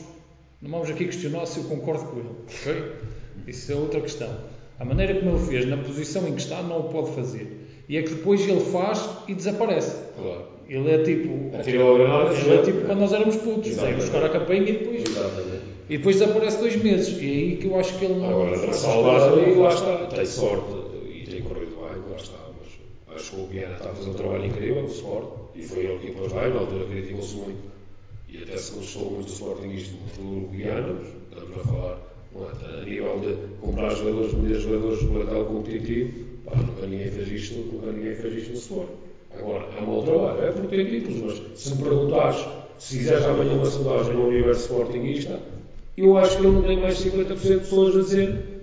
não 0.62 0.72
vamos 0.72 0.90
aqui 0.90 1.06
questionar 1.06 1.46
se 1.46 1.60
eu 1.60 1.64
concordo 1.66 2.04
com 2.06 2.20
ele, 2.20 2.30
ok? 2.48 2.92
Isso 3.48 3.72
é 3.72 3.76
outra 3.76 4.02
questão. 4.02 4.30
A 4.78 4.84
maneira 4.84 5.16
como 5.16 5.32
ele 5.32 5.46
fez, 5.48 5.66
na 5.66 5.78
posição 5.78 6.28
em 6.28 6.34
que 6.34 6.42
está, 6.42 6.62
não 6.62 6.82
o 6.82 6.84
pode 6.90 7.12
fazer. 7.12 7.69
E 7.90 7.98
é 7.98 8.04
que 8.04 8.14
depois 8.14 8.48
ele 8.48 8.62
faz 8.62 9.10
e 9.28 9.34
desaparece. 9.34 9.98
Claro. 10.16 10.44
Ele 10.70 10.92
é 10.92 11.04
tipo. 11.04 11.58
Atirou 11.58 11.96
a 11.96 11.98
granada. 11.98 12.34
Ele 12.36 12.54
é 12.54 12.62
tipo 12.62 12.86
quando 12.86 13.00
nós 13.00 13.12
éramos 13.12 13.36
putos. 13.38 13.74
Sai 13.74 13.96
buscar 13.96 14.24
a 14.24 14.30
campanha 14.30 14.62
e 14.62 14.74
depois. 14.74 15.02
Exatamente. 15.10 15.64
E 15.90 15.98
depois 15.98 16.20
desaparece 16.20 16.60
dois 16.60 16.76
meses. 16.84 17.20
E 17.20 17.26
é 17.26 17.30
aí 17.30 17.58
que 17.58 17.68
eu 17.68 17.80
acho 17.80 17.98
que 17.98 18.06
ele 18.06 18.20
não. 18.20 18.30
Agora, 18.30 18.70
a 18.70 18.74
salvar 18.74 19.34
ali, 19.34 19.56
lá 19.56 19.74
está. 19.74 20.06
Tem 20.06 20.26
sorte 20.26 20.72
e 21.12 21.24
tem 21.28 21.42
corrido 21.42 21.76
bem, 21.76 22.12
lá 22.12 22.16
está. 22.16 22.38
Mas 23.08 23.16
acho 23.16 23.32
que 23.32 23.42
o 23.42 23.46
Viana 23.48 23.74
está 23.74 23.90
a 23.90 23.94
fazer 23.96 24.10
um 24.12 24.14
trabalho 24.14 24.46
incrível, 24.46 24.84
o 24.84 24.88
Sport. 24.88 25.28
E 25.56 25.64
foi 25.64 25.86
ele 25.86 25.98
que 25.98 26.08
depois 26.12 26.32
vai, 26.32 26.50
na 26.54 26.60
altura 26.60 26.86
criticou-se 26.86 27.36
muito 27.36 27.80
e 28.32 28.44
até 28.44 28.58
se 28.58 28.74
gostou 28.74 29.12
muito 29.12 29.26
do 29.26 29.32
Sportingismo 29.32 29.98
do 30.18 30.48
Guiana, 30.50 31.02
estamos 31.32 31.58
a 31.58 31.64
falar 31.64 31.98
é? 32.36 32.82
a 32.82 32.86
nível 32.86 33.20
de 33.20 33.36
comprar 33.60 33.90
jogadores, 33.96 34.34
vender 34.34 34.60
jogadores 34.60 35.02
no 35.02 35.12
plantel 35.12 35.46
competitivo, 35.46 36.29
pá, 36.50 36.58
nunca 36.58 36.86
ninguém 36.86 37.12
fez 37.12 37.32
isto, 37.32 37.56
nunca 37.72 37.92
ninguém 37.92 38.16
fez 38.16 38.34
isto 38.34 38.50
no 38.50 38.58
Sport. 38.58 38.90
Agora, 39.38 39.66
é 39.78 39.82
um 39.82 39.90
outro 39.90 40.12
trabalho, 40.12 40.44
é 40.44 40.52
porque 40.52 40.76
tem 40.76 40.86
títulos, 40.86 41.22
mas 41.22 41.60
se 41.60 41.76
me 41.76 41.84
perguntares, 41.84 42.46
se 42.78 42.98
fizeres 42.98 43.26
amanhã 43.26 43.54
uma 43.54 43.66
sondagem 43.66 44.14
no 44.14 44.28
universo 44.28 44.62
Sportingista, 44.62 45.40
eu 45.96 46.18
acho 46.18 46.38
que 46.38 46.46
ele 46.46 46.56
não 46.56 46.64
tem 46.64 46.80
mais 46.80 46.98
de 46.98 47.12
50% 47.12 47.38
de 47.38 47.58
pessoas 47.60 47.96
a 47.96 48.00
dizer 48.00 48.60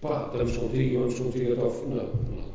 pá, 0.00 0.30
estamos 0.32 0.56
contigo 0.56 0.82
e 0.82 0.96
vamos 0.96 1.18
contigo 1.18 1.52
até 1.52 1.62
ao 1.62 1.70
final. 1.70 1.96
Não, 1.96 2.36
não. 2.36 2.46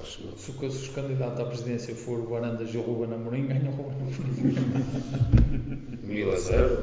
Acho 0.00 0.18
que 0.18 0.26
não. 0.26 0.36
Se, 0.36 0.78
se 0.78 0.90
o 0.90 0.92
candidato 0.92 1.42
à 1.42 1.44
presidência 1.46 1.94
for 1.94 2.20
o 2.20 2.22
Barandas 2.22 2.72
e 2.72 2.78
o 2.78 2.82
Ruben 2.82 3.14
Amorim, 3.14 3.46
ganha 3.46 3.70
o 3.70 3.74
Ruben 3.74 3.96
Amorim. 4.00 4.98
Mil 6.04 6.32
a 6.32 6.36
zero. 6.36 6.78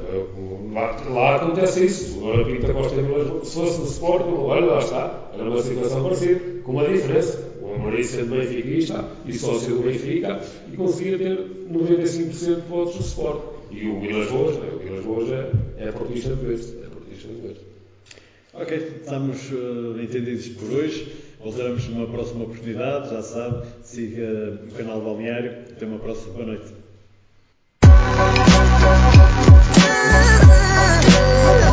Lá, 0.72 0.96
lá 1.10 1.36
acontece 1.36 1.86
isso. 1.86 2.18
Agora 2.18 2.44
Pinta 2.44 2.72
Costa 2.72 2.94
e 2.94 3.02
Mil 3.02 3.44
Se 3.44 3.54
fosse 3.54 3.78
no 3.80 3.86
Sporting, 3.86 4.34
olha, 4.38 4.66
lá 4.66 4.78
está. 4.78 5.30
Era 5.32 5.44
uma 5.44 5.62
situação 5.62 6.02
parecida, 6.02 6.62
com 6.62 6.72
uma 6.72 6.86
diferença. 6.86 7.45
Amorim 7.76 8.02
do 8.02 8.36
benfiquista 8.36 9.04
e 9.26 9.32
sócio 9.34 9.76
do 9.76 9.82
Benfica, 9.82 10.40
e 10.72 10.76
conseguia 10.76 11.18
ter 11.18 11.38
95% 11.70 12.54
de 12.54 12.68
votos 12.68 12.94
de 12.94 13.02
suporte. 13.04 13.56
E 13.70 13.88
o 13.88 14.00
Vilas 14.00 14.30
Boas, 14.30 14.56
né? 14.56 14.68
o 14.74 14.78
Vilas 14.78 15.04
Boas 15.04 15.30
é, 15.30 15.50
é 15.78 15.92
portista 15.92 16.34
de 16.34 16.46
vez. 16.46 16.74
É 16.74 16.86
portista 16.88 17.28
de 17.28 17.40
vez. 17.40 17.56
Ok, 18.54 18.92
estamos 19.02 19.52
uh, 19.52 20.00
entendidos 20.00 20.48
por 20.48 20.70
hoje. 20.72 21.12
Voltaremos 21.38 21.86
numa 21.88 22.06
próxima 22.06 22.44
oportunidade. 22.44 23.10
Já 23.10 23.22
sabe, 23.22 23.66
siga 23.82 24.22
eh, 24.22 24.58
o 24.68 24.72
canal 24.74 25.02
Balneário. 25.02 25.50
Até 25.70 25.84
uma 25.84 25.98
próxima. 25.98 26.32
Boa 26.32 26.46
noite. 26.46 26.72